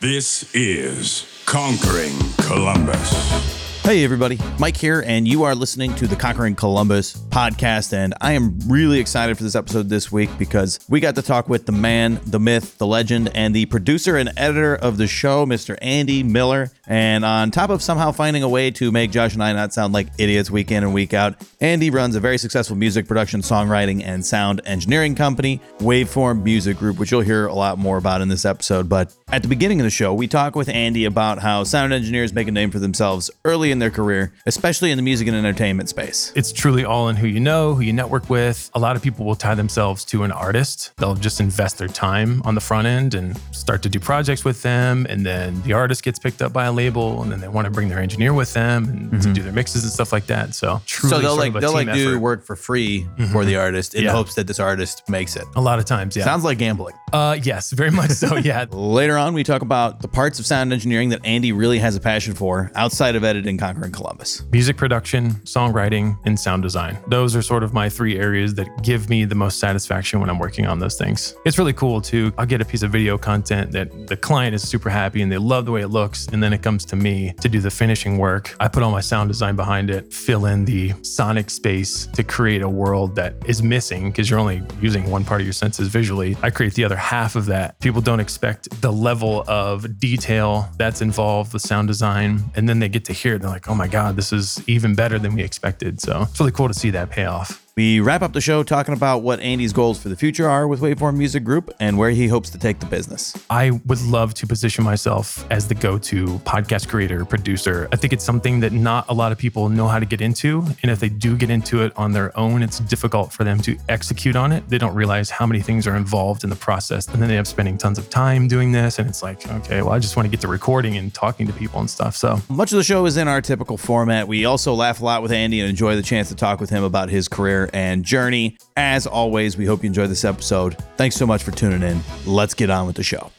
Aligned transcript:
This 0.00 0.50
is 0.54 1.28
Conquering 1.44 2.16
Columbus. 2.38 3.60
Hey, 3.82 4.02
everybody. 4.04 4.38
Mike 4.58 4.76
here, 4.76 5.02
and 5.06 5.26
you 5.26 5.42
are 5.42 5.54
listening 5.54 5.94
to 5.96 6.06
the 6.06 6.16
Conquering 6.16 6.54
Columbus 6.54 7.14
podcast. 7.14 7.92
And 7.92 8.14
I 8.20 8.32
am 8.32 8.58
really 8.66 9.00
excited 9.00 9.36
for 9.36 9.42
this 9.42 9.54
episode 9.54 9.88
this 9.88 10.12
week 10.12 10.30
because 10.38 10.78
we 10.88 11.00
got 11.00 11.16
to 11.16 11.22
talk 11.22 11.48
with 11.48 11.66
the 11.66 11.72
man, 11.72 12.20
the 12.24 12.38
myth, 12.38 12.78
the 12.78 12.86
legend, 12.86 13.30
and 13.34 13.54
the 13.54 13.66
producer 13.66 14.16
and 14.16 14.32
editor 14.36 14.76
of 14.76 14.96
the 14.96 15.06
show, 15.06 15.44
Mr. 15.44 15.76
Andy 15.82 16.22
Miller. 16.22 16.70
And 16.86 17.24
on 17.24 17.50
top 17.50 17.70
of 17.70 17.82
somehow 17.82 18.12
finding 18.12 18.42
a 18.42 18.48
way 18.48 18.70
to 18.72 18.92
make 18.92 19.10
Josh 19.10 19.34
and 19.34 19.42
I 19.42 19.52
not 19.52 19.72
sound 19.72 19.92
like 19.92 20.08
idiots 20.18 20.50
week 20.50 20.70
in 20.70 20.84
and 20.84 20.94
week 20.94 21.12
out, 21.12 21.34
Andy 21.60 21.90
runs 21.90 22.14
a 22.16 22.20
very 22.20 22.38
successful 22.38 22.76
music 22.76 23.08
production, 23.08 23.40
songwriting, 23.40 24.04
and 24.04 24.24
sound 24.24 24.60
engineering 24.66 25.14
company, 25.14 25.60
Waveform 25.78 26.42
Music 26.42 26.76
Group, 26.76 26.98
which 26.98 27.10
you'll 27.10 27.20
hear 27.22 27.46
a 27.46 27.54
lot 27.54 27.78
more 27.78 27.96
about 27.96 28.20
in 28.20 28.28
this 28.28 28.44
episode. 28.44 28.88
But 28.88 29.14
at 29.32 29.42
the 29.42 29.48
beginning 29.48 29.78
of 29.78 29.84
the 29.84 29.90
show, 29.90 30.12
we 30.12 30.26
talk 30.26 30.56
with 30.56 30.68
Andy 30.68 31.04
about 31.04 31.38
how 31.38 31.62
sound 31.62 31.92
engineers 31.92 32.32
make 32.32 32.48
a 32.48 32.50
name 32.50 32.72
for 32.72 32.80
themselves 32.80 33.30
early 33.44 33.70
in 33.70 33.78
their 33.78 33.90
career, 33.90 34.32
especially 34.44 34.90
in 34.90 34.96
the 34.98 35.02
music 35.02 35.28
and 35.28 35.36
entertainment 35.36 35.88
space. 35.88 36.32
It's 36.34 36.50
truly 36.52 36.84
all 36.84 37.08
in 37.08 37.14
who 37.14 37.28
you 37.28 37.38
know, 37.38 37.74
who 37.74 37.82
you 37.82 37.92
network 37.92 38.28
with. 38.28 38.68
A 38.74 38.80
lot 38.80 38.96
of 38.96 39.02
people 39.02 39.24
will 39.24 39.36
tie 39.36 39.54
themselves 39.54 40.04
to 40.06 40.24
an 40.24 40.32
artist. 40.32 40.90
They'll 40.96 41.14
just 41.14 41.40
invest 41.40 41.78
their 41.78 41.86
time 41.86 42.42
on 42.44 42.56
the 42.56 42.60
front 42.60 42.88
end 42.88 43.14
and 43.14 43.38
start 43.52 43.84
to 43.84 43.88
do 43.88 44.00
projects 44.00 44.44
with 44.44 44.62
them. 44.62 45.06
And 45.08 45.24
then 45.24 45.62
the 45.62 45.74
artist 45.74 46.02
gets 46.02 46.18
picked 46.18 46.42
up 46.42 46.52
by 46.52 46.64
a 46.64 46.72
label 46.72 47.22
and 47.22 47.30
then 47.30 47.40
they 47.40 47.46
want 47.48 47.66
to 47.66 47.70
bring 47.70 47.88
their 47.88 48.00
engineer 48.00 48.34
with 48.34 48.52
them 48.52 48.88
and 49.12 49.22
to 49.22 49.32
do 49.32 49.42
their 49.44 49.52
mixes 49.52 49.84
and 49.84 49.92
stuff 49.92 50.12
like 50.12 50.26
that. 50.26 50.56
So 50.56 50.82
truly 50.86 51.10
so 51.14 51.20
they'll 51.20 51.36
like 51.36 51.52
they'll 51.52 51.72
like 51.72 51.92
do 51.92 52.18
work 52.18 52.44
for 52.44 52.56
free 52.56 53.06
for 53.30 53.44
the 53.44 53.54
artist 53.54 53.94
in 53.94 54.02
Yeah. 54.02 54.10
hopes 54.10 54.34
that 54.34 54.48
this 54.48 54.58
artist 54.58 55.08
makes 55.08 55.36
it. 55.36 55.44
a 55.54 55.60
lot 55.60 55.78
of 55.78 55.84
times. 55.84 56.16
Yeah. 56.16 56.24
Sounds 56.24 56.42
like 56.42 56.58
gambling. 56.58 56.96
uh, 57.12 57.38
yes, 57.40 57.70
very 57.70 57.90
much 57.92 58.10
so. 58.10 58.36
Yeah. 58.36 58.64
Later 58.70 59.18
on, 59.18 59.19
we 59.28 59.44
talk 59.44 59.62
about 59.62 60.00
the 60.00 60.08
parts 60.08 60.40
of 60.40 60.46
sound 60.46 60.72
engineering 60.72 61.10
that 61.10 61.24
Andy 61.24 61.52
really 61.52 61.78
has 61.78 61.94
a 61.94 62.00
passion 62.00 62.34
for 62.34 62.70
outside 62.74 63.14
of 63.14 63.22
editing 63.22 63.58
Conquering 63.58 63.92
Columbus. 63.92 64.42
Music 64.50 64.76
production, 64.76 65.32
songwriting, 65.44 66.18
and 66.24 66.40
sound 66.40 66.62
design. 66.62 66.98
Those 67.06 67.36
are 67.36 67.42
sort 67.42 67.62
of 67.62 67.72
my 67.74 67.88
three 67.88 68.18
areas 68.18 68.54
that 68.54 68.82
give 68.82 69.10
me 69.10 69.26
the 69.26 69.34
most 69.34 69.60
satisfaction 69.60 70.20
when 70.20 70.30
I'm 70.30 70.38
working 70.38 70.66
on 70.66 70.78
those 70.78 70.96
things. 70.96 71.36
It's 71.44 71.58
really 71.58 71.74
cool 71.74 72.00
too. 72.00 72.32
I'll 72.38 72.46
get 72.46 72.62
a 72.62 72.64
piece 72.64 72.82
of 72.82 72.90
video 72.90 73.18
content 73.18 73.70
that 73.72 74.08
the 74.08 74.16
client 74.16 74.54
is 74.54 74.66
super 74.66 74.88
happy 74.88 75.20
and 75.20 75.30
they 75.30 75.38
love 75.38 75.66
the 75.66 75.72
way 75.72 75.82
it 75.82 75.88
looks. 75.88 76.26
And 76.28 76.42
then 76.42 76.54
it 76.54 76.62
comes 76.62 76.86
to 76.86 76.96
me 76.96 77.34
to 77.42 77.48
do 77.48 77.60
the 77.60 77.70
finishing 77.70 78.16
work. 78.16 78.56
I 78.58 78.68
put 78.68 78.82
all 78.82 78.90
my 78.90 79.02
sound 79.02 79.28
design 79.28 79.54
behind 79.54 79.90
it, 79.90 80.12
fill 80.12 80.46
in 80.46 80.64
the 80.64 80.94
sonic 81.02 81.50
space 81.50 82.06
to 82.14 82.24
create 82.24 82.62
a 82.62 82.68
world 82.68 83.14
that 83.16 83.34
is 83.44 83.62
missing 83.62 84.10
because 84.10 84.30
you're 84.30 84.40
only 84.40 84.62
using 84.80 85.10
one 85.10 85.24
part 85.24 85.42
of 85.42 85.46
your 85.46 85.52
senses 85.52 85.88
visually. 85.88 86.36
I 86.42 86.48
create 86.48 86.72
the 86.72 86.84
other 86.84 86.96
half 86.96 87.36
of 87.36 87.44
that. 87.46 87.78
People 87.80 88.00
don't 88.00 88.20
expect 88.20 88.80
the 88.80 88.90
level 88.90 89.09
of 89.18 89.98
detail 89.98 90.68
that's 90.76 91.00
involved 91.02 91.52
with 91.52 91.62
sound 91.62 91.88
design. 91.88 92.44
And 92.54 92.68
then 92.68 92.78
they 92.78 92.88
get 92.88 93.04
to 93.06 93.12
hear 93.12 93.34
it. 93.34 93.42
They're 93.42 93.50
like, 93.50 93.68
oh 93.68 93.74
my 93.74 93.88
God, 93.88 94.16
this 94.16 94.32
is 94.32 94.62
even 94.68 94.94
better 94.94 95.18
than 95.18 95.34
we 95.34 95.42
expected. 95.42 96.00
So 96.00 96.22
it's 96.22 96.38
really 96.38 96.52
cool 96.52 96.68
to 96.68 96.74
see 96.74 96.90
that 96.90 97.10
payoff. 97.10 97.64
We 97.76 98.00
wrap 98.00 98.22
up 98.22 98.32
the 98.32 98.40
show 98.40 98.62
talking 98.64 98.94
about 98.94 99.22
what 99.22 99.38
Andy's 99.40 99.72
goals 99.72 100.02
for 100.02 100.08
the 100.08 100.16
future 100.16 100.48
are 100.48 100.66
with 100.66 100.80
Waveform 100.80 101.16
Music 101.16 101.44
Group 101.44 101.72
and 101.78 101.96
where 101.96 102.10
he 102.10 102.26
hopes 102.26 102.50
to 102.50 102.58
take 102.58 102.80
the 102.80 102.86
business. 102.86 103.32
I 103.48 103.70
would 103.86 104.02
love 104.02 104.34
to 104.34 104.46
position 104.46 104.82
myself 104.84 105.46
as 105.52 105.68
the 105.68 105.76
go 105.76 105.96
to 105.98 106.24
podcast 106.40 106.88
creator, 106.88 107.24
producer. 107.24 107.88
I 107.92 107.96
think 107.96 108.12
it's 108.12 108.24
something 108.24 108.58
that 108.60 108.72
not 108.72 109.08
a 109.08 109.14
lot 109.14 109.30
of 109.30 109.38
people 109.38 109.68
know 109.68 109.86
how 109.86 110.00
to 110.00 110.04
get 110.04 110.20
into. 110.20 110.64
And 110.82 110.90
if 110.90 110.98
they 110.98 111.08
do 111.08 111.36
get 111.36 111.48
into 111.48 111.82
it 111.82 111.92
on 111.96 112.12
their 112.12 112.36
own, 112.36 112.62
it's 112.62 112.80
difficult 112.80 113.32
for 113.32 113.44
them 113.44 113.60
to 113.60 113.78
execute 113.88 114.34
on 114.34 114.50
it. 114.50 114.68
They 114.68 114.78
don't 114.78 114.94
realize 114.94 115.30
how 115.30 115.46
many 115.46 115.60
things 115.60 115.86
are 115.86 115.96
involved 115.96 116.42
in 116.42 116.50
the 116.50 116.56
process. 116.56 117.06
And 117.06 117.22
then 117.22 117.28
they 117.28 117.36
have 117.36 117.46
spending 117.46 117.78
tons 117.78 117.98
of 117.98 118.10
time 118.10 118.48
doing 118.48 118.72
this. 118.72 118.98
And 118.98 119.08
it's 119.08 119.22
like, 119.22 119.48
okay, 119.48 119.80
well, 119.80 119.92
I 119.92 120.00
just 120.00 120.16
want 120.16 120.26
to 120.26 120.30
get 120.30 120.40
to 120.40 120.48
recording 120.48 120.96
and 120.96 121.14
talking 121.14 121.46
to 121.46 121.52
people 121.52 121.78
and 121.78 121.88
stuff. 121.88 122.16
So 122.16 122.40
Much 122.48 122.72
of 122.72 122.78
the 122.78 122.84
show 122.84 123.06
is 123.06 123.16
in 123.16 123.28
our 123.28 123.40
typical 123.40 123.76
format. 123.76 124.26
We 124.26 124.44
also 124.44 124.74
laugh 124.74 125.00
a 125.00 125.04
lot 125.04 125.22
with 125.22 125.30
Andy 125.30 125.60
and 125.60 125.70
enjoy 125.70 125.94
the 125.94 126.02
chance 126.02 126.28
to 126.30 126.34
talk 126.34 126.60
with 126.60 126.70
him 126.70 126.82
about 126.82 127.10
his 127.10 127.28
career 127.28 127.59
and 127.72 128.04
journey. 128.04 128.56
As 128.76 129.06
always, 129.06 129.56
we 129.56 129.66
hope 129.66 129.82
you 129.82 129.88
enjoyed 129.88 130.08
this 130.08 130.24
episode. 130.24 130.76
Thanks 130.96 131.16
so 131.16 131.26
much 131.26 131.42
for 131.42 131.50
tuning 131.50 131.82
in. 131.82 132.00
Let's 132.24 132.54
get 132.54 132.70
on 132.70 132.86
with 132.86 132.96
the 132.96 133.02
show. 133.02 133.30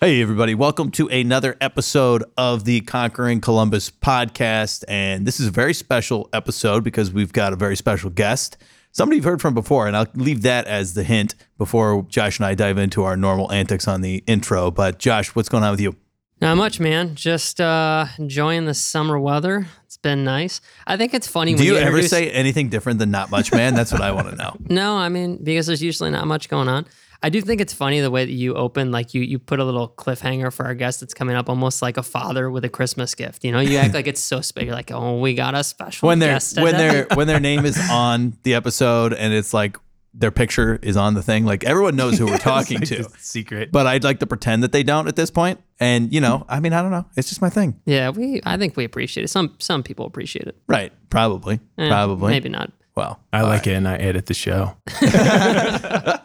Hey, 0.00 0.22
everybody. 0.22 0.54
Welcome 0.54 0.92
to 0.92 1.08
another 1.08 1.56
episode 1.60 2.22
of 2.36 2.64
the 2.64 2.82
Conquering 2.82 3.40
Columbus 3.40 3.90
podcast. 3.90 4.84
And 4.86 5.26
this 5.26 5.40
is 5.40 5.48
a 5.48 5.50
very 5.50 5.74
special 5.74 6.28
episode 6.32 6.84
because 6.84 7.10
we've 7.10 7.32
got 7.32 7.52
a 7.52 7.56
very 7.56 7.74
special 7.74 8.08
guest. 8.08 8.58
Somebody 8.92 9.16
you've 9.16 9.24
heard 9.24 9.40
from 9.40 9.54
before, 9.54 9.88
and 9.88 9.96
I'll 9.96 10.06
leave 10.14 10.42
that 10.42 10.66
as 10.66 10.94
the 10.94 11.02
hint 11.02 11.34
before 11.58 12.06
Josh 12.08 12.38
and 12.38 12.46
I 12.46 12.54
dive 12.54 12.78
into 12.78 13.02
our 13.02 13.16
normal 13.16 13.50
antics 13.50 13.88
on 13.88 14.00
the 14.00 14.22
intro. 14.26 14.70
But, 14.70 14.98
Josh, 14.98 15.34
what's 15.34 15.48
going 15.48 15.64
on 15.64 15.72
with 15.72 15.80
you? 15.80 15.96
Not 16.40 16.56
much, 16.56 16.78
man. 16.78 17.16
Just 17.16 17.60
uh, 17.60 18.06
enjoying 18.18 18.64
the 18.64 18.74
summer 18.74 19.18
weather. 19.18 19.66
It's 19.86 19.96
been 19.96 20.22
nice. 20.22 20.60
I 20.86 20.96
think 20.96 21.12
it's 21.12 21.26
funny 21.26 21.52
Do 21.52 21.58
when 21.58 21.66
you 21.66 21.72
you, 21.74 21.78
ever 21.80 22.02
say 22.02 22.30
anything 22.30 22.68
different 22.68 23.00
than 23.00 23.10
not 23.10 23.30
much, 23.30 23.50
man? 23.52 23.74
That's 23.74 23.90
what 23.90 24.02
I 24.02 24.12
want 24.12 24.30
to 24.30 24.36
know. 24.36 24.56
no. 24.68 24.96
I 24.96 25.08
mean, 25.08 25.42
because 25.42 25.66
there's 25.66 25.82
usually 25.82 26.10
not 26.10 26.26
much 26.26 26.48
going 26.48 26.68
on. 26.68 26.86
I 27.20 27.30
do 27.30 27.40
think 27.40 27.60
it's 27.60 27.72
funny 27.72 28.00
the 28.00 28.12
way 28.12 28.24
that 28.24 28.32
you 28.32 28.54
open, 28.54 28.92
like 28.92 29.12
you 29.12 29.22
you 29.22 29.40
put 29.40 29.58
a 29.58 29.64
little 29.64 29.88
cliffhanger 29.88 30.52
for 30.52 30.64
our 30.66 30.74
guest 30.74 31.00
that's 31.00 31.14
coming 31.14 31.34
up, 31.34 31.48
almost 31.48 31.82
like 31.82 31.96
a 31.96 32.02
father 32.04 32.48
with 32.48 32.64
a 32.64 32.68
Christmas 32.68 33.12
gift. 33.16 33.42
You 33.42 33.50
know, 33.50 33.58
you 33.58 33.76
act 33.76 33.92
like 33.92 34.06
it's 34.06 34.22
so 34.22 34.40
special. 34.40 34.66
You're 34.66 34.76
like, 34.76 34.92
oh, 34.92 35.18
we 35.18 35.34
got 35.34 35.56
a 35.56 35.64
special 35.64 36.06
When 36.06 36.20
their 36.20 36.34
guest 36.34 36.56
when 36.60 36.74
today." 36.74 36.88
their 36.88 37.06
when 37.14 37.26
their 37.26 37.40
name 37.40 37.66
is 37.66 37.76
on 37.90 38.36
the 38.44 38.54
episode 38.54 39.12
and 39.12 39.34
it's 39.34 39.52
like 39.52 39.78
their 40.18 40.30
picture 40.32 40.78
is 40.82 40.96
on 40.96 41.14
the 41.14 41.22
thing, 41.22 41.44
like 41.44 41.62
everyone 41.64 41.94
knows 41.96 42.18
who 42.18 42.26
we're 42.26 42.38
talking 42.54 42.80
Like 42.80 42.88
to. 42.88 43.08
secret. 43.18 43.70
But 43.72 43.86
I'd 43.86 44.02
like 44.04 44.18
to 44.18 44.26
pretend 44.26 44.62
that 44.64 44.72
they 44.72 44.82
don't 44.82 45.06
at 45.08 45.14
this 45.16 45.30
point. 45.30 45.60
And 45.80 46.12
you 46.12 46.20
know, 46.20 46.44
I 46.48 46.58
mean, 46.60 46.72
I 46.72 46.82
don't 46.82 46.90
know. 46.90 47.06
It's 47.16 47.28
just 47.28 47.40
my 47.40 47.50
thing. 47.50 47.80
yeah, 47.86 48.10
we 48.10 48.40
I 48.44 48.56
think 48.56 48.76
we 48.76 48.84
appreciate 48.84 49.24
it. 49.24 49.28
Some 49.28 49.54
some 49.58 49.82
people 49.82 50.06
appreciate 50.06 50.46
it. 50.48 50.56
Right. 50.66 50.92
Probably. 51.08 51.60
Eh, 51.78 51.88
Probably. 51.88 52.30
maybe 52.32 52.48
not. 52.48 52.72
Well, 52.98 53.20
I 53.32 53.42
like 53.42 53.68
it 53.68 53.74
and 53.74 53.86
I 53.86 53.94
edit 53.94 54.26
the 54.26 54.34
show. 54.34 54.74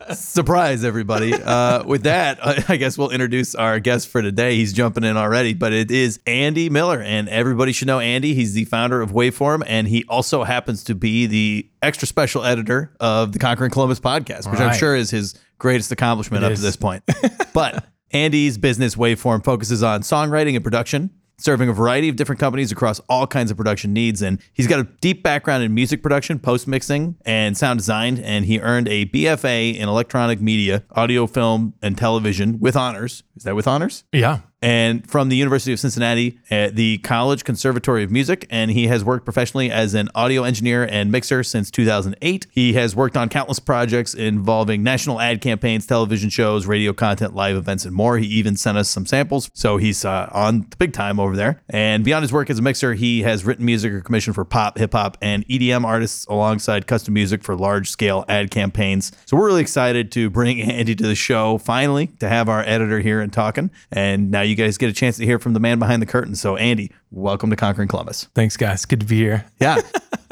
surprise 0.15 0.83
everybody. 0.83 1.31
Uh, 1.31 1.83
with 1.83 2.01
that, 2.05 2.39
I 2.43 2.65
I 2.67 2.77
guess 2.77 2.97
we'll 2.97 3.11
introduce 3.11 3.53
our 3.53 3.79
guest 3.79 4.07
for 4.07 4.23
today. 4.23 4.55
He's 4.55 4.73
jumping 4.73 5.03
in 5.03 5.15
already, 5.15 5.53
but 5.53 5.71
it 5.71 5.91
is 5.91 6.19
Andy 6.25 6.71
Miller, 6.71 6.99
and 6.99 7.29
everybody 7.29 7.73
should 7.73 7.85
know 7.85 7.99
Andy. 7.99 8.33
He's 8.33 8.55
the 8.55 8.65
founder 8.65 9.03
of 9.03 9.11
Waveform, 9.11 9.61
and 9.67 9.87
he 9.87 10.03
also 10.09 10.43
happens 10.43 10.83
to 10.85 10.95
be 10.95 11.27
the 11.27 11.69
extra 11.83 12.07
special 12.07 12.43
editor 12.43 12.91
of 12.99 13.33
the 13.33 13.37
Conquering 13.39 13.69
Columbus 13.69 13.99
podcast, 13.99 14.49
which 14.49 14.59
I'm 14.59 14.73
sure 14.73 14.95
is 14.95 15.11
his 15.11 15.35
greatest 15.59 15.91
accomplishment 15.91 16.43
It 16.43 16.47
up 16.47 16.53
is. 16.53 16.59
to 16.59 16.65
this 16.65 16.75
point. 16.75 17.03
but 17.53 17.85
Andy's 18.09 18.57
business 18.57 18.95
Waveform 18.95 19.43
focuses 19.43 19.83
on 19.83 20.01
songwriting 20.01 20.55
and 20.55 20.63
production. 20.63 21.11
Serving 21.43 21.67
a 21.67 21.73
variety 21.73 22.07
of 22.07 22.15
different 22.15 22.39
companies 22.39 22.71
across 22.71 23.01
all 23.09 23.27
kinds 23.27 23.51
of 23.51 23.57
production 23.57 23.91
needs. 23.91 24.21
And 24.21 24.39
he's 24.53 24.65
got 24.65 24.79
a 24.79 24.83
deep 25.01 25.23
background 25.23 25.61
in 25.61 25.73
music 25.73 26.01
production, 26.01 26.39
post 26.39 26.69
mixing, 26.69 27.17
and 27.25 27.57
sound 27.57 27.79
design. 27.79 28.17
And 28.17 28.45
he 28.45 28.61
earned 28.61 28.87
a 28.87 29.07
BFA 29.07 29.75
in 29.75 29.89
electronic 29.89 30.39
media, 30.39 30.83
audio, 30.91 31.27
film, 31.27 31.73
and 31.81 31.97
television 31.97 32.61
with 32.61 32.77
honors. 32.77 33.23
Is 33.35 33.43
that 33.43 33.57
with 33.57 33.67
honors? 33.67 34.05
Yeah. 34.13 34.39
And 34.63 35.05
from 35.11 35.27
the 35.27 35.35
University 35.35 35.73
of 35.73 35.79
Cincinnati 35.79 36.39
at 36.49 36.77
the 36.77 36.97
College 36.99 37.43
Conservatory 37.43 38.01
of 38.03 38.09
Music. 38.09 38.47
And 38.49 38.71
he 38.71 38.87
has 38.87 39.03
worked 39.03 39.25
professionally 39.25 39.69
as 39.69 39.93
an 39.93 40.09
audio 40.15 40.43
engineer 40.43 40.87
and 40.89 41.11
mixer 41.11 41.43
since 41.43 41.69
2008. 41.69 42.47
He 42.49 42.73
has 42.73 42.95
worked 42.95 43.17
on 43.17 43.27
countless 43.27 43.59
projects 43.59 44.13
involving 44.13 44.81
national 44.81 45.19
ad 45.19 45.41
campaigns, 45.41 45.85
television 45.85 46.29
shows, 46.29 46.65
radio 46.65 46.93
content, 46.93 47.35
live 47.35 47.57
events, 47.57 47.83
and 47.83 47.93
more. 47.93 48.17
He 48.17 48.25
even 48.27 48.55
sent 48.55 48.77
us 48.77 48.89
some 48.89 49.05
samples. 49.05 49.51
So 49.53 49.75
he's 49.75 50.05
uh, 50.05 50.29
on 50.31 50.61
the 50.69 50.77
big 50.77 50.93
time 50.93 51.19
over 51.19 51.35
there. 51.35 51.61
And 51.69 52.05
beyond 52.05 52.23
his 52.23 52.31
work 52.31 52.49
as 52.49 52.57
a 52.57 52.61
mixer, 52.61 52.93
he 52.93 53.23
has 53.23 53.43
written 53.43 53.65
music 53.65 53.91
or 53.91 53.99
commissioned 53.99 54.35
for 54.35 54.45
pop, 54.45 54.77
hip 54.77 54.93
hop, 54.93 55.17
and 55.21 55.45
EDM 55.47 55.83
artists 55.83 56.25
alongside 56.27 56.87
custom 56.87 57.13
music 57.13 57.43
for 57.43 57.57
large 57.57 57.89
scale 57.89 58.23
ad 58.29 58.49
campaigns. 58.49 59.11
So 59.25 59.35
we're 59.35 59.47
really 59.47 59.61
excited 59.61 60.09
to 60.13 60.29
bring 60.29 60.61
Andy 60.71 60.95
to 60.95 61.03
the 61.05 61.15
show 61.15 61.57
finally 61.57 62.07
to 62.19 62.29
have 62.29 62.47
our 62.47 62.61
editor 62.61 63.01
here 63.01 63.19
and 63.19 63.33
talking. 63.33 63.69
And 63.91 64.31
now 64.31 64.41
you 64.41 64.52
guys 64.55 64.77
get 64.77 64.89
a 64.89 64.93
chance 64.93 65.17
to 65.17 65.25
hear 65.25 65.39
from 65.39 65.53
the 65.53 65.59
man 65.59 65.79
behind 65.79 66.01
the 66.01 66.05
curtain. 66.05 66.35
So, 66.35 66.55
Andy, 66.55 66.91
welcome 67.11 67.49
to 67.49 67.55
Conquering 67.55 67.87
Columbus. 67.87 68.27
Thanks, 68.35 68.57
guys. 68.57 68.85
Good 68.85 68.99
to 69.01 69.05
be 69.05 69.17
here. 69.17 69.45
Yeah. 69.59 69.81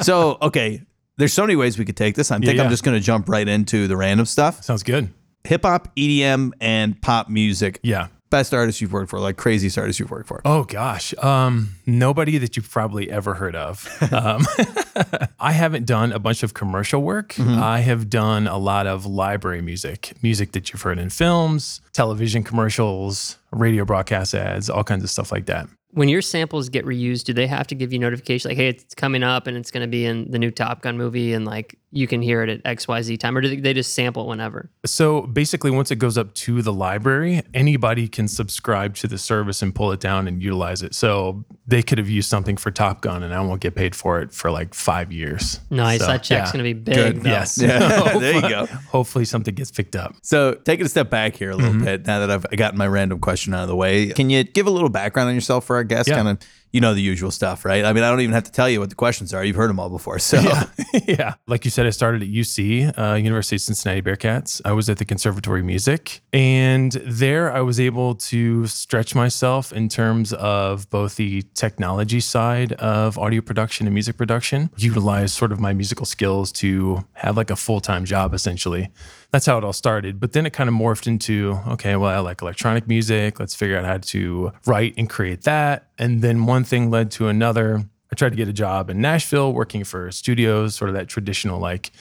so, 0.02 0.38
okay, 0.42 0.82
there's 1.18 1.32
so 1.32 1.42
many 1.42 1.56
ways 1.56 1.78
we 1.78 1.84
could 1.84 1.96
take 1.96 2.14
this. 2.14 2.30
I 2.30 2.38
think 2.38 2.56
yeah. 2.56 2.64
I'm 2.64 2.70
just 2.70 2.84
going 2.84 2.98
to 2.98 3.04
jump 3.04 3.28
right 3.28 3.46
into 3.46 3.86
the 3.86 3.96
random 3.96 4.26
stuff. 4.26 4.62
Sounds 4.62 4.82
good. 4.82 5.12
Hip 5.44 5.62
hop, 5.62 5.94
EDM, 5.96 6.52
and 6.60 7.00
pop 7.00 7.28
music. 7.28 7.80
Yeah. 7.82 8.08
Best 8.32 8.54
artists 8.54 8.80
you've 8.80 8.94
worked 8.94 9.10
for, 9.10 9.20
like 9.20 9.36
craziest 9.36 9.76
artists 9.76 10.00
you've 10.00 10.10
worked 10.10 10.26
for. 10.26 10.40
Oh 10.46 10.64
gosh, 10.64 11.12
um, 11.18 11.74
nobody 11.84 12.38
that 12.38 12.56
you've 12.56 12.70
probably 12.70 13.10
ever 13.10 13.34
heard 13.34 13.54
of. 13.54 13.86
Um, 14.12 14.46
I 15.40 15.52
haven't 15.52 15.86
done 15.86 16.12
a 16.12 16.18
bunch 16.18 16.42
of 16.42 16.54
commercial 16.54 17.02
work. 17.02 17.38
I 17.40 17.80
have 17.80 18.10
done 18.10 18.46
a 18.46 18.58
lot 18.58 18.86
of 18.86 19.06
library 19.06 19.62
music, 19.62 20.12
music 20.22 20.52
that 20.52 20.70
you've 20.70 20.82
heard 20.82 20.98
in 20.98 21.08
films, 21.08 21.80
television 21.92 22.42
commercials, 22.42 23.38
radio 23.52 23.84
broadcast 23.84 24.34
ads, 24.34 24.68
all 24.68 24.84
kinds 24.84 25.02
of 25.02 25.10
stuff 25.10 25.32
like 25.32 25.46
that. 25.46 25.66
When 25.92 26.08
your 26.08 26.22
samples 26.22 26.68
get 26.68 26.84
reused, 26.84 27.24
do 27.24 27.32
they 27.32 27.46
have 27.46 27.66
to 27.68 27.74
give 27.74 27.92
you 27.92 27.98
notification 27.98 28.50
like, 28.50 28.58
hey, 28.58 28.68
it's 28.68 28.94
coming 28.94 29.22
up 29.22 29.46
and 29.46 29.56
it's 29.56 29.70
going 29.70 29.82
to 29.82 29.88
be 29.90 30.04
in 30.04 30.30
the 30.30 30.38
new 30.38 30.50
Top 30.50 30.82
Gun 30.82 30.96
movie 30.96 31.32
and 31.32 31.44
like 31.44 31.78
you 31.94 32.06
can 32.06 32.22
hear 32.22 32.42
it 32.42 32.48
at 32.48 32.62
XYZ 32.64 33.18
time, 33.20 33.36
or 33.36 33.40
do 33.42 33.48
they- 33.48 33.60
they 33.60 33.74
just 33.74 33.92
sample 33.94 34.24
it 34.24 34.28
whenever? 34.28 34.70
So 34.86 35.22
basically, 35.22 35.70
once 35.70 35.90
it 35.90 35.96
goes 35.96 36.16
up 36.16 36.32
to 36.34 36.62
the 36.62 36.72
library, 36.72 37.42
anybody 37.54 38.08
can 38.08 38.26
subscribe 38.28 38.94
to 38.96 39.06
the 39.06 39.18
service 39.18 39.62
and 39.62 39.74
pull 39.74 39.92
it 39.92 40.00
down 40.00 40.26
and 40.26 40.42
utilize 40.42 40.82
it. 40.82 40.94
So 40.94 41.44
they 41.66 41.82
could 41.82 41.98
have 41.98 42.08
used 42.08 42.28
something 42.30 42.56
for 42.56 42.70
Top 42.70 43.02
Gun, 43.02 43.22
and 43.22 43.32
I 43.34 43.40
won't 43.42 43.60
get 43.60 43.74
paid 43.74 43.94
for 43.94 44.20
it 44.20 44.32
for 44.32 44.50
like 44.50 44.74
five 44.74 45.12
years. 45.12 45.60
Nice. 45.70 46.00
So, 46.00 46.06
that 46.06 46.22
check's 46.22 46.48
yeah. 46.48 46.52
gonna 46.52 46.64
be 46.64 46.72
big. 46.72 46.94
Good. 46.94 47.22
though. 47.22 47.30
Yes. 47.30 47.58
Yeah, 47.60 47.78
there 48.18 48.34
you 48.34 48.40
go. 48.40 48.66
Hopefully, 48.88 49.24
something 49.24 49.54
gets 49.54 49.70
picked 49.70 49.94
up. 49.94 50.14
So, 50.22 50.54
taking 50.54 50.86
a 50.86 50.88
step 50.88 51.10
back 51.10 51.36
here 51.36 51.50
a 51.50 51.56
little 51.56 51.72
Mm-hmm. 51.72 51.84
bit, 51.84 52.06
now 52.06 52.18
that 52.26 52.30
I've 52.30 52.46
gotten 52.56 52.78
my 52.78 52.86
random 52.88 53.18
question 53.20 53.54
out 53.54 53.62
of 53.62 53.68
the 53.68 53.76
way, 53.76 54.08
can 54.08 54.30
you 54.30 54.44
give 54.44 54.66
a 54.66 54.70
little 54.70 54.88
background 54.88 55.28
on 55.28 55.34
yourself 55.34 55.64
for 55.66 55.76
our 55.76 55.84
guests? 55.84 56.08
Yeah. 56.08 56.16
Kind 56.16 56.28
of, 56.28 56.38
you 56.72 56.80
know, 56.80 56.94
the 56.94 57.02
usual 57.02 57.30
stuff, 57.30 57.64
right? 57.64 57.84
I 57.84 57.92
mean, 57.92 58.02
I 58.02 58.10
don't 58.10 58.20
even 58.20 58.32
have 58.32 58.44
to 58.44 58.52
tell 58.52 58.68
you 58.68 58.80
what 58.80 58.88
the 58.88 58.96
questions 58.96 59.34
are. 59.34 59.44
You've 59.44 59.56
heard 59.56 59.68
them 59.68 59.78
all 59.78 59.90
before. 59.90 60.18
So, 60.18 60.40
yeah. 61.06 61.34
Like 61.46 61.66
you 61.66 61.70
said, 61.70 61.86
I 61.86 61.90
started 61.90 62.22
at 62.22 62.28
UC, 62.28 62.98
uh, 62.98 63.14
University 63.14 63.56
of 63.56 63.62
Cincinnati 63.62 64.00
Bearcats. 64.00 64.62
I 64.64 64.72
was 64.72 64.88
at 64.88 64.96
the 64.96 65.04
Conservatory 65.04 65.60
of 65.60 65.66
Music. 65.66 66.22
And 66.32 66.92
there 66.92 67.52
I 67.52 67.60
was 67.60 67.78
able 67.78 68.14
to 68.14 68.66
stretch 68.66 69.14
myself 69.14 69.72
in 69.72 69.90
terms 69.90 70.32
of 70.32 70.88
both 70.88 71.16
the 71.16 71.42
technology 71.54 72.20
side 72.20 72.72
of 72.74 73.18
audio 73.18 73.42
production 73.42 73.86
and 73.86 73.92
music 73.92 74.16
production, 74.16 74.70
utilize 74.78 75.32
sort 75.32 75.52
of 75.52 75.60
my 75.60 75.74
musical 75.74 76.06
skills 76.06 76.50
to 76.52 77.04
have 77.12 77.36
like 77.36 77.50
a 77.50 77.56
full 77.56 77.80
time 77.80 78.06
job 78.06 78.32
essentially. 78.32 78.88
That's 79.32 79.46
how 79.46 79.58
it 79.58 79.64
all 79.64 79.72
started. 79.72 80.20
But 80.20 80.32
then 80.32 80.44
it 80.46 80.52
kind 80.52 80.68
of 80.68 80.74
morphed 80.74 81.06
into 81.06 81.58
okay, 81.68 81.96
well, 81.96 82.10
I 82.10 82.18
like 82.18 82.42
electronic 82.42 82.86
music. 82.86 83.40
Let's 83.40 83.54
figure 83.54 83.78
out 83.78 83.84
how 83.84 83.98
to 83.98 84.52
write 84.66 84.94
and 84.96 85.08
create 85.08 85.42
that. 85.42 85.88
And 85.98 86.22
then 86.22 86.46
one 86.46 86.64
thing 86.64 86.90
led 86.90 87.10
to 87.12 87.28
another. 87.28 87.84
I 88.10 88.14
tried 88.14 88.30
to 88.30 88.36
get 88.36 88.46
a 88.46 88.52
job 88.52 88.90
in 88.90 89.00
Nashville 89.00 89.54
working 89.54 89.84
for 89.84 90.12
studios, 90.12 90.74
sort 90.74 90.90
of 90.90 90.94
that 90.94 91.08
traditional 91.08 91.58
like 91.58 91.92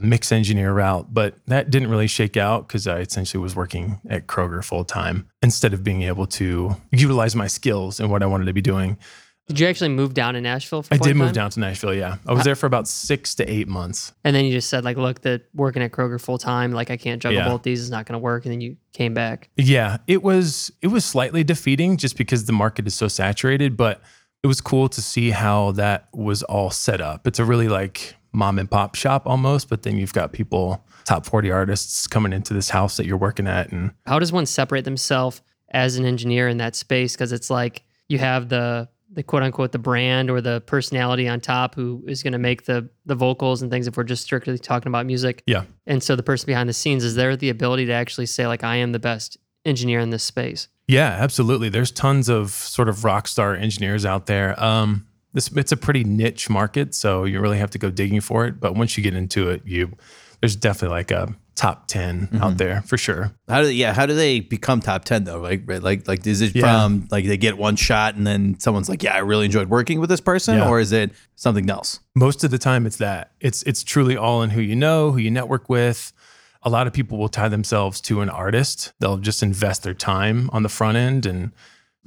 mix 0.00 0.32
engineer 0.32 0.72
route, 0.72 1.12
but 1.12 1.34
that 1.46 1.70
didn't 1.70 1.90
really 1.90 2.06
shake 2.06 2.36
out 2.36 2.66
because 2.66 2.86
I 2.86 3.00
essentially 3.00 3.40
was 3.40 3.54
working 3.54 4.00
at 4.08 4.26
Kroger 4.26 4.64
full 4.64 4.84
time 4.84 5.28
instead 5.42 5.72
of 5.72 5.84
being 5.84 6.02
able 6.02 6.26
to 6.26 6.76
utilize 6.90 7.36
my 7.36 7.46
skills 7.46 8.00
and 8.00 8.10
what 8.10 8.22
I 8.22 8.26
wanted 8.26 8.46
to 8.46 8.52
be 8.52 8.62
doing. 8.62 8.98
Did 9.50 9.58
you 9.60 9.66
actually 9.66 9.88
move 9.90 10.14
down 10.14 10.34
to 10.34 10.40
Nashville? 10.40 10.84
For 10.84 10.94
a 10.94 10.96
I 10.96 10.98
did 10.98 11.16
move 11.16 11.32
down 11.32 11.50
to 11.50 11.58
Nashville. 11.60 11.92
Yeah. 11.92 12.18
I 12.24 12.32
was 12.32 12.42
uh, 12.42 12.44
there 12.44 12.54
for 12.54 12.66
about 12.66 12.86
six 12.86 13.34
to 13.34 13.50
eight 13.50 13.66
months. 13.66 14.12
and 14.22 14.34
then 14.34 14.44
you 14.44 14.52
just 14.52 14.68
said 14.68 14.84
like, 14.84 14.96
look, 14.96 15.22
that 15.22 15.42
working 15.54 15.82
at 15.82 15.90
Kroger 15.90 16.20
full 16.20 16.38
time, 16.38 16.70
like 16.72 16.88
I 16.90 16.96
can't 16.96 17.20
juggle 17.20 17.38
Yeah. 17.38 17.48
both 17.48 17.64
these. 17.64 17.80
It's 17.80 17.90
not 17.90 18.06
gonna 18.06 18.20
work. 18.20 18.44
And 18.44 18.52
then 18.52 18.60
you 18.60 18.76
came 18.92 19.12
back. 19.12 19.48
Yeah, 19.56 19.96
it 20.06 20.22
was 20.22 20.70
it 20.82 20.86
was 20.86 21.04
slightly 21.04 21.42
defeating 21.42 21.96
just 21.96 22.16
because 22.16 22.44
the 22.44 22.52
market 22.52 22.86
is 22.86 22.94
so 22.94 23.08
saturated, 23.08 23.76
but 23.76 24.00
it 24.42 24.46
was 24.46 24.60
cool 24.60 24.88
to 24.88 25.02
see 25.02 25.30
how 25.30 25.72
that 25.72 26.08
was 26.14 26.42
all 26.44 26.70
set 26.70 27.00
up. 27.00 27.26
It's 27.26 27.40
a 27.40 27.44
really 27.44 27.68
like 27.68 28.14
mom 28.32 28.60
and 28.60 28.70
pop 28.70 28.94
shop 28.94 29.26
almost, 29.26 29.68
but 29.68 29.82
then 29.82 29.96
you've 29.98 30.12
got 30.12 30.32
people 30.32 30.84
top 31.04 31.26
40 31.26 31.50
artists 31.50 32.06
coming 32.06 32.32
into 32.32 32.54
this 32.54 32.70
house 32.70 32.96
that 32.96 33.04
you're 33.06 33.16
working 33.16 33.48
at 33.48 33.72
and 33.72 33.90
How 34.06 34.20
does 34.20 34.30
one 34.30 34.46
separate 34.46 34.84
themselves 34.84 35.42
as 35.72 35.96
an 35.96 36.04
engineer 36.04 36.46
in 36.46 36.58
that 36.58 36.76
space? 36.76 37.14
Because 37.14 37.32
it's 37.32 37.50
like 37.50 37.82
you 38.08 38.18
have 38.18 38.48
the 38.48 38.88
the 39.12 39.22
quote 39.22 39.42
unquote 39.42 39.72
the 39.72 39.78
brand 39.78 40.30
or 40.30 40.40
the 40.40 40.60
personality 40.62 41.28
on 41.28 41.40
top 41.40 41.74
who 41.74 42.04
is 42.06 42.22
going 42.22 42.32
to 42.32 42.38
make 42.38 42.64
the 42.64 42.88
the 43.06 43.14
vocals 43.14 43.62
and 43.62 43.70
things 43.70 43.86
if 43.86 43.96
we're 43.96 44.04
just 44.04 44.22
strictly 44.22 44.58
talking 44.58 44.88
about 44.88 45.06
music. 45.06 45.42
yeah. 45.46 45.64
And 45.86 46.02
so 46.02 46.16
the 46.16 46.22
person 46.22 46.46
behind 46.46 46.68
the 46.68 46.74
scenes 46.74 47.04
is 47.04 47.14
there 47.14 47.36
the 47.36 47.48
ability 47.48 47.86
to 47.86 47.92
actually 47.92 48.26
say 48.26 48.46
like 48.46 48.62
I 48.64 48.76
am 48.76 48.92
the 48.92 48.98
best 48.98 49.36
engineer 49.64 50.00
in 50.00 50.10
this 50.10 50.22
space. 50.22 50.68
Yeah, 50.86 51.08
absolutely. 51.08 51.68
There's 51.68 51.90
tons 51.92 52.28
of 52.28 52.50
sort 52.50 52.88
of 52.88 53.04
rock 53.04 53.28
star 53.28 53.54
engineers 53.54 54.04
out 54.04 54.26
there. 54.26 54.60
Um, 54.62 55.06
this 55.32 55.50
it's 55.52 55.72
a 55.72 55.76
pretty 55.76 56.02
niche 56.02 56.50
market, 56.50 56.94
so 56.94 57.24
you 57.24 57.40
really 57.40 57.58
have 57.58 57.70
to 57.70 57.78
go 57.78 57.90
digging 57.90 58.20
for 58.20 58.46
it. 58.46 58.58
But 58.58 58.74
once 58.74 58.96
you 58.96 59.02
get 59.02 59.14
into 59.14 59.48
it, 59.50 59.62
you 59.64 59.92
there's 60.40 60.56
definitely 60.56 60.96
like 60.96 61.10
a 61.10 61.34
top 61.54 61.86
10 61.88 62.28
out 62.34 62.40
mm-hmm. 62.40 62.56
there 62.56 62.82
for 62.82 62.96
sure. 62.96 63.32
how 63.46 63.60
do 63.60 63.66
they, 63.66 63.74
yeah, 63.74 63.92
how 63.92 64.06
do 64.06 64.14
they 64.14 64.40
become 64.40 64.80
top 64.80 65.04
ten 65.04 65.24
though? 65.24 65.40
Like, 65.40 65.62
right, 65.66 65.82
like, 65.82 66.08
like, 66.08 66.26
is 66.26 66.40
it 66.40 66.54
Yeah. 66.54 66.62
from 66.62 67.06
like 67.10 67.26
they 67.26 67.36
get 67.36 67.58
one 67.58 67.76
shot 67.76 68.14
and 68.14 68.26
then 68.26 68.58
someone's 68.58 68.88
like, 68.88 69.02
yeah, 69.02 69.14
I 69.14 69.18
really 69.18 69.44
enjoyed 69.44 69.68
working 69.68 70.00
with 70.00 70.08
this 70.08 70.22
person, 70.22 70.56
Yeah. 70.56 70.68
or 70.68 70.80
is 70.80 70.90
it 70.92 71.10
something 71.36 71.68
else? 71.68 72.00
Most 72.14 72.44
of 72.44 72.50
the 72.50 72.56
time, 72.58 72.86
it's 72.86 72.96
that. 72.96 73.32
It's 73.40 73.62
it's 73.64 73.82
truly 73.82 74.16
all 74.16 74.42
in 74.42 74.50
who 74.50 74.62
you 74.62 74.74
know, 74.74 75.12
who 75.12 75.18
you 75.18 75.30
network 75.30 75.68
with. 75.68 76.12
A 76.62 76.70
lot 76.70 76.86
of 76.86 76.92
people 76.94 77.18
will 77.18 77.28
tie 77.28 77.48
themselves 77.48 78.00
to 78.02 78.22
an 78.22 78.30
artist. 78.30 78.92
They'll 79.00 79.18
just 79.18 79.42
invest 79.42 79.82
their 79.82 79.94
time 79.94 80.48
on 80.52 80.62
the 80.62 80.68
front 80.70 80.96
end 80.96 81.26
and 81.26 81.52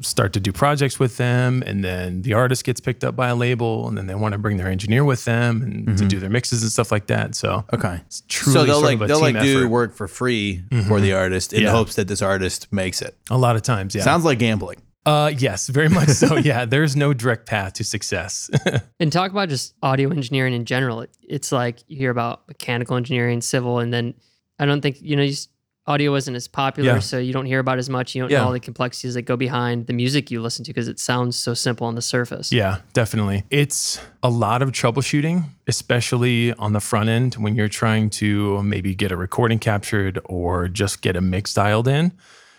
start 0.01 0.33
to 0.33 0.39
do 0.39 0.51
projects 0.51 0.99
with 0.99 1.17
them. 1.17 1.63
And 1.65 1.83
then 1.83 2.23
the 2.23 2.33
artist 2.33 2.63
gets 2.63 2.79
picked 2.79 3.03
up 3.03 3.15
by 3.15 3.29
a 3.29 3.35
label, 3.35 3.87
and 3.87 3.97
then 3.97 4.07
they 4.07 4.15
want 4.15 4.33
to 4.33 4.37
bring 4.39 4.57
their 4.57 4.67
engineer 4.67 5.03
with 5.05 5.23
them 5.25 5.61
and 5.61 5.97
to 5.97 6.05
do 6.07 6.19
their 6.19 6.29
mixes 6.29 6.63
and 6.63 6.71
stuff 6.71 6.91
like 6.91 7.07
that. 7.07 7.35
So 7.35 7.63
Okay. 7.73 8.01
it's 8.05 8.23
truly 8.27 8.53
so 8.53 8.65
they'll 8.65 8.75
sort 8.75 8.85
like 8.85 8.95
of 8.95 9.01
a 9.03 9.07
they'll 9.07 9.21
team 9.21 9.35
like 9.35 9.43
do 9.43 9.67
work 9.69 9.93
for 9.95 10.07
free 10.07 10.63
for 10.87 10.99
the 10.99 11.13
artist 11.13 11.53
in 11.53 11.61
Yeah. 11.63 11.71
hopes 11.71 11.95
that 11.95 12.07
this 12.07 12.21
artist 12.21 12.71
makes 12.71 13.01
it. 13.01 13.15
a 13.29 13.37
lot 13.37 13.55
of 13.55 13.61
times. 13.61 13.93
Yeah. 13.95 14.01
Sounds 14.03 14.25
like 14.25 14.39
gambling. 14.39 14.81
uh, 15.05 15.31
yes, 15.37 15.67
very 15.67 15.89
much 15.89 16.09
so. 16.09 16.35
Yeah. 16.43 16.65
There's 16.65 16.95
no 16.95 17.13
direct 17.13 17.45
path 17.45 17.73
to 17.73 17.83
success. 17.83 18.49
And 18.99 19.11
talk 19.11 19.31
about 19.31 19.49
just 19.49 19.73
audio 19.83 20.09
engineering 20.11 20.53
in 20.53 20.63
general. 20.65 21.05
It's 21.21 21.51
like 21.51 21.79
you 21.87 21.97
hear 21.97 22.09
about 22.09 22.47
mechanical 22.47 22.95
engineering, 22.97 23.41
civil, 23.41 23.79
and 23.79 23.93
then 23.93 24.13
I 24.59 24.65
don't 24.65 24.81
think 24.81 25.01
you 25.01 25.15
know 25.17 25.23
you 25.23 25.31
just, 25.31 25.49
audio 25.85 26.15
isn't 26.15 26.33
as 26.35 26.47
popular, 26.47 26.93
Yeah. 26.93 26.99
so 26.99 27.17
you 27.19 27.33
don't 27.33 27.45
hear 27.45 27.59
about 27.59 27.77
as 27.77 27.89
much. 27.89 28.15
You 28.15 28.21
don't 28.21 28.31
Yeah. 28.31 28.39
know 28.39 28.45
all 28.45 28.51
the 28.53 28.59
complexities 28.59 29.15
that 29.15 29.23
go 29.23 29.35
behind 29.35 29.87
the 29.87 29.93
music 29.93 30.31
you 30.31 30.41
listen 30.41 30.63
to 30.65 30.69
because 30.71 30.87
it 30.87 30.97
sounds 30.99 31.35
so 31.37 31.53
simple 31.53 31.85
on 31.87 31.95
the 31.95 32.01
surface. 32.01 32.51
Yeah, 32.53 32.77
definitely. 32.93 33.43
It's 33.49 33.99
a 34.21 34.29
lot 34.29 34.61
of 34.61 34.71
troubleshooting, 34.71 35.43
especially 35.67 36.53
on 36.53 36.71
the 36.73 36.79
front 36.79 37.09
end 37.09 37.35
when 37.35 37.55
you're 37.55 37.67
trying 37.67 38.09
to 38.11 38.63
maybe 38.63 38.95
get 38.95 39.11
a 39.11 39.17
recording 39.17 39.59
captured 39.59 40.19
or 40.25 40.69
just 40.69 41.01
get 41.01 41.15
a 41.17 41.21
mix 41.21 41.53
dialed 41.53 41.87
in. 41.89 42.13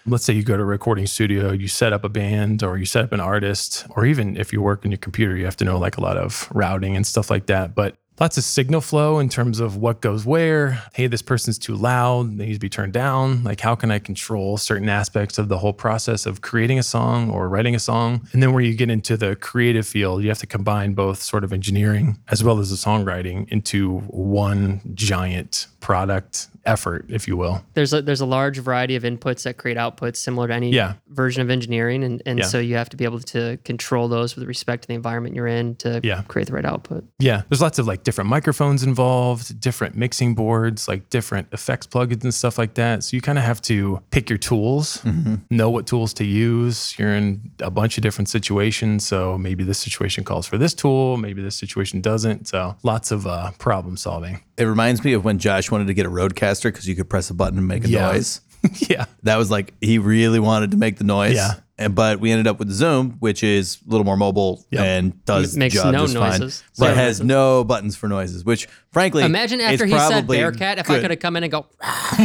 Let's 0.07 0.25
say 0.27 0.35
you 0.35 0.43
go 0.43 0.59
to 0.59 0.63
a 0.63 0.67
recording 0.67 1.07
studio, 1.07 1.53
you 1.53 1.67
set 1.67 1.95
up 1.95 2.05
a 2.05 2.11
band 2.11 2.63
or 2.63 2.77
you 2.77 2.85
set 2.85 3.05
up 3.05 3.13
an 3.13 3.21
artist, 3.21 3.87
or 3.97 4.05
even 4.05 4.37
if 4.37 4.53
you 4.53 4.61
work 4.61 4.85
on 4.85 4.91
your 4.91 4.99
computer, 4.99 5.35
you 5.35 5.47
have 5.47 5.57
to 5.57 5.65
know 5.65 5.79
like 5.79 5.97
a 5.97 6.03
lot 6.03 6.19
of 6.19 6.47
routing 6.53 6.95
and 6.95 7.07
stuff 7.07 7.31
like 7.31 7.47
that. 7.47 7.75
But 7.75 7.97
lots 8.21 8.39
of 8.39 8.45
signal 8.45 8.81
flow 8.81 9.19
in 9.19 9.29
terms 9.29 9.59
of 9.61 9.77
what 9.77 10.01
goes 10.01 10.25
where. 10.25 10.83
Hey, 10.95 11.07
this 11.09 11.23
person's 11.23 11.59
too 11.59 11.75
loud. 11.75 12.39
They 12.39 12.47
need 12.47 12.53
to 12.55 12.59
be 12.61 12.69
turned 12.69 12.93
down. 12.93 13.43
Like, 13.43 13.61
how 13.61 13.75
can 13.75 13.91
I 13.91 13.99
control 13.99 14.57
certain 14.57 14.89
aspects 14.89 15.37
of 15.39 15.49
the 15.49 15.59
whole 15.59 15.73
process 15.73 16.25
of 16.27 16.41
creating 16.41 16.79
a 16.79 16.83
song 16.83 17.31
or 17.31 17.49
writing 17.49 17.75
a 17.75 17.79
song? 17.81 18.29
And 18.33 18.43
then 18.43 18.53
where 18.53 18.63
you 18.63 18.75
get 18.75 18.91
into 18.91 19.17
the 19.17 19.35
creative 19.37 19.87
field, 19.87 20.23
you 20.23 20.29
have 20.29 20.39
to 20.39 20.47
combine 20.47 20.95
both 20.95 21.23
sort 21.23 21.43
of 21.45 21.53
engineering 21.53 22.19
as 22.29 22.45
well 22.45 22.61
as 22.61 22.71
the 22.71 22.77
songwriting 22.77 23.49
into 23.51 23.99
one 24.01 24.81
giant 24.95 25.67
product 25.81 26.49
effort, 26.67 27.05
if 27.11 27.29
you 27.29 27.37
will. 27.37 27.63
There's 27.75 27.93
a, 27.93 28.01
there's 28.01 28.23
a 28.23 28.27
large 28.27 28.59
variety 28.59 28.97
of 28.97 29.03
inputs 29.03 29.43
that 29.43 29.59
create 29.59 29.77
outputs 29.77 30.17
similar 30.17 30.49
to 30.49 30.55
any 30.55 30.71
Yeah. 30.71 30.95
version 31.11 31.43
of 31.43 31.51
engineering, 31.51 32.03
and, 32.03 32.23
and 32.25 32.39
Yeah. 32.39 32.45
so 32.47 32.59
you 32.59 32.77
have 32.77 32.89
to 32.89 32.97
be 32.97 33.05
able 33.05 33.19
to 33.21 33.59
control 33.65 34.09
those 34.09 34.35
with 34.35 34.47
respect 34.49 34.83
to 34.83 34.89
the 34.89 34.95
environment 34.95 35.35
you're 35.35 35.47
in 35.47 35.75
to 35.77 36.01
Yeah. 36.03 36.23
create 36.23 36.47
the 36.47 36.55
right 36.55 36.65
output. 36.65 37.05
Yeah, 37.19 37.43
there's 37.51 37.61
lots 37.61 37.79
of 37.79 37.87
like 37.87 38.03
different 38.05 38.31
microphones 38.31 38.83
involved, 38.83 39.61
different 39.61 39.97
mixing 39.97 40.35
boards, 40.35 40.87
like 40.87 41.11
different 41.11 41.49
effects 41.53 41.87
plugins 41.87 42.23
and 42.23 42.33
stuff 42.33 42.59
like 42.59 42.75
that. 42.75 43.03
So 43.03 43.17
you 43.17 43.21
kind 43.21 43.39
of 43.39 43.45
have 43.45 43.61
to 43.63 44.01
pick 44.11 44.29
your 44.31 44.39
tools, 44.39 45.03
know 45.51 45.71
what 45.71 45.87
tools 45.87 46.15
to 46.15 46.25
use. 46.25 46.97
You're 46.99 47.15
in 47.15 47.51
a 47.61 47.71
bunch 47.71 47.97
of 47.99 48.03
different 48.03 48.29
situations. 48.29 49.07
So 49.07 49.37
maybe 49.39 49.65
this 49.65 49.79
situation 49.79 50.23
calls 50.25 50.47
for 50.47 50.59
this 50.59 50.75
tool, 50.75 51.17
maybe 51.17 51.43
this 51.43 51.57
situation 51.57 52.01
doesn't. 52.01 52.47
So 52.49 52.77
lots 52.83 53.11
of 53.11 53.27
uh, 53.27 53.51
problem 53.59 53.97
solving. 53.97 54.41
It 54.57 54.65
reminds 54.65 55.03
me 55.03 55.15
of 55.15 55.25
when 55.25 55.39
Josh 55.39 55.71
wanted 55.71 55.87
to 55.89 55.95
get 55.95 56.07
a 56.07 56.11
RodeCaster 56.11 56.65
because 56.65 56.87
you 56.87 56.95
could 56.95 57.11
press 57.11 57.31
a 57.31 57.35
button 57.35 57.59
and 57.59 57.67
make 57.67 57.85
a 57.85 57.89
Yeah. 57.89 58.13
noise. 58.13 58.41
yeah. 58.89 59.07
That 59.25 59.37
was 59.37 59.51
like 59.51 59.75
he 59.81 59.99
really 59.99 60.41
wanted 60.41 60.71
to 60.71 60.77
make 60.77 60.97
the 60.99 61.05
noise. 61.05 61.35
Yeah. 61.37 61.55
And 61.77 61.95
but 61.95 62.21
we 62.21 62.31
ended 62.31 62.47
up 62.47 62.59
with 62.61 62.71
Zoom, 62.71 63.17
which 63.19 63.43
is 63.43 63.79
a 63.87 63.91
little 63.91 64.05
more 64.05 64.17
mobile 64.17 64.65
Yep. 64.71 64.81
and 64.85 65.25
does 65.25 65.57
It 65.57 65.59
makes 65.59 65.75
the 65.75 65.83
job 65.83 65.93
no 65.93 66.07
just 66.07 66.17
fine, 66.17 66.41
but 66.41 66.53
Zero 66.87 66.95
has 66.95 67.19
noises. 67.19 67.21
no 67.27 67.65
buttons 67.65 67.97
for 67.97 68.09
noises. 68.09 68.45
Which, 68.45 68.69
frankly, 68.93 69.25
Imagine 69.25 69.61
after 69.61 69.85
he 69.85 69.99
said 69.99 70.29
Bearcat, 70.29 70.79
if 70.79 70.89
I 70.89 71.01
could 71.01 71.11
have 71.11 71.19
come 71.19 71.37
in 71.37 71.43
and 71.43 71.51
go 71.51 71.67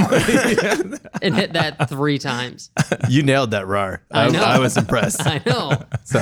and 1.22 1.36
hit 1.36 1.54
that 1.54 1.90
three 1.90 2.18
times. 2.20 2.70
you 3.10 3.24
nailed 3.24 3.52
that, 3.52 3.68
Rar. 3.68 4.04
I 4.12 4.26
I, 4.26 4.30
know. 4.30 4.44
I 4.44 4.60
was 4.60 4.78
impressed. 4.78 5.22
I 5.26 5.42
know. 5.46 5.82
so, 6.04 6.20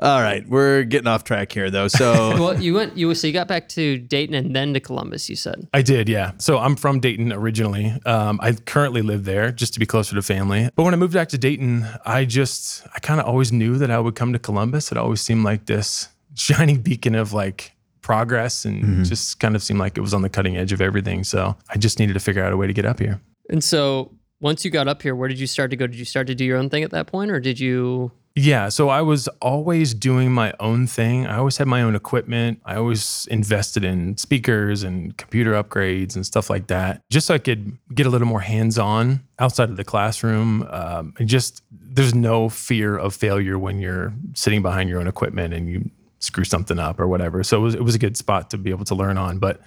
all 0.00 0.20
right, 0.22 0.48
we're 0.48 0.84
getting 0.84 1.08
off 1.08 1.24
track 1.24 1.52
here, 1.52 1.70
though. 1.70 1.88
So, 1.88 2.34
Well, 2.38 2.60
you 2.62 2.74
went 2.74 2.96
you 2.96 3.12
so 3.14 3.26
you 3.26 3.32
got 3.32 3.48
back 3.48 3.68
to 3.70 3.98
Dayton 3.98 4.34
and 4.34 4.54
then 4.54 4.72
to 4.74 4.80
Columbus. 4.80 5.28
You 5.28 5.36
said 5.36 5.66
I 5.74 5.82
did, 5.82 6.08
yeah. 6.08 6.32
So 6.38 6.58
I'm 6.58 6.76
from 6.76 7.00
Dayton 7.00 7.32
originally. 7.32 7.92
Um, 8.06 8.38
I 8.42 8.52
currently 8.52 9.02
live 9.02 9.24
there 9.24 9.50
just 9.50 9.74
to 9.74 9.80
be 9.80 9.86
closer 9.86 10.14
to 10.14 10.22
family. 10.22 10.68
But 10.76 10.84
when 10.84 10.94
I 10.94 10.96
moved 10.96 11.14
back 11.14 11.28
to 11.30 11.38
Dayton, 11.38 11.86
I 12.06 12.24
just, 12.24 12.67
I 12.94 12.98
kind 13.00 13.20
of 13.20 13.26
always 13.26 13.52
knew 13.52 13.78
that 13.78 13.90
I 13.90 13.98
would 13.98 14.14
come 14.14 14.32
to 14.32 14.38
Columbus. 14.38 14.90
It 14.92 14.98
always 14.98 15.20
seemed 15.20 15.44
like 15.44 15.66
this 15.66 16.08
shining 16.34 16.80
beacon 16.80 17.14
of 17.14 17.32
like 17.32 17.72
progress 18.00 18.64
and 18.64 18.82
mm-hmm. 18.82 19.02
just 19.04 19.40
kind 19.40 19.54
of 19.54 19.62
seemed 19.62 19.80
like 19.80 19.98
it 19.98 20.00
was 20.00 20.14
on 20.14 20.22
the 20.22 20.30
cutting 20.30 20.56
edge 20.56 20.72
of 20.72 20.80
everything. 20.80 21.24
So 21.24 21.56
I 21.68 21.76
just 21.76 21.98
needed 21.98 22.14
to 22.14 22.20
figure 22.20 22.42
out 22.42 22.52
a 22.52 22.56
way 22.56 22.66
to 22.66 22.72
get 22.72 22.84
up 22.84 22.98
here. 22.98 23.20
And 23.50 23.62
so 23.62 24.12
once 24.40 24.64
you 24.64 24.70
got 24.70 24.88
up 24.88 25.02
here, 25.02 25.14
where 25.14 25.28
did 25.28 25.38
you 25.38 25.46
start 25.46 25.70
to 25.70 25.76
go? 25.76 25.86
Did 25.86 25.98
you 25.98 26.04
start 26.04 26.26
to 26.28 26.34
do 26.34 26.44
your 26.44 26.58
own 26.58 26.70
thing 26.70 26.82
at 26.82 26.90
that 26.92 27.06
point, 27.06 27.30
or 27.30 27.40
did 27.40 27.58
you? 27.58 28.12
Yeah. 28.40 28.68
So 28.68 28.88
I 28.88 29.02
was 29.02 29.26
always 29.42 29.94
doing 29.94 30.30
my 30.30 30.54
own 30.60 30.86
thing. 30.86 31.26
I 31.26 31.38
always 31.38 31.56
had 31.56 31.66
my 31.66 31.82
own 31.82 31.96
equipment. 31.96 32.60
I 32.64 32.76
always 32.76 33.26
invested 33.32 33.84
in 33.84 34.16
speakers 34.16 34.84
and 34.84 35.16
computer 35.16 35.60
upgrades 35.60 36.14
and 36.14 36.24
stuff 36.24 36.48
like 36.48 36.68
that, 36.68 37.02
just 37.10 37.26
so 37.26 37.34
I 37.34 37.38
could 37.38 37.76
get 37.92 38.06
a 38.06 38.10
little 38.10 38.28
more 38.28 38.40
hands 38.40 38.78
on 38.78 39.24
outside 39.40 39.70
of 39.70 39.76
the 39.76 39.82
classroom. 39.82 40.62
Um, 40.70 41.14
and 41.18 41.28
just 41.28 41.64
there's 41.72 42.14
no 42.14 42.48
fear 42.48 42.96
of 42.96 43.12
failure 43.12 43.58
when 43.58 43.80
you're 43.80 44.14
sitting 44.34 44.62
behind 44.62 44.88
your 44.88 45.00
own 45.00 45.08
equipment 45.08 45.52
and 45.52 45.68
you 45.68 45.90
screw 46.20 46.44
something 46.44 46.78
up 46.78 47.00
or 47.00 47.08
whatever. 47.08 47.42
So 47.42 47.58
it 47.58 47.62
was, 47.62 47.74
it 47.74 47.82
was 47.82 47.96
a 47.96 47.98
good 47.98 48.16
spot 48.16 48.50
to 48.50 48.58
be 48.58 48.70
able 48.70 48.84
to 48.84 48.94
learn 48.94 49.18
on. 49.18 49.40
But 49.40 49.60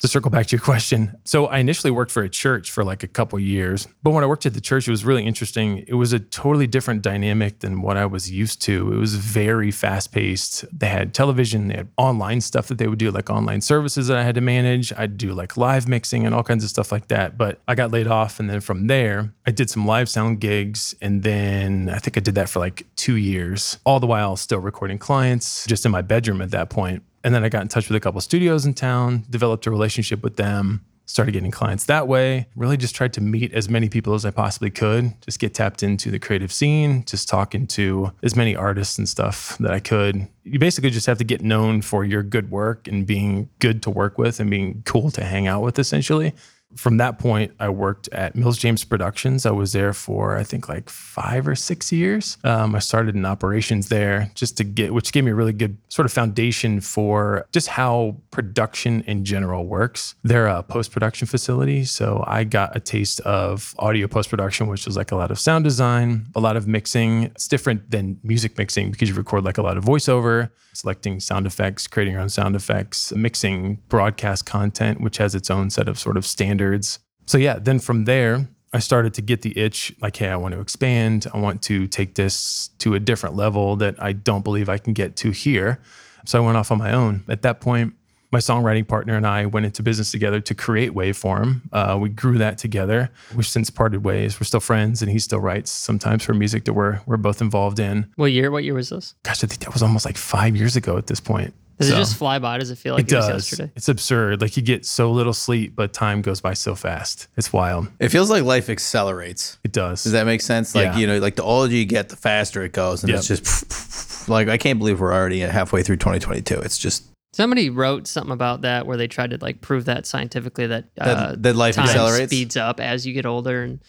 to 0.00 0.08
circle 0.08 0.30
back 0.30 0.46
to 0.46 0.56
your 0.56 0.62
question. 0.62 1.14
So 1.24 1.46
I 1.46 1.58
initially 1.58 1.90
worked 1.90 2.10
for 2.10 2.22
a 2.22 2.28
church 2.28 2.70
for 2.70 2.84
like 2.84 3.02
a 3.02 3.06
couple 3.06 3.38
years, 3.38 3.86
but 4.02 4.10
when 4.10 4.24
I 4.24 4.26
worked 4.26 4.46
at 4.46 4.54
the 4.54 4.60
church, 4.60 4.88
it 4.88 4.90
was 4.90 5.04
really 5.04 5.24
interesting. 5.24 5.84
It 5.86 5.94
was 5.94 6.12
a 6.12 6.18
totally 6.18 6.66
different 6.66 7.02
dynamic 7.02 7.60
than 7.60 7.82
what 7.82 7.96
I 7.96 8.06
was 8.06 8.30
used 8.30 8.62
to. 8.62 8.92
It 8.92 8.96
was 8.96 9.14
very 9.14 9.70
fast 9.70 10.12
paced. 10.12 10.64
They 10.76 10.88
had 10.88 11.12
television, 11.14 11.68
they 11.68 11.76
had 11.76 11.88
online 11.96 12.40
stuff 12.40 12.68
that 12.68 12.78
they 12.78 12.86
would 12.86 12.98
do, 12.98 13.10
like 13.10 13.28
online 13.28 13.60
services 13.60 14.08
that 14.08 14.16
I 14.16 14.22
had 14.22 14.34
to 14.36 14.40
manage. 14.40 14.92
I'd 14.96 15.18
do 15.18 15.32
like 15.32 15.56
live 15.56 15.86
mixing 15.86 16.24
and 16.24 16.34
all 16.34 16.42
kinds 16.42 16.64
of 16.64 16.70
stuff 16.70 16.90
like 16.90 17.08
that. 17.08 17.36
But 17.36 17.60
I 17.68 17.74
got 17.74 17.90
laid 17.90 18.06
off, 18.06 18.40
and 18.40 18.48
then 18.48 18.60
from 18.60 18.86
there, 18.86 19.34
I 19.46 19.50
did 19.50 19.68
some 19.68 19.86
live 19.86 20.08
sound 20.08 20.40
gigs, 20.40 20.94
and 21.02 21.22
then 21.22 21.90
I 21.90 21.98
think 21.98 22.16
I 22.16 22.20
did 22.20 22.36
that 22.36 22.48
for 22.48 22.58
like 22.58 22.86
two 22.96 23.16
years, 23.16 23.78
all 23.84 24.00
the 24.00 24.06
while 24.06 24.36
still 24.36 24.60
recording 24.60 24.98
clients 24.98 25.66
just 25.66 25.84
in 25.84 25.92
my 25.92 26.02
bedroom 26.02 26.40
at 26.40 26.50
that 26.52 26.70
point. 26.70 27.02
And 27.22 27.34
then 27.34 27.44
I 27.44 27.48
got 27.48 27.62
in 27.62 27.68
touch 27.68 27.88
with 27.88 27.96
a 27.96 28.00
couple 28.00 28.20
studios 28.20 28.64
in 28.66 28.74
town, 28.74 29.24
developed 29.28 29.66
a 29.66 29.70
relationship 29.70 30.22
with 30.22 30.36
them, 30.36 30.84
started 31.04 31.32
getting 31.32 31.50
clients 31.50 31.84
that 31.86 32.08
way. 32.08 32.46
Really 32.54 32.76
just 32.76 32.94
tried 32.94 33.12
to 33.14 33.20
meet 33.20 33.52
as 33.52 33.68
many 33.68 33.88
people 33.88 34.14
as 34.14 34.24
I 34.24 34.30
possibly 34.30 34.70
could, 34.70 35.12
just 35.22 35.38
get 35.38 35.52
tapped 35.52 35.82
into 35.82 36.10
the 36.10 36.18
creative 36.18 36.52
scene, 36.52 37.04
just 37.04 37.28
talking 37.28 37.66
to 37.68 38.12
as 38.22 38.36
many 38.36 38.56
artists 38.56 38.96
and 38.96 39.08
stuff 39.08 39.58
that 39.58 39.72
I 39.72 39.80
could. 39.80 40.28
You 40.44 40.58
basically 40.58 40.90
just 40.90 41.06
have 41.06 41.18
to 41.18 41.24
get 41.24 41.42
known 41.42 41.82
for 41.82 42.04
your 42.04 42.22
good 42.22 42.50
work 42.50 42.88
and 42.88 43.06
being 43.06 43.50
good 43.58 43.82
to 43.82 43.90
work 43.90 44.18
with 44.18 44.40
and 44.40 44.48
being 44.48 44.82
cool 44.86 45.10
to 45.10 45.24
hang 45.24 45.46
out 45.46 45.62
with, 45.62 45.78
essentially 45.78 46.32
from 46.76 46.98
that 46.98 47.18
point, 47.18 47.52
I 47.58 47.68
worked 47.68 48.08
at 48.12 48.36
Mills 48.36 48.56
James 48.56 48.84
Productions. 48.84 49.44
I 49.44 49.50
was 49.50 49.72
there 49.72 49.92
for 49.92 50.36
I 50.36 50.44
think 50.44 50.68
like 50.68 50.88
five 50.88 51.48
or 51.48 51.54
six 51.54 51.90
years. 51.90 52.38
Um, 52.44 52.74
I 52.74 52.78
started 52.78 53.16
in 53.16 53.24
operations 53.24 53.88
there 53.88 54.30
just 54.34 54.56
to 54.58 54.64
get, 54.64 54.94
which 54.94 55.12
gave 55.12 55.24
me 55.24 55.32
a 55.32 55.34
really 55.34 55.52
good 55.52 55.76
sort 55.88 56.06
of 56.06 56.12
foundation 56.12 56.80
for 56.80 57.46
just 57.52 57.68
how 57.68 58.16
production 58.30 59.02
in 59.02 59.24
general 59.24 59.66
works. 59.66 60.14
They're 60.22 60.46
a 60.46 60.62
post 60.62 60.92
production 60.92 61.26
facility, 61.26 61.84
so 61.84 62.24
I 62.26 62.44
got 62.44 62.76
a 62.76 62.80
taste 62.80 63.20
of 63.20 63.74
audio 63.78 64.06
post 64.06 64.30
production, 64.30 64.68
which 64.68 64.86
was 64.86 64.96
like 64.96 65.10
a 65.10 65.16
lot 65.16 65.30
of 65.30 65.38
sound 65.38 65.64
design, 65.64 66.26
a 66.34 66.40
lot 66.40 66.56
of 66.56 66.68
mixing. 66.68 67.24
It's 67.24 67.48
different 67.48 67.90
than 67.90 68.18
music 68.22 68.56
mixing 68.56 68.90
because 68.92 69.08
you 69.08 69.14
record 69.14 69.44
like 69.44 69.58
a 69.58 69.62
lot 69.62 69.76
of 69.76 69.84
voiceover, 69.84 70.50
selecting 70.72 71.18
sound 71.18 71.46
effects, 71.46 71.86
creating 71.86 72.14
your 72.14 72.22
own 72.22 72.28
sound 72.28 72.54
effects, 72.54 73.12
mixing 73.12 73.80
broadcast 73.88 74.46
content, 74.46 75.00
which 75.00 75.18
has 75.18 75.34
its 75.34 75.50
own 75.50 75.70
set 75.70 75.88
of 75.88 75.98
sort 75.98 76.16
of 76.16 76.24
standards 76.24 76.59
standards. 76.60 76.98
So 77.26 77.38
yeah, 77.38 77.58
then 77.58 77.78
from 77.78 78.04
there, 78.04 78.48
I 78.72 78.78
started 78.80 79.14
to 79.14 79.22
get 79.22 79.42
the 79.42 79.58
itch 79.58 79.92
like, 80.00 80.16
hey, 80.16 80.28
I 80.28 80.36
want 80.36 80.54
to 80.54 80.60
expand. 80.60 81.26
I 81.32 81.38
want 81.38 81.62
to 81.62 81.86
take 81.86 82.14
this 82.14 82.70
to 82.78 82.94
a 82.94 83.00
different 83.00 83.34
level 83.34 83.76
that 83.76 84.00
I 84.02 84.12
don't 84.12 84.44
believe 84.44 84.68
I 84.68 84.78
can 84.78 84.92
get 84.92 85.16
to 85.16 85.30
here. 85.30 85.80
So 86.26 86.40
I 86.40 86.44
went 86.44 86.56
off 86.56 86.70
on 86.70 86.78
my 86.78 86.92
own. 86.92 87.24
At 87.28 87.42
that 87.42 87.60
point, 87.60 87.94
my 88.30 88.38
songwriting 88.38 88.86
partner 88.86 89.16
and 89.16 89.26
I 89.26 89.46
went 89.46 89.66
into 89.66 89.82
business 89.82 90.12
together 90.12 90.40
to 90.40 90.54
create 90.54 90.92
Waveform. 90.92 91.62
Uh, 91.72 91.98
we 92.00 92.10
grew 92.10 92.38
that 92.38 92.58
together. 92.58 93.10
We've 93.34 93.46
since 93.46 93.70
parted 93.70 94.04
ways. 94.04 94.38
We're 94.38 94.44
still 94.44 94.60
friends, 94.60 95.02
and 95.02 95.10
he 95.10 95.18
still 95.18 95.40
writes 95.40 95.70
sometimes 95.70 96.24
for 96.24 96.34
music 96.34 96.64
that 96.66 96.74
we're 96.74 97.00
we're 97.06 97.16
both 97.16 97.40
involved 97.40 97.80
in. 97.80 98.06
What 98.14 98.30
year? 98.30 98.52
What 98.52 98.62
year 98.62 98.74
was 98.74 98.90
this? 98.90 99.14
Gosh, 99.24 99.42
I 99.42 99.48
think 99.48 99.60
that 99.62 99.72
was 99.72 99.82
almost 99.82 100.04
like 100.04 100.16
five 100.16 100.54
years 100.54 100.76
ago 100.76 100.96
at 100.96 101.08
this 101.08 101.18
point. 101.18 101.54
Does 101.80 101.88
so, 101.88 101.94
it 101.94 101.98
just 101.98 102.16
fly 102.16 102.38
by? 102.38 102.58
Does 102.58 102.70
it 102.70 102.76
feel 102.76 102.92
like 102.92 103.04
it, 103.04 103.12
it 103.12 103.14
does. 103.14 103.50
yesterday? 103.50 103.72
It's 103.74 103.88
absurd. 103.88 104.42
Like 104.42 104.54
you 104.54 104.62
get 104.62 104.84
so 104.84 105.10
little 105.10 105.32
sleep, 105.32 105.74
but 105.74 105.94
time 105.94 106.20
goes 106.20 106.42
by 106.42 106.52
so 106.52 106.74
fast. 106.74 107.28
It's 107.38 107.54
wild. 107.54 107.88
It 107.98 108.10
feels 108.10 108.28
like 108.28 108.44
life 108.44 108.68
accelerates. 108.68 109.58
It 109.64 109.72
does. 109.72 110.02
Does 110.02 110.12
that 110.12 110.26
make 110.26 110.42
sense? 110.42 110.74
Like, 110.74 110.84
yeah. 110.84 110.98
you 110.98 111.06
know, 111.06 111.18
like 111.20 111.36
the 111.36 111.42
older 111.42 111.72
you 111.72 111.86
get, 111.86 112.10
the 112.10 112.16
faster 112.16 112.62
it 112.64 112.72
goes. 112.72 113.02
And 113.02 113.08
yep. 113.08 113.20
it's 113.20 113.28
just 113.28 114.28
like, 114.28 114.48
I 114.48 114.58
can't 114.58 114.78
believe 114.78 115.00
we're 115.00 115.14
already 115.14 115.40
halfway 115.40 115.82
through 115.82 115.96
2022. 115.96 116.56
It's 116.56 116.76
just. 116.76 117.06
Somebody 117.32 117.70
wrote 117.70 118.06
something 118.06 118.32
about 118.32 118.60
that 118.60 118.86
where 118.86 118.98
they 118.98 119.08
tried 119.08 119.30
to 119.30 119.38
like 119.40 119.62
prove 119.62 119.86
that 119.86 120.04
scientifically 120.04 120.66
that, 120.66 120.84
uh, 121.00 121.30
that, 121.30 121.42
that 121.44 121.56
life 121.56 121.78
accelerates 121.78 122.30
speeds 122.30 122.58
up 122.58 122.78
as 122.78 123.06
you 123.06 123.14
get 123.14 123.24
older 123.24 123.62
and 123.62 123.80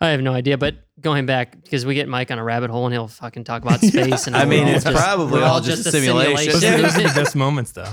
I 0.00 0.08
have 0.08 0.20
no 0.20 0.32
idea, 0.32 0.58
but 0.58 0.76
going 1.00 1.24
back 1.24 1.62
because 1.62 1.86
we 1.86 1.94
get 1.94 2.08
Mike 2.08 2.30
on 2.30 2.38
a 2.38 2.44
rabbit 2.44 2.70
hole 2.70 2.84
and 2.84 2.92
he'll 2.92 3.08
fucking 3.08 3.44
talk 3.44 3.62
about 3.62 3.80
space. 3.82 4.26
And 4.26 4.36
I 4.36 4.44
mean, 4.44 4.68
it's 4.68 4.84
just, 4.84 4.96
probably 4.96 5.42
all 5.42 5.60
just, 5.60 5.84
just 5.84 5.94
a 5.94 6.00
simulation. 6.00 6.52
simulation. 6.52 6.82
Those 6.82 6.96
are 6.98 7.08
the 7.08 7.14
best 7.22 7.36
moments, 7.36 7.72
though. 7.72 7.92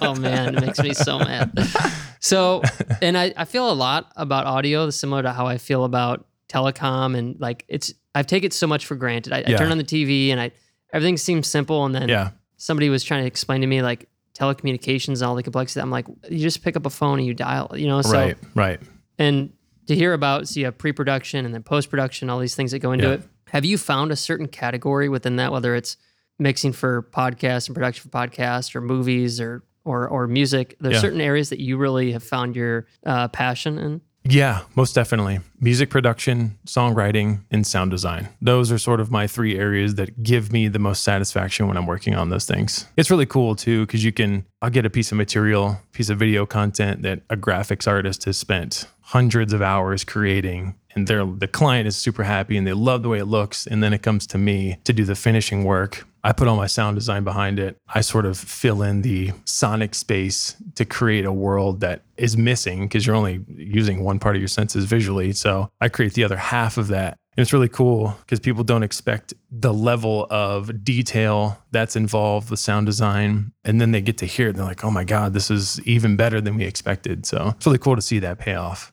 oh 0.00 0.14
man, 0.14 0.56
it 0.56 0.60
makes 0.60 0.82
me 0.82 0.94
so 0.94 1.18
mad. 1.18 1.52
So, 2.24 2.62
and 3.02 3.18
I, 3.18 3.34
I 3.36 3.44
feel 3.46 3.68
a 3.68 3.74
lot 3.74 4.12
about 4.14 4.46
audio, 4.46 4.90
similar 4.90 5.22
to 5.24 5.32
how 5.32 5.48
I 5.48 5.58
feel 5.58 5.82
about 5.82 6.24
telecom, 6.48 7.18
and 7.18 7.34
like 7.40 7.64
it's 7.66 7.92
I've 8.14 8.28
taken 8.28 8.46
it 8.46 8.52
so 8.52 8.68
much 8.68 8.86
for 8.86 8.94
granted. 8.94 9.32
I, 9.32 9.38
yeah. 9.38 9.56
I 9.56 9.58
turn 9.58 9.72
on 9.72 9.78
the 9.78 9.82
TV 9.82 10.28
and 10.28 10.40
I 10.40 10.52
everything 10.92 11.16
seems 11.16 11.48
simple, 11.48 11.84
and 11.84 11.92
then 11.92 12.08
yeah. 12.08 12.30
somebody 12.58 12.90
was 12.90 13.02
trying 13.02 13.22
to 13.22 13.26
explain 13.26 13.60
to 13.62 13.66
me 13.66 13.82
like 13.82 14.08
telecommunications 14.38 15.14
and 15.14 15.22
all 15.22 15.34
the 15.34 15.42
complexity. 15.42 15.80
I'm 15.80 15.90
like, 15.90 16.06
you 16.28 16.38
just 16.38 16.62
pick 16.62 16.76
up 16.76 16.86
a 16.86 16.90
phone 16.90 17.18
and 17.18 17.26
you 17.26 17.34
dial, 17.34 17.72
you 17.74 17.86
know? 17.86 18.02
So, 18.02 18.12
right, 18.12 18.36
right. 18.54 18.80
And 19.18 19.52
to 19.86 19.94
hear 19.94 20.12
about. 20.12 20.48
So 20.48 20.60
you 20.60 20.66
have 20.66 20.78
pre-production 20.78 21.44
and 21.44 21.54
then 21.54 21.62
post-production, 21.62 22.30
all 22.30 22.38
these 22.38 22.54
things 22.54 22.70
that 22.70 22.78
go 22.78 22.92
into 22.92 23.06
yeah. 23.06 23.14
it. 23.14 23.22
Have 23.50 23.64
you 23.64 23.76
found 23.76 24.12
a 24.12 24.16
certain 24.16 24.48
category 24.48 25.08
within 25.08 25.36
that, 25.36 25.52
whether 25.52 25.74
it's 25.74 25.96
mixing 26.38 26.72
for 26.72 27.02
podcasts 27.02 27.68
and 27.68 27.74
production 27.74 28.10
for 28.10 28.16
podcasts 28.16 28.74
or 28.74 28.80
movies 28.80 29.40
or 29.40 29.62
or 29.84 30.08
or 30.08 30.26
music? 30.26 30.76
There's 30.80 30.94
yeah. 30.94 31.00
certain 31.00 31.20
areas 31.20 31.50
that 31.50 31.60
you 31.60 31.76
really 31.76 32.12
have 32.12 32.22
found 32.22 32.56
your 32.56 32.86
uh, 33.04 33.28
passion 33.28 33.78
in. 33.78 34.00
Yeah, 34.24 34.60
most 34.76 34.94
definitely. 34.94 35.40
Music 35.58 35.90
production, 35.90 36.56
songwriting, 36.64 37.40
and 37.50 37.66
sound 37.66 37.90
design. 37.90 38.28
Those 38.40 38.70
are 38.70 38.78
sort 38.78 39.00
of 39.00 39.10
my 39.10 39.26
three 39.26 39.58
areas 39.58 39.96
that 39.96 40.22
give 40.22 40.52
me 40.52 40.68
the 40.68 40.78
most 40.78 41.02
satisfaction 41.02 41.66
when 41.66 41.76
I'm 41.76 41.86
working 41.86 42.14
on 42.14 42.28
those 42.28 42.46
things. 42.46 42.86
It's 42.96 43.10
really 43.10 43.26
cool 43.26 43.56
too, 43.56 43.84
because 43.84 44.04
you 44.04 44.12
can, 44.12 44.46
I'll 44.62 44.70
get 44.70 44.86
a 44.86 44.90
piece 44.90 45.10
of 45.10 45.18
material, 45.18 45.80
piece 45.90 46.08
of 46.08 46.20
video 46.20 46.46
content 46.46 47.02
that 47.02 47.22
a 47.30 47.36
graphics 47.36 47.88
artist 47.88 48.24
has 48.26 48.36
spent 48.36 48.86
hundreds 49.12 49.52
of 49.52 49.60
hours 49.60 50.04
creating 50.04 50.74
and 50.94 51.06
the 51.06 51.48
client 51.52 51.86
is 51.86 51.94
super 51.94 52.22
happy 52.22 52.56
and 52.56 52.66
they 52.66 52.72
love 52.72 53.02
the 53.02 53.10
way 53.10 53.18
it 53.18 53.26
looks 53.26 53.66
and 53.66 53.82
then 53.82 53.92
it 53.92 54.00
comes 54.00 54.26
to 54.26 54.38
me 54.38 54.78
to 54.84 54.92
do 54.94 55.04
the 55.04 55.14
finishing 55.14 55.64
work 55.64 56.06
i 56.24 56.32
put 56.32 56.48
all 56.48 56.56
my 56.56 56.66
sound 56.66 56.94
design 56.96 57.22
behind 57.22 57.58
it 57.58 57.76
i 57.88 58.00
sort 58.00 58.24
of 58.24 58.38
fill 58.38 58.80
in 58.80 59.02
the 59.02 59.30
sonic 59.44 59.94
space 59.94 60.56
to 60.74 60.86
create 60.86 61.26
a 61.26 61.32
world 61.32 61.80
that 61.80 62.00
is 62.16 62.38
missing 62.38 62.84
because 62.86 63.06
you're 63.06 63.14
only 63.14 63.44
using 63.48 64.02
one 64.02 64.18
part 64.18 64.34
of 64.34 64.40
your 64.40 64.48
senses 64.48 64.86
visually 64.86 65.30
so 65.30 65.68
i 65.82 65.90
create 65.90 66.14
the 66.14 66.24
other 66.24 66.38
half 66.38 66.78
of 66.78 66.88
that 66.88 67.18
and 67.34 67.42
it's 67.42 67.52
really 67.52 67.68
cool 67.68 68.14
because 68.20 68.40
people 68.40 68.62
don't 68.62 68.82
expect 68.82 69.32
the 69.50 69.72
level 69.72 70.26
of 70.28 70.84
detail 70.84 71.58
that's 71.70 71.96
involved 71.96 72.50
with 72.50 72.60
sound 72.60 72.84
design. 72.84 73.52
And 73.64 73.80
then 73.80 73.92
they 73.92 74.02
get 74.02 74.18
to 74.18 74.26
hear 74.26 74.48
it 74.48 74.50
and 74.50 74.58
they're 74.58 74.66
like, 74.66 74.84
oh 74.84 74.90
my 74.90 75.04
God, 75.04 75.32
this 75.32 75.50
is 75.50 75.80
even 75.86 76.14
better 76.14 76.42
than 76.42 76.56
we 76.56 76.64
expected. 76.64 77.24
So 77.24 77.54
it's 77.56 77.64
really 77.64 77.78
cool 77.78 77.96
to 77.96 78.02
see 78.02 78.18
that 78.18 78.38
pay 78.38 78.54
off. 78.54 78.92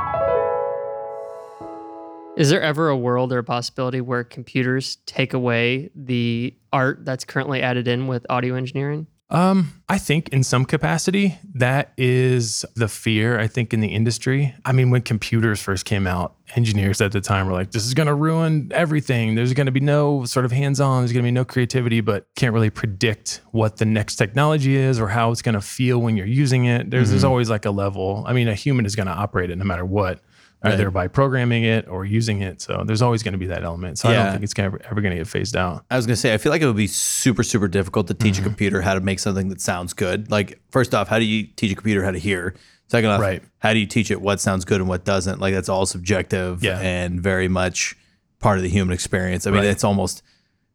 Is 2.35 2.49
there 2.49 2.61
ever 2.61 2.87
a 2.89 2.97
world 2.97 3.33
or 3.33 3.39
a 3.39 3.43
possibility 3.43 3.99
where 3.99 4.23
computers 4.23 4.97
take 5.05 5.33
away 5.33 5.89
the 5.95 6.55
art 6.71 7.03
that's 7.03 7.25
currently 7.25 7.61
added 7.61 7.87
in 7.87 8.07
with 8.07 8.25
audio 8.29 8.55
engineering? 8.55 9.07
Um, 9.29 9.81
I 9.87 9.97
think 9.97 10.27
in 10.29 10.43
some 10.43 10.65
capacity, 10.65 11.37
that 11.53 11.93
is 11.97 12.65
the 12.75 12.89
fear, 12.89 13.39
I 13.39 13.47
think, 13.47 13.73
in 13.73 13.79
the 13.79 13.87
industry. 13.87 14.53
I 14.65 14.73
mean, 14.73 14.89
when 14.89 15.03
computers 15.03 15.61
first 15.61 15.85
came 15.85 16.05
out, 16.05 16.35
engineers 16.55 16.99
at 16.99 17.13
the 17.13 17.21
time 17.21 17.47
were 17.47 17.53
like, 17.53 17.71
this 17.71 17.85
is 17.85 17.93
going 17.93 18.07
to 18.07 18.13
ruin 18.13 18.71
everything. 18.73 19.35
There's 19.35 19.53
going 19.53 19.67
to 19.67 19.71
be 19.71 19.79
no 19.79 20.25
sort 20.25 20.43
of 20.43 20.51
hands 20.51 20.81
on, 20.81 21.01
there's 21.01 21.13
going 21.13 21.23
to 21.23 21.27
be 21.27 21.31
no 21.31 21.45
creativity, 21.45 22.01
but 22.01 22.27
can't 22.35 22.53
really 22.53 22.69
predict 22.69 23.39
what 23.51 23.77
the 23.77 23.85
next 23.85 24.17
technology 24.17 24.75
is 24.75 24.99
or 24.99 25.07
how 25.07 25.31
it's 25.31 25.41
going 25.41 25.55
to 25.55 25.61
feel 25.61 25.99
when 25.99 26.17
you're 26.17 26.25
using 26.25 26.65
it. 26.65 26.91
There's, 26.91 27.09
there's 27.09 27.23
always 27.23 27.49
like 27.49 27.65
a 27.65 27.71
level. 27.71 28.25
I 28.27 28.33
mean, 28.33 28.49
a 28.49 28.55
human 28.55 28.85
is 28.85 28.97
going 28.97 29.07
to 29.07 29.13
operate 29.13 29.49
it 29.49 29.55
no 29.57 29.63
matter 29.63 29.85
what. 29.85 30.19
Either 30.63 30.91
by 30.91 31.07
programming 31.07 31.63
it 31.63 31.87
or 31.87 32.05
using 32.05 32.41
it. 32.41 32.61
So 32.61 32.83
there's 32.85 33.01
always 33.01 33.23
going 33.23 33.31
to 33.31 33.37
be 33.39 33.47
that 33.47 33.63
element. 33.63 33.97
So 33.97 34.09
I 34.09 34.13
don't 34.13 34.31
think 34.31 34.43
it's 34.43 34.53
gonna, 34.53 34.77
ever 34.89 35.01
going 35.01 35.11
to 35.11 35.17
get 35.17 35.27
phased 35.27 35.55
out. 35.55 35.85
I 35.89 35.95
was 35.95 36.05
gonna 36.05 36.15
say, 36.15 36.33
I 36.33 36.37
feel 36.37 36.51
like 36.51 36.61
it 36.61 36.67
would 36.67 36.75
be 36.75 36.87
super, 36.87 37.41
super 37.41 37.67
difficult 37.67 38.07
to 38.07 38.13
teach 38.13 38.37
a 38.37 38.41
mm-hmm. 38.41 38.49
computer 38.49 38.81
how 38.81 38.93
to 38.93 38.99
make 38.99 39.19
something 39.19 39.49
that 39.49 39.59
sounds 39.59 39.93
good. 39.93 40.29
Like, 40.29 40.61
first 40.69 40.93
off, 40.93 41.07
how 41.07 41.17
do 41.17 41.25
you 41.25 41.47
teach 41.47 41.71
a 41.71 41.75
computer 41.75 42.03
how 42.03 42.11
to 42.11 42.19
hear? 42.19 42.55
Second 42.87 43.09
off, 43.09 43.21
Right. 43.21 43.41
how 43.59 43.73
do 43.73 43.79
you 43.79 43.87
teach 43.87 44.11
it 44.11 44.21
what 44.21 44.39
sounds 44.39 44.65
good 44.65 44.81
and 44.81 44.89
what 44.89 45.03
doesn't? 45.05 45.39
Like, 45.39 45.53
that's 45.53 45.69
all 45.69 45.85
subjective 45.85 46.63
Yeah. 46.63 46.79
and 46.79 47.21
very 47.21 47.47
much 47.47 47.95
part 48.39 48.57
of 48.57 48.63
the 48.63 48.69
human 48.69 48.93
experience. 48.93 49.47
I 49.47 49.51
mean, 49.51 49.61
Right. 49.61 49.67
it's 49.69 49.83
almost. 49.83 50.21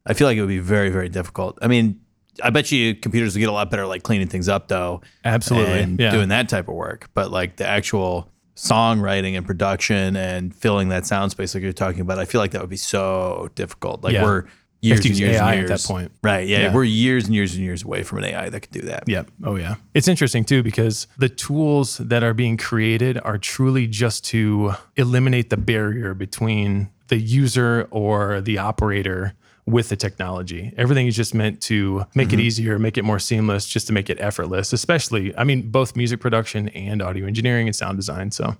I 0.05 0.13
feel 0.13 0.27
like 0.27 0.37
it 0.37 0.41
would 0.41 0.47
be 0.47 0.59
very, 0.59 0.89
very 0.89 1.09
difficult. 1.09 1.59
I 1.61 1.67
mean, 1.67 1.99
I 2.43 2.49
bet 2.49 2.71
you 2.71 2.95
computers 2.95 3.33
would 3.35 3.39
get 3.39 3.49
a 3.49 3.53
lot 3.53 3.69
better 3.69 3.85
like 3.85 4.03
cleaning 4.03 4.27
things 4.27 4.47
up 4.47 4.67
though, 4.67 5.01
Absolutely. 5.25 5.79
and 5.79 5.99
yeah. 5.99 6.11
doing 6.11 6.29
that 6.29 6.49
type 6.49 6.67
of 6.67 6.75
work. 6.75 7.09
But 7.13 7.31
like 7.31 7.57
the 7.57 7.67
actual 7.67 8.29
songwriting 8.57 9.37
and 9.37 9.45
production 9.45 10.15
and 10.15 10.53
filling 10.53 10.89
that 10.89 11.05
sound 11.05 11.31
space 11.31 11.53
like 11.53 11.63
you're 11.63 11.71
talking 11.73 12.01
about, 12.01 12.19
I 12.19 12.25
feel 12.25 12.41
like 12.41 12.51
that 12.51 12.61
would 12.61 12.69
be 12.69 12.75
so 12.77 13.49
difficult. 13.55 14.03
Like 14.03 14.13
Yeah. 14.13 14.23
we're 14.23 14.43
years 14.81 15.05
and 15.05 15.17
years 15.17 15.37
AI 15.37 15.53
and 15.53 15.61
at 15.63 15.67
that 15.79 15.87
point. 15.87 16.11
Right. 16.23 16.47
Yeah, 16.47 16.63
Yeah. 16.63 16.73
We're 16.73 16.83
years 16.83 17.25
and 17.25 17.33
years 17.35 17.55
and 17.55 17.63
years 17.63 17.83
away 17.83 18.03
from 18.03 18.19
an 18.19 18.25
AI 18.25 18.49
that 18.49 18.59
could 18.61 18.71
do 18.71 18.81
that. 18.81 19.03
Yeah. 19.07 19.23
Oh, 19.43 19.55
yeah. 19.55 19.75
It's 19.93 20.07
interesting 20.07 20.43
too 20.43 20.63
because 20.63 21.07
the 21.17 21.29
tools 21.29 21.97
that 21.97 22.23
are 22.23 22.33
being 22.33 22.57
created 22.57 23.19
are 23.23 23.37
truly 23.37 23.87
just 23.87 24.25
to 24.25 24.73
eliminate 24.95 25.49
the 25.49 25.57
barrier 25.57 26.13
between 26.13 26.89
the 27.07 27.17
user 27.17 27.87
or 27.91 28.41
the 28.41 28.57
operator 28.57 29.33
with 29.67 29.89
the 29.89 29.95
technology. 29.95 30.73
Everything 30.77 31.05
is 31.07 31.15
just 31.15 31.33
meant 31.35 31.61
to 31.63 32.05
make 32.15 32.29
Mm-hmm. 32.29 32.39
it 32.39 32.43
easier, 32.43 32.79
make 32.79 32.97
it 32.97 33.03
more 33.03 33.19
seamless, 33.19 33.67
just 33.67 33.85
to 33.87 33.93
make 33.93 34.09
it 34.09 34.17
effortless, 34.19 34.71
especially, 34.73 35.35
I 35.37 35.43
mean, 35.43 35.69
both 35.69 35.95
music 35.95 36.19
production 36.21 36.69
and 36.69 37.01
audio 37.01 37.27
engineering 37.27 37.67
and 37.67 37.75
sound 37.75 37.97
design. 37.97 38.31
So, 38.31 38.55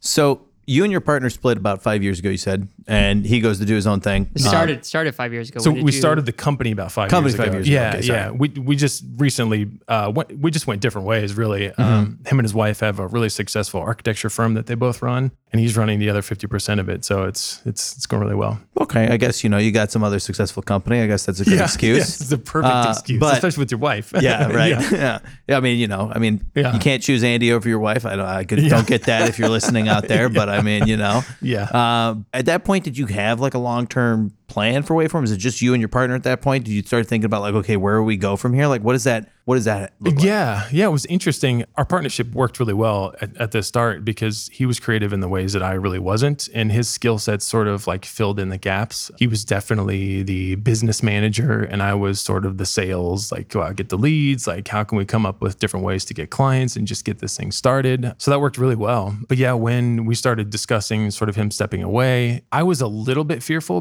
So 0.00 0.42
you 0.66 0.84
and 0.84 0.92
your 0.92 1.00
partner 1.00 1.30
split 1.30 1.56
about 1.56 1.80
five 1.80 2.02
years 2.02 2.18
ago, 2.18 2.28
you 2.28 2.36
said, 2.36 2.68
and 2.86 3.24
he 3.24 3.40
goes 3.40 3.58
to 3.58 3.64
do 3.64 3.74
his 3.74 3.86
own 3.86 4.00
thing. 4.00 4.28
It 4.34 4.40
started 4.42 4.84
started 4.84 5.14
five 5.14 5.32
years 5.32 5.48
ago. 5.48 5.60
so 5.60 5.70
we 5.70 5.80
you- 5.80 5.92
started 5.92 6.26
the 6.26 6.32
company 6.32 6.72
about 6.72 6.92
five 6.92 7.08
Company 7.08 7.30
years 7.32 7.38
five 7.38 7.48
ago. 7.48 7.56
years 7.58 7.68
ago. 7.68 7.74
yeah, 7.74 7.96
Okay, 7.96 8.06
yeah. 8.06 8.30
We 8.30 8.48
we 8.50 8.76
just 8.76 9.02
recently 9.16 9.70
uh, 9.88 10.12
went, 10.14 10.38
we 10.38 10.50
just 10.50 10.66
went 10.66 10.82
different 10.82 11.06
ways. 11.06 11.34
Really, 11.38 11.68
Mm-hmm. 11.68 11.82
um, 11.82 12.18
him 12.26 12.38
and 12.38 12.44
his 12.44 12.52
wife 12.54 12.80
have 12.80 12.98
a 12.98 13.06
really 13.06 13.30
successful 13.30 13.80
architecture 13.80 14.28
firm 14.28 14.54
that 14.54 14.66
they 14.66 14.74
both 14.74 15.00
run, 15.00 15.30
and 15.52 15.60
he's 15.60 15.76
running 15.76 15.98
the 15.98 16.10
other 16.10 16.22
fifty 16.22 16.46
percent 16.46 16.78
of 16.80 16.88
it. 16.88 17.04
So 17.04 17.24
it's 17.24 17.62
it's 17.64 17.96
it's 17.96 18.06
going 18.06 18.22
really 18.22 18.34
well. 18.34 18.60
okay, 18.80 19.08
I 19.08 19.16
guess 19.16 19.42
you 19.42 19.50
know 19.50 19.58
you 19.58 19.72
got 19.72 19.90
some 19.90 20.04
other 20.04 20.18
successful 20.18 20.62
company. 20.62 21.00
I 21.00 21.06
guess 21.06 21.24
that's 21.26 21.40
a 21.40 21.44
good 21.44 21.60
excuse. 21.60 21.98
yes, 21.98 22.20
it's 22.20 22.30
the 22.30 22.38
perfect 22.38 22.72
Uh, 22.74 22.86
excuse, 22.96 23.20
but- 23.20 23.34
especially 23.34 23.62
with 23.62 23.70
your 23.70 23.80
wife. 23.80 24.12
Yeah, 24.20 24.48
right. 24.52 24.70
Yeah. 24.70 24.90
Yeah. 24.92 25.18
yeah, 25.48 25.56
I 25.56 25.60
mean, 25.60 25.78
you 25.78 25.86
know, 25.86 26.12
I 26.14 26.18
mean, 26.18 26.44
Yeah. 26.54 26.72
you 26.74 26.78
can't 26.78 27.02
choose 27.02 27.22
Andy 27.24 27.52
over 27.52 27.68
your 27.68 27.78
wife. 27.78 28.04
I 28.06 28.16
don't, 28.16 28.26
I 28.26 28.44
could, 28.44 28.68
don't 28.68 28.86
get 28.86 29.02
that 29.04 29.28
if 29.28 29.38
you're 29.38 29.48
listening 29.48 29.88
out 29.88 30.06
there, 30.08 30.28
but 30.40 30.48
I 30.48 30.60
mean, 30.62 30.86
you 30.86 30.96
know, 30.96 31.22
Yeah. 31.40 31.68
Um, 31.72 32.26
at 32.32 32.46
that 32.46 32.64
point, 32.64 32.84
did 32.84 32.96
you 32.98 33.06
have 33.06 33.40
like 33.40 33.54
a 33.54 33.58
long 33.58 33.86
term 33.86 34.32
plan 34.48 34.82
for 34.82 34.94
Waveform? 34.94 35.24
Is 35.24 35.32
it 35.32 35.36
just 35.36 35.62
you 35.62 35.74
and 35.74 35.80
your 35.80 35.88
partner 35.88 36.16
at 36.16 36.24
that 36.24 36.42
point? 36.42 36.64
Did 36.64 36.72
you 36.72 36.82
start 36.82 37.06
thinking 37.06 37.26
about 37.26 37.42
like, 37.42 37.54
okay, 37.54 37.76
where 37.76 37.98
do 37.98 38.02
we 38.02 38.16
go 38.16 38.36
from 38.36 38.54
here? 38.54 38.66
Like, 38.66 38.82
what 38.82 38.94
is 38.94 39.04
that? 39.04 39.30
What 39.44 39.54
does 39.54 39.64
that 39.64 39.94
look 40.00 40.16
like? 40.16 40.24
Yeah, 40.24 40.68
yeah, 40.70 40.86
it 40.86 40.90
was 40.90 41.06
interesting. 41.06 41.64
Our 41.76 41.86
partnership 41.86 42.32
worked 42.32 42.60
really 42.60 42.74
well 42.74 43.14
at, 43.22 43.34
at 43.38 43.52
the 43.52 43.62
start 43.62 44.04
because 44.04 44.50
he 44.52 44.66
was 44.66 44.78
creative 44.78 45.10
in 45.10 45.20
the 45.20 45.28
ways 45.28 45.54
that 45.54 45.62
I 45.62 45.72
really 45.72 45.98
wasn't, 45.98 46.50
and 46.52 46.70
his 46.70 46.86
skill 46.86 47.18
sets 47.18 47.46
sort 47.46 47.66
of 47.66 47.86
like 47.86 48.04
filled 48.04 48.38
in 48.38 48.50
the 48.50 48.58
gaps. 48.58 49.10
He 49.16 49.26
was 49.26 49.46
definitely 49.46 50.22
the 50.22 50.56
business 50.56 51.02
manager, 51.02 51.62
and 51.62 51.82
I 51.82 51.94
was 51.94 52.20
sort 52.20 52.44
of 52.44 52.58
the 52.58 52.66
sales, 52.66 53.32
like 53.32 53.48
go 53.48 53.62
out 53.62 53.76
get 53.76 53.88
the 53.88 53.96
leads, 53.96 54.46
like 54.46 54.68
how 54.68 54.84
can 54.84 54.98
we 54.98 55.06
come 55.06 55.24
up 55.24 55.40
with 55.40 55.58
different 55.58 55.86
ways 55.86 56.04
to 56.06 56.14
get 56.14 56.28
clients 56.28 56.76
and 56.76 56.86
just 56.86 57.06
get 57.06 57.20
this 57.20 57.36
thing 57.36 57.50
started. 57.50 58.12
So 58.18 58.30
that 58.30 58.40
worked 58.40 58.58
really 58.58 58.76
well. 58.76 59.16
But 59.28 59.38
yeah, 59.38 59.54
when 59.54 60.04
we 60.04 60.14
started 60.14 60.50
discussing 60.50 61.10
sort 61.10 61.30
of 61.30 61.36
him 61.36 61.50
stepping 61.50 61.82
away, 61.82 62.42
I 62.52 62.64
was 62.64 62.82
a 62.82 62.86
little 62.86 63.24
bit 63.24 63.42
fearful 63.42 63.80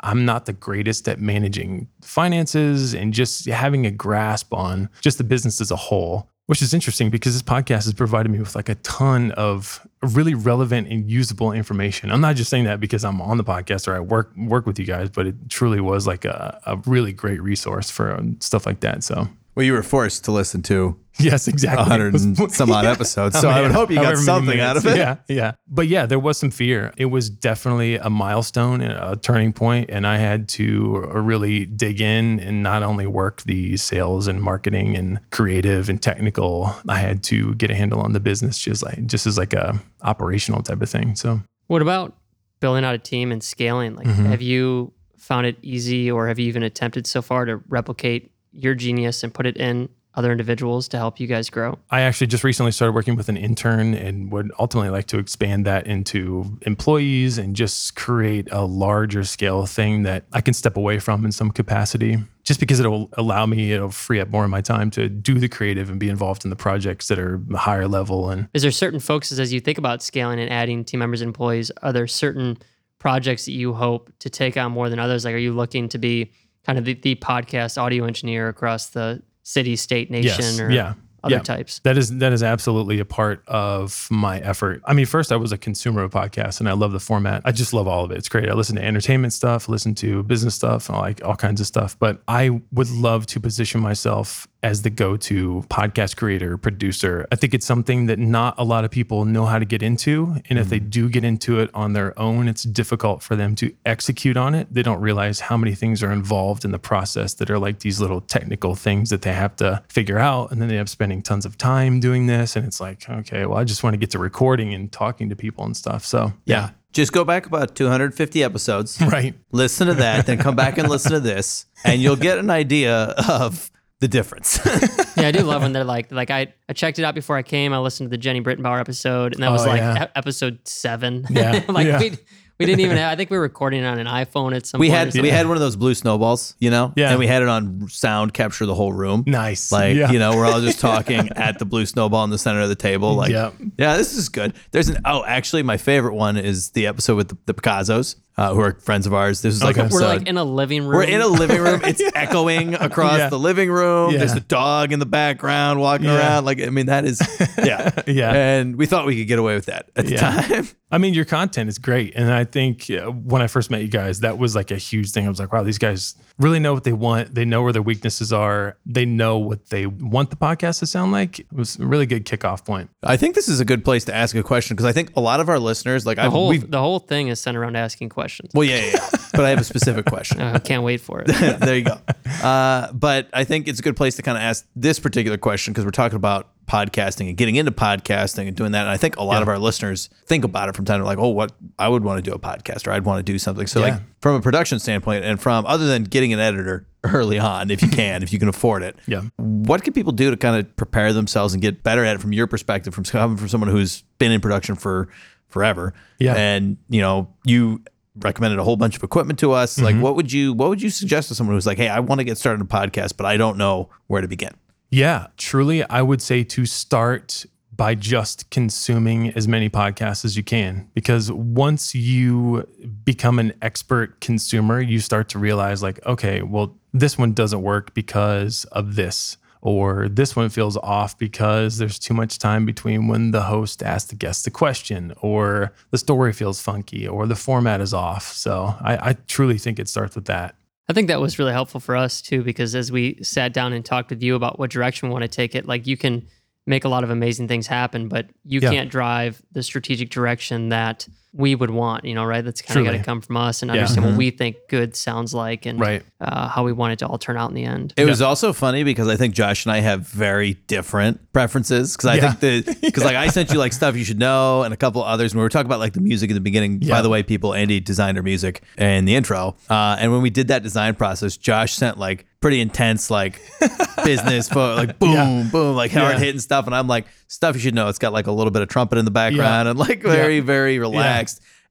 I'm 0.00 0.24
not 0.24 0.46
the 0.46 0.52
greatest 0.52 1.08
at 1.08 1.20
managing 1.20 1.88
finances 2.02 2.94
and 2.94 3.12
just 3.12 3.46
having 3.46 3.86
a 3.86 3.90
grasp 3.90 4.52
on 4.52 4.88
just 5.00 5.18
the 5.18 5.24
business 5.24 5.60
as 5.60 5.70
a 5.70 5.76
whole, 5.76 6.28
which 6.46 6.62
is 6.62 6.72
interesting 6.72 7.10
because 7.10 7.34
this 7.34 7.42
podcast 7.42 7.84
has 7.84 7.92
provided 7.92 8.30
me 8.30 8.38
with 8.38 8.54
like 8.54 8.68
a 8.68 8.76
ton 8.76 9.32
of 9.32 9.86
really 10.02 10.34
relevant 10.34 10.88
and 10.88 11.10
usable 11.10 11.52
information. 11.52 12.10
I'm 12.10 12.20
not 12.20 12.36
just 12.36 12.50
saying 12.50 12.64
that 12.64 12.80
because 12.80 13.04
I'm 13.04 13.20
on 13.20 13.36
the 13.36 13.44
podcast 13.44 13.88
or 13.88 13.94
I 13.94 14.00
work 14.00 14.34
work 14.36 14.66
with 14.66 14.78
you 14.78 14.84
guys, 14.84 15.10
but 15.10 15.26
it 15.26 15.34
truly 15.48 15.80
was 15.80 16.06
like 16.06 16.24
a, 16.24 16.60
a 16.66 16.76
really 16.86 17.12
great 17.12 17.42
resource 17.42 17.90
for 17.90 18.14
um, 18.14 18.40
stuff 18.40 18.66
like 18.66 18.80
that. 18.80 19.02
So 19.04 19.28
Well, 19.54 19.66
you 19.66 19.72
were 19.72 19.82
forced 19.82 20.24
to 20.26 20.32
listen 20.32 20.62
to 20.64 20.98
Yes, 21.20 21.48
exactly. 21.48 21.82
a 21.82 21.84
hundred 21.84 22.14
and 22.14 22.52
some 22.52 22.70
odd 22.70 22.84
episodes, 22.86 23.38
so 23.38 23.48
Oh, 23.48 23.50
I 23.50 23.62
would 23.62 23.72
hope 23.72 23.90
you 23.90 23.96
got 23.96 24.04
However 24.04 24.16
many 24.16 24.24
something 24.24 24.60
out 24.60 24.76
of 24.76 24.86
it. 24.86 24.96
Yeah, 24.96 25.16
yeah. 25.28 25.52
But 25.66 25.88
yeah, 25.88 26.06
there 26.06 26.18
was 26.18 26.38
some 26.38 26.50
fear. 26.50 26.92
It 26.96 27.06
was 27.06 27.28
definitely 27.28 27.96
a 27.96 28.08
milestone 28.10 28.80
and 28.80 28.92
a 28.92 29.16
turning 29.16 29.52
point, 29.52 29.90
and 29.90 30.06
I 30.06 30.18
had 30.18 30.48
to 30.50 30.98
really 31.14 31.66
dig 31.66 32.00
in 32.00 32.40
and 32.40 32.62
not 32.62 32.82
only 32.82 33.06
work 33.06 33.42
the 33.42 33.76
sales 33.76 34.26
and 34.28 34.40
marketing 34.42 34.96
and 34.96 35.18
creative 35.30 35.88
and 35.88 36.00
technical. 36.00 36.74
I 36.88 36.98
had 36.98 37.22
to 37.24 37.54
get 37.56 37.70
a 37.70 37.74
handle 37.74 38.00
on 38.00 38.12
the 38.12 38.20
business, 38.20 38.58
just 38.58 38.82
like 38.84 39.06
just 39.06 39.26
as 39.26 39.36
like 39.38 39.52
a 39.52 39.80
operational 40.02 40.62
type 40.62 40.80
of 40.82 40.88
thing. 40.90 41.16
So 41.16 41.40
What 41.66 41.82
about 41.82 42.16
building 42.60 42.84
out 42.84 42.94
a 42.94 42.98
team 42.98 43.32
and 43.32 43.42
scaling? 43.42 43.94
Like, 43.96 44.06
Mm-hmm. 44.06 44.26
have 44.26 44.42
you 44.42 44.92
found 45.16 45.46
it 45.46 45.56
easy, 45.62 46.10
or 46.10 46.28
have 46.28 46.38
you 46.38 46.46
even 46.46 46.62
attempted 46.62 47.06
so 47.06 47.20
far 47.22 47.44
to 47.44 47.60
replicate 47.68 48.30
your 48.52 48.74
genius 48.74 49.22
and 49.22 49.34
put 49.34 49.44
it 49.46 49.56
in 49.58 49.88
other 50.18 50.32
individuals 50.32 50.88
to 50.88 50.96
help 50.96 51.20
you 51.20 51.28
guys 51.28 51.48
grow? 51.48 51.78
I 51.90 52.00
actually 52.00 52.26
just 52.26 52.42
recently 52.42 52.72
started 52.72 52.92
working 52.92 53.14
with 53.14 53.28
an 53.28 53.36
intern 53.36 53.94
and 53.94 54.32
would 54.32 54.50
ultimately 54.58 54.90
like 54.90 55.06
to 55.06 55.18
expand 55.18 55.64
that 55.64 55.86
into 55.86 56.58
employees 56.62 57.38
and 57.38 57.54
just 57.54 57.94
create 57.94 58.48
a 58.50 58.64
larger 58.64 59.22
scale 59.22 59.64
thing 59.64 60.02
that 60.02 60.24
I 60.32 60.40
can 60.40 60.54
step 60.54 60.76
away 60.76 60.98
from 60.98 61.24
in 61.24 61.30
some 61.30 61.52
capacity. 61.52 62.18
Just 62.42 62.58
because 62.58 62.80
it'll 62.80 63.08
allow 63.12 63.46
me, 63.46 63.72
it'll 63.72 63.90
free 63.90 64.18
up 64.18 64.28
more 64.28 64.42
of 64.42 64.50
my 64.50 64.60
time 64.60 64.90
to 64.92 65.08
do 65.08 65.38
the 65.38 65.48
creative 65.48 65.88
and 65.88 66.00
be 66.00 66.08
involved 66.08 66.44
in 66.44 66.50
the 66.50 66.56
projects 66.56 67.06
that 67.08 67.18
are 67.18 67.40
higher 67.54 67.86
level. 67.86 68.30
And 68.30 68.48
Is 68.54 68.62
there 68.62 68.72
certain 68.72 68.98
focuses 68.98 69.38
as 69.38 69.52
you 69.52 69.60
think 69.60 69.78
about 69.78 70.02
scaling 70.02 70.40
and 70.40 70.50
adding 70.50 70.84
team 70.84 70.98
members 70.98 71.20
and 71.20 71.28
employees? 71.28 71.70
Are 71.82 71.92
there 71.92 72.08
certain 72.08 72.58
projects 72.98 73.44
that 73.44 73.52
you 73.52 73.72
hope 73.72 74.10
to 74.18 74.30
take 74.30 74.56
on 74.56 74.72
more 74.72 74.88
than 74.88 74.98
others? 74.98 75.24
Like, 75.24 75.34
are 75.34 75.38
you 75.38 75.52
looking 75.52 75.88
to 75.90 75.98
be 75.98 76.32
kind 76.64 76.78
of 76.78 76.84
the, 76.84 76.94
the 76.94 77.14
podcast 77.14 77.80
audio 77.80 78.04
engineer 78.04 78.48
across 78.48 78.88
the 78.88 79.22
city, 79.48 79.76
state, 79.76 80.10
nation, 80.10 80.44
Yes, 80.44 80.60
or 80.60 80.70
yeah, 80.70 80.94
other 81.24 81.36
yeah. 81.36 81.40
types? 81.42 81.78
That 81.80 81.96
is 81.96 82.18
that 82.18 82.32
is 82.32 82.42
absolutely 82.42 82.98
a 83.00 83.04
part 83.06 83.42
of 83.48 84.06
my 84.10 84.38
effort. 84.40 84.82
I 84.84 84.92
mean, 84.92 85.06
first 85.06 85.32
I 85.32 85.36
was 85.36 85.52
a 85.52 85.58
consumer 85.58 86.02
of 86.02 86.12
podcasts 86.12 86.60
and 86.60 86.68
I 86.68 86.72
love 86.72 86.92
the 86.92 87.00
format. 87.00 87.40
I 87.46 87.52
just 87.52 87.72
love 87.72 87.88
all 87.88 88.04
of 88.04 88.10
it. 88.10 88.18
It's 88.18 88.28
great. 88.28 88.48
I 88.48 88.52
listen 88.52 88.76
to 88.76 88.84
entertainment 88.84 89.32
stuff, 89.32 89.68
listen 89.68 89.94
to 89.96 90.22
business 90.22 90.54
stuff, 90.54 90.90
like 90.90 91.24
all 91.24 91.34
kinds 91.36 91.60
of 91.62 91.66
stuff. 91.66 91.98
But 91.98 92.20
I 92.28 92.60
would 92.72 92.90
love 92.90 93.24
to 93.28 93.40
position 93.40 93.80
myself 93.80 94.46
as 94.62 94.82
the 94.82 94.90
go-to 94.90 95.64
podcast 95.68 96.16
creator, 96.16 96.58
producer. 96.58 97.26
I 97.30 97.36
think 97.36 97.54
it's 97.54 97.66
something 97.66 98.06
that 98.06 98.18
not 98.18 98.54
a 98.58 98.64
lot 98.64 98.84
of 98.84 98.90
people 98.90 99.24
know 99.24 99.46
how 99.46 99.58
to 99.58 99.64
get 99.64 99.82
into. 99.82 100.36
And 100.50 100.58
if 100.58 100.68
they 100.68 100.80
mm-hmm. 100.80 100.88
do 100.88 101.08
get 101.08 101.22
into 101.22 101.60
it 101.60 101.70
on 101.74 101.92
their 101.92 102.18
own, 102.18 102.48
it's 102.48 102.64
difficult 102.64 103.22
for 103.22 103.36
them 103.36 103.54
to 103.56 103.72
execute 103.86 104.36
on 104.36 104.54
it. 104.54 104.66
They 104.72 104.82
don't 104.82 105.00
realize 105.00 105.40
how 105.40 105.56
many 105.56 105.74
things 105.74 106.02
are 106.02 106.10
involved 106.10 106.64
in 106.64 106.72
the 106.72 106.78
process 106.78 107.34
that 107.34 107.50
are 107.50 107.58
like 107.58 107.80
these 107.80 108.00
little 108.00 108.20
technical 108.20 108.74
things 108.74 109.10
that 109.10 109.22
they 109.22 109.32
have 109.32 109.54
to 109.56 109.82
figure 109.88 110.18
out. 110.18 110.50
And 110.50 110.60
then 110.60 110.68
they 110.68 110.76
have 110.76 110.90
spending 110.90 111.22
tons 111.22 111.46
of 111.46 111.56
time 111.56 112.00
doing 112.00 112.26
this. 112.26 112.56
And 112.56 112.66
it's 112.66 112.80
like, 112.80 113.08
okay, 113.08 113.46
well, 113.46 113.58
I 113.58 113.64
just 113.64 113.84
want 113.84 113.94
to 113.94 113.98
get 113.98 114.10
to 114.10 114.18
recording 114.18 114.74
and 114.74 114.90
talking 114.90 115.28
to 115.28 115.36
people 115.36 115.64
and 115.64 115.76
stuff. 115.76 116.04
So 116.04 116.32
Yeah. 116.46 116.70
Just 116.92 117.12
go 117.12 117.22
back 117.22 117.44
about 117.46 117.76
250 117.76 118.42
episodes, 118.42 118.98
Right. 119.00 119.34
listen 119.52 119.88
to 119.88 119.94
that, 119.94 120.24
then 120.24 120.38
come 120.38 120.56
back 120.56 120.78
and 120.78 120.88
listen 120.88 121.12
to 121.12 121.20
this, 121.20 121.66
and 121.84 122.00
you'll 122.00 122.16
get 122.16 122.38
an 122.38 122.48
idea 122.48 123.14
of 123.28 123.70
the 124.00 124.08
difference. 124.08 124.60
yeah, 125.16 125.28
I 125.28 125.32
do 125.32 125.40
love 125.42 125.62
when 125.62 125.72
they're 125.72 125.84
like, 125.84 126.12
like 126.12 126.30
I, 126.30 126.52
I 126.68 126.72
checked 126.72 126.98
it 126.98 127.04
out 127.04 127.14
before 127.14 127.36
I 127.36 127.42
came. 127.42 127.72
I 127.72 127.78
listened 127.78 128.06
to 128.08 128.10
the 128.10 128.18
Jenny 128.18 128.40
Brittenbauer 128.40 128.78
episode, 128.80 129.34
and 129.34 129.42
that 129.42 129.48
oh, 129.48 129.52
was 129.52 129.64
Oh, 129.64 129.68
like 129.68 129.80
yeah. 129.80 130.04
e- 130.04 130.08
episode 130.14 130.60
seven. 130.66 131.26
Yeah, 131.30 131.64
like 131.68 131.86
yeah. 131.86 131.98
we 131.98 132.18
we 132.60 132.66
didn't 132.66 132.80
even. 132.80 132.96
Have, 132.96 133.12
I 133.12 133.16
think 133.16 133.30
we 133.30 133.36
were 133.36 133.42
recording 133.44 133.84
on 133.84 133.98
an 134.00 134.06
iPhone 134.08 134.54
at 134.56 134.66
some 134.66 134.80
we 134.80 134.88
point. 134.90 135.14
had 135.14 135.22
we 135.22 135.30
had 135.30 135.46
one 135.46 135.56
of 135.56 135.60
those 135.60 135.76
blue 135.76 135.94
snowballs, 135.94 136.56
you 136.58 136.70
know, 136.70 136.92
Yeah. 136.96 137.10
and 137.10 137.18
we 137.20 137.26
had 137.28 137.42
it 137.42 137.48
on 137.48 137.88
sound 137.88 138.34
capture 138.34 138.66
the 138.66 138.74
whole 138.74 138.92
room. 138.92 139.22
Nice. 139.28 139.70
Like 139.70 139.94
Yeah. 139.96 140.10
you 140.10 140.18
know, 140.18 140.36
we're 140.36 140.46
all 140.46 140.60
just 140.60 140.80
talking 140.90 141.28
at 141.36 141.58
the 141.60 141.64
blue 141.64 141.86
snowball 141.86 142.24
in 142.24 142.30
the 142.30 142.38
center 142.38 142.60
of 142.60 142.68
the 142.68 142.74
table. 142.74 143.14
Like, 143.14 143.30
Yep. 143.30 143.54
yeah, 143.78 143.96
this 143.96 144.12
is 144.16 144.28
good. 144.28 144.54
There's 144.72 144.88
an 144.88 144.98
oh, 145.04 145.24
actually, 145.24 145.62
my 145.62 145.76
favorite 145.76 146.14
one 146.14 146.36
is 146.36 146.70
the 146.70 146.86
episode 146.88 147.14
with 147.16 147.28
the, 147.28 147.36
the 147.46 147.54
Picassos. 147.54 148.16
Uh, 148.38 148.54
who 148.54 148.60
are 148.60 148.72
friends 148.80 149.06
of 149.06 149.12
ours. 149.12 149.42
This 149.42 149.54
is 149.54 149.62
like 149.62 149.76
Okay. 149.76 149.88
We're 149.90 150.00
episode- 150.02 150.18
like 150.20 150.28
in 150.28 150.36
a 150.38 150.44
living 150.44 150.84
room. 150.84 150.94
we're 150.96 151.02
in 151.02 151.20
a 151.20 151.26
living 151.26 151.60
room. 151.60 151.80
It's 151.84 152.00
echoing 152.14 152.74
across 152.74 153.18
Yeah. 153.18 153.28
the 153.28 153.38
living 153.38 153.70
room. 153.70 154.12
Yeah. 154.12 154.18
There's 154.18 154.32
a 154.32 154.40
dog 154.40 154.92
in 154.92 154.98
the 155.00 155.06
background 155.06 155.80
walking 155.80 156.06
Yeah. 156.06 156.18
around. 156.18 156.44
Like 156.44 156.62
I 156.62 156.70
mean, 156.70 156.86
that 156.86 157.04
is 157.04 157.20
yeah, 157.58 157.90
Yeah. 158.06 158.32
And 158.32 158.76
we 158.76 158.86
thought 158.86 159.04
we 159.06 159.16
could 159.18 159.28
get 159.28 159.38
away 159.38 159.54
with 159.54 159.66
that 159.66 159.90
at 159.96 160.06
the 160.06 160.16
time. 160.16 160.68
I 160.90 160.96
mean, 160.96 161.12
your 161.12 161.26
content 161.26 161.68
is 161.68 161.78
great. 161.78 162.14
And 162.16 162.32
I 162.32 162.44
think 162.44 162.88
uh, 162.90 163.10
when 163.10 163.42
I 163.42 163.46
first 163.46 163.70
met 163.70 163.82
you 163.82 163.88
guys, 163.88 164.20
that 164.20 164.38
was 164.38 164.54
like 164.56 164.70
a 164.70 164.76
huge 164.78 165.10
thing. 165.10 165.26
I 165.26 165.28
was 165.28 165.38
like, 165.38 165.52
wow, 165.52 165.62
these 165.62 165.76
guys 165.76 166.14
really 166.38 166.60
know 166.60 166.72
what 166.72 166.84
they 166.84 166.94
want. 166.94 167.34
They 167.34 167.44
know 167.44 167.62
where 167.62 167.74
their 167.74 167.82
weaknesses 167.82 168.32
are. 168.32 168.78
They 168.86 169.04
know 169.04 169.36
what 169.36 169.68
they 169.68 169.84
want 169.84 170.30
the 170.30 170.36
podcast 170.36 170.78
to 170.78 170.86
sound 170.86 171.12
like. 171.12 171.40
It 171.40 171.52
was 171.52 171.78
a 171.78 171.84
really 171.84 172.06
good 172.06 172.24
kickoff 172.24 172.64
point. 172.64 172.88
I 173.02 173.18
think 173.18 173.34
this 173.34 173.48
is 173.48 173.60
a 173.60 173.66
good 173.66 173.84
place 173.84 174.04
to 174.06 174.14
ask 174.14 174.34
a 174.34 174.42
question 174.42 174.76
because 174.76 174.86
I 174.86 174.92
think 174.92 175.14
a 175.14 175.20
lot 175.20 175.40
of 175.40 175.50
our 175.50 175.58
listeners, 175.58 176.06
like 176.06 176.16
the 176.16 176.22
I've, 176.22 176.32
whole 176.32 176.48
we've, 176.48 176.70
the 176.70 176.78
whole 176.80 177.00
thing 177.00 177.28
is 177.28 177.38
centered 177.38 177.60
around 177.60 177.76
asking 177.76 178.08
questions. 178.08 178.27
Well, 178.54 178.64
yeah, 178.64 178.76
yeah, 178.76 178.90
yeah. 178.94 179.08
but 179.32 179.44
I 179.44 179.50
have 179.50 179.60
a 179.60 179.64
specific 179.64 180.06
question. 180.06 180.40
I 180.40 180.58
can't 180.58 180.82
wait 180.82 181.00
for 181.00 181.20
it. 181.20 181.26
there 181.60 181.76
you 181.76 181.84
go. 181.84 181.98
Uh, 182.42 182.92
but 182.92 183.28
I 183.32 183.44
think 183.44 183.68
it's 183.68 183.80
a 183.80 183.82
good 183.82 183.96
place 183.96 184.16
to 184.16 184.22
kind 184.22 184.36
of 184.36 184.42
ask 184.42 184.66
this 184.76 184.98
particular 184.98 185.38
question 185.38 185.72
because 185.72 185.84
we're 185.84 185.90
talking 185.90 186.16
about 186.16 186.48
podcasting 186.66 187.28
and 187.28 187.36
getting 187.36 187.56
into 187.56 187.72
podcasting 187.72 188.46
and 188.46 188.54
doing 188.56 188.72
that. 188.72 188.82
And 188.82 188.90
I 188.90 188.96
think 188.98 189.16
a 189.16 189.22
lot 189.24 189.40
of 189.42 189.48
our 189.48 189.58
listeners 189.58 190.10
think 190.26 190.44
about 190.44 190.68
it 190.68 190.76
from 190.76 190.84
time 190.84 191.00
to 191.00 191.06
like, 191.06 191.18
oh, 191.18 191.28
what 191.28 191.52
I 191.78 191.88
would 191.88 192.04
want 192.04 192.22
to 192.22 192.30
do 192.30 192.34
a 192.34 192.38
podcast 192.38 192.86
or 192.86 192.90
I'd 192.92 193.04
want 193.04 193.24
to 193.24 193.32
do 193.32 193.38
something. 193.38 193.66
So 193.66 193.80
like 193.80 193.94
from 194.20 194.34
a 194.34 194.40
production 194.40 194.78
standpoint 194.78 195.24
and 195.24 195.40
from 195.40 195.64
other 195.66 195.86
than 195.86 196.04
getting 196.04 196.32
an 196.34 196.40
editor 196.40 196.86
early 197.04 197.38
on, 197.38 197.70
if 197.70 197.80
you 197.82 197.88
can, 197.88 198.22
if 198.22 198.32
you 198.32 198.38
can 198.38 198.48
afford 198.48 198.82
it, 198.82 198.96
Yeah. 199.06 199.22
what 199.36 199.82
can 199.82 199.94
people 199.94 200.12
do 200.12 200.30
to 200.30 200.36
kind 200.36 200.56
of 200.56 200.76
prepare 200.76 201.12
themselves 201.14 201.54
and 201.54 201.62
get 201.62 201.82
better 201.82 202.04
at 202.04 202.16
it 202.16 202.18
from 202.20 202.32
your 202.34 202.46
perspective, 202.46 202.94
from 202.94 203.04
coming 203.04 203.36
from 203.38 203.48
someone 203.48 203.70
who's 203.70 204.02
been 204.18 204.30
in 204.30 204.40
production 204.42 204.74
for 204.74 205.08
forever? 205.48 205.94
Yeah. 206.18 206.34
And 206.34 206.76
you 206.90 207.00
know, 207.00 207.32
you 207.44 207.82
recommended 208.20 208.58
a 208.58 208.64
whole 208.64 208.76
bunch 208.76 208.96
of 208.96 209.02
equipment 209.02 209.38
to 209.40 209.52
us. 209.52 209.76
Mm-hmm. 209.76 209.84
Like, 209.84 209.96
what 209.96 210.16
would 210.16 210.32
you 210.32 210.52
what 210.52 210.68
would 210.68 210.82
you 210.82 210.90
suggest 210.90 211.28
to 211.28 211.34
someone 211.34 211.56
who's 211.56 211.66
like, 211.66 211.78
hey, 211.78 211.88
I 211.88 212.00
want 212.00 212.20
to 212.20 212.24
get 212.24 212.38
started 212.38 212.60
in 212.60 212.66
a 212.66 212.68
podcast, 212.68 213.16
but 213.16 213.26
I 213.26 213.36
don't 213.36 213.58
know 213.58 213.88
where 214.06 214.20
to 214.20 214.28
begin? 214.28 214.54
Yeah, 214.90 215.26
truly, 215.36 215.84
I 215.84 216.02
would 216.02 216.22
say 216.22 216.44
to 216.44 216.64
start 216.64 217.44
by 217.78 217.94
just 217.94 218.50
consuming 218.50 219.30
as 219.30 219.46
many 219.46 219.70
podcasts 219.70 220.24
as 220.24 220.36
you 220.36 220.42
can. 220.42 220.90
Because 220.94 221.30
once 221.30 221.94
you 221.94 222.66
become 223.04 223.38
an 223.38 223.54
expert 223.62 224.20
consumer, 224.20 224.80
you 224.80 224.98
start 224.98 225.28
to 225.30 225.38
realize, 225.38 225.82
like, 225.82 226.04
okay, 226.04 226.42
well, 226.42 226.76
this 226.92 227.16
one 227.16 227.32
doesn't 227.32 227.62
work 227.62 227.94
because 227.94 228.64
of 228.72 228.96
this. 228.96 229.36
Or 229.60 230.08
this 230.08 230.36
one 230.36 230.48
feels 230.50 230.76
off 230.76 231.18
because 231.18 231.78
there's 231.78 231.98
too 231.98 232.14
much 232.14 232.38
time 232.38 232.64
between 232.64 233.08
when 233.08 233.32
the 233.32 233.42
host 233.42 233.82
asks 233.82 234.10
the 234.10 234.16
guest 234.16 234.44
the 234.44 234.50
question, 234.50 235.12
or 235.20 235.72
the 235.90 235.98
story 235.98 236.32
feels 236.32 236.60
funky, 236.62 237.06
or 237.08 237.26
the 237.26 237.34
format 237.36 237.80
is 237.80 237.92
off. 237.92 238.32
So 238.32 238.74
I, 238.80 239.10
I 239.10 239.12
truly 239.26 239.58
think 239.58 239.78
it 239.78 239.88
starts 239.88 240.14
with 240.14 240.26
that. 240.26 240.54
I 240.88 240.92
think 240.92 241.08
that 241.08 241.20
was 241.20 241.38
really 241.38 241.52
helpful 241.52 241.80
for 241.80 241.96
us 241.96 242.22
too, 242.22 242.42
because 242.42 242.74
as 242.74 242.90
we 242.92 243.18
sat 243.22 243.52
down 243.52 243.72
and 243.72 243.84
talked 243.84 244.10
with 244.10 244.22
you 244.22 244.34
about 244.34 244.58
what 244.58 244.70
direction 244.70 245.08
we 245.08 245.12
want 245.12 245.22
to 245.22 245.28
take 245.28 245.54
it, 245.54 245.66
like 245.66 245.86
you 245.86 245.96
can 245.96 246.26
make 246.66 246.84
a 246.84 246.88
lot 246.88 247.02
of 247.04 247.10
amazing 247.10 247.48
things 247.48 247.66
happen, 247.66 248.08
but 248.08 248.26
you 248.44 248.60
Yeah. 248.60 248.70
can't 248.70 248.90
drive 248.90 249.42
the 249.52 249.62
strategic 249.62 250.10
direction 250.10 250.68
that 250.68 251.08
we 251.34 251.54
would 251.54 251.68
want, 251.70 252.04
you 252.06 252.14
know, 252.14 252.24
right? 252.24 252.42
That's 252.42 252.62
kind 252.62 252.80
of 252.80 252.86
got 252.86 252.92
to 252.98 253.04
come 253.04 253.20
from 253.20 253.36
us 253.36 253.60
and 253.62 253.68
Yeah. 253.70 253.80
understand 253.82 254.06
what 254.06 254.16
we 254.16 254.30
think 254.30 254.56
good 254.70 254.96
sounds 254.96 255.34
like 255.34 255.66
and 255.66 255.78
Right. 255.78 256.02
uh, 256.20 256.48
how 256.48 256.64
we 256.64 256.72
want 256.72 256.94
it 256.94 256.98
to 257.00 257.06
all 257.06 257.18
turn 257.18 257.36
out 257.36 257.50
in 257.50 257.54
the 257.54 257.64
end. 257.64 257.92
It 257.98 258.06
was 258.06 258.22
also 258.22 258.54
funny 258.54 258.82
because 258.82 259.08
I 259.08 259.16
think 259.16 259.34
Josh 259.34 259.66
and 259.66 259.72
I 259.72 259.80
have 259.80 260.08
very 260.08 260.54
different 260.68 261.20
preferences. 261.34 261.96
Because 261.96 262.08
I 262.08 262.14
Yeah. 262.16 262.32
think 262.32 262.64
that 262.64 262.80
because 262.80 263.04
like 263.04 263.14
I 263.16 263.28
sent 263.28 263.52
you 263.52 263.58
like 263.58 263.74
stuff 263.74 263.94
you 263.94 264.04
should 264.04 264.18
know 264.18 264.62
and 264.62 264.72
a 264.72 264.76
couple 264.76 265.04
others. 265.04 265.34
When 265.34 265.40
we 265.40 265.42
were 265.44 265.50
talking 265.50 265.66
about 265.66 265.80
like 265.80 265.92
the 265.92 266.00
music 266.00 266.30
in 266.30 266.34
the 266.34 266.40
beginning. 266.40 266.78
By 266.78 267.02
the 267.02 267.10
way, 267.10 267.22
people, 267.22 267.52
Andy 267.52 267.78
designed 267.78 268.16
our 268.16 268.22
music 268.24 268.62
and 268.78 269.06
the 269.06 269.14
intro. 269.14 269.54
Uh, 269.68 269.96
and 270.00 270.10
when 270.12 270.22
we 270.22 270.30
did 270.30 270.48
that 270.48 270.62
design 270.62 270.94
process, 270.94 271.36
Josh 271.36 271.74
sent 271.74 271.98
like 271.98 272.24
pretty 272.40 272.60
intense 272.60 273.10
like 273.10 273.40
business 274.04 274.48
photo, 274.48 274.76
like 274.76 274.98
boom, 274.98 275.12
Yeah. 275.12 275.48
boom, 275.50 275.76
like 275.76 275.92
hard 275.92 276.14
Yeah. 276.14 276.18
hitting 276.20 276.40
stuff. 276.40 276.66
And 276.66 276.74
I'm 276.74 276.86
like 276.88 277.06
stuff 277.26 277.54
you 277.56 277.60
should 277.60 277.74
know. 277.74 277.88
It's 277.88 277.98
got 277.98 278.12
like 278.12 278.26
a 278.26 278.32
little 278.32 278.50
bit 278.50 278.62
of 278.62 278.68
trumpet 278.68 278.96
in 278.98 279.04
the 279.04 279.10
background 279.10 279.66
Yeah. 279.66 279.70
and 279.70 279.78
like 279.78 280.02
very 280.02 280.40
very 280.40 280.78
relaxed. 280.78 281.17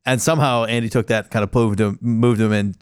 And 0.06 0.22
somehow 0.22 0.64
Andy 0.66 0.90
took 0.90 1.08
that 1.08 1.32
kind 1.32 1.44
of 1.44 1.54
moved 1.54 1.80
him, 1.82 1.98
moved 2.02 2.40
him 2.40 2.54
and 2.54 2.78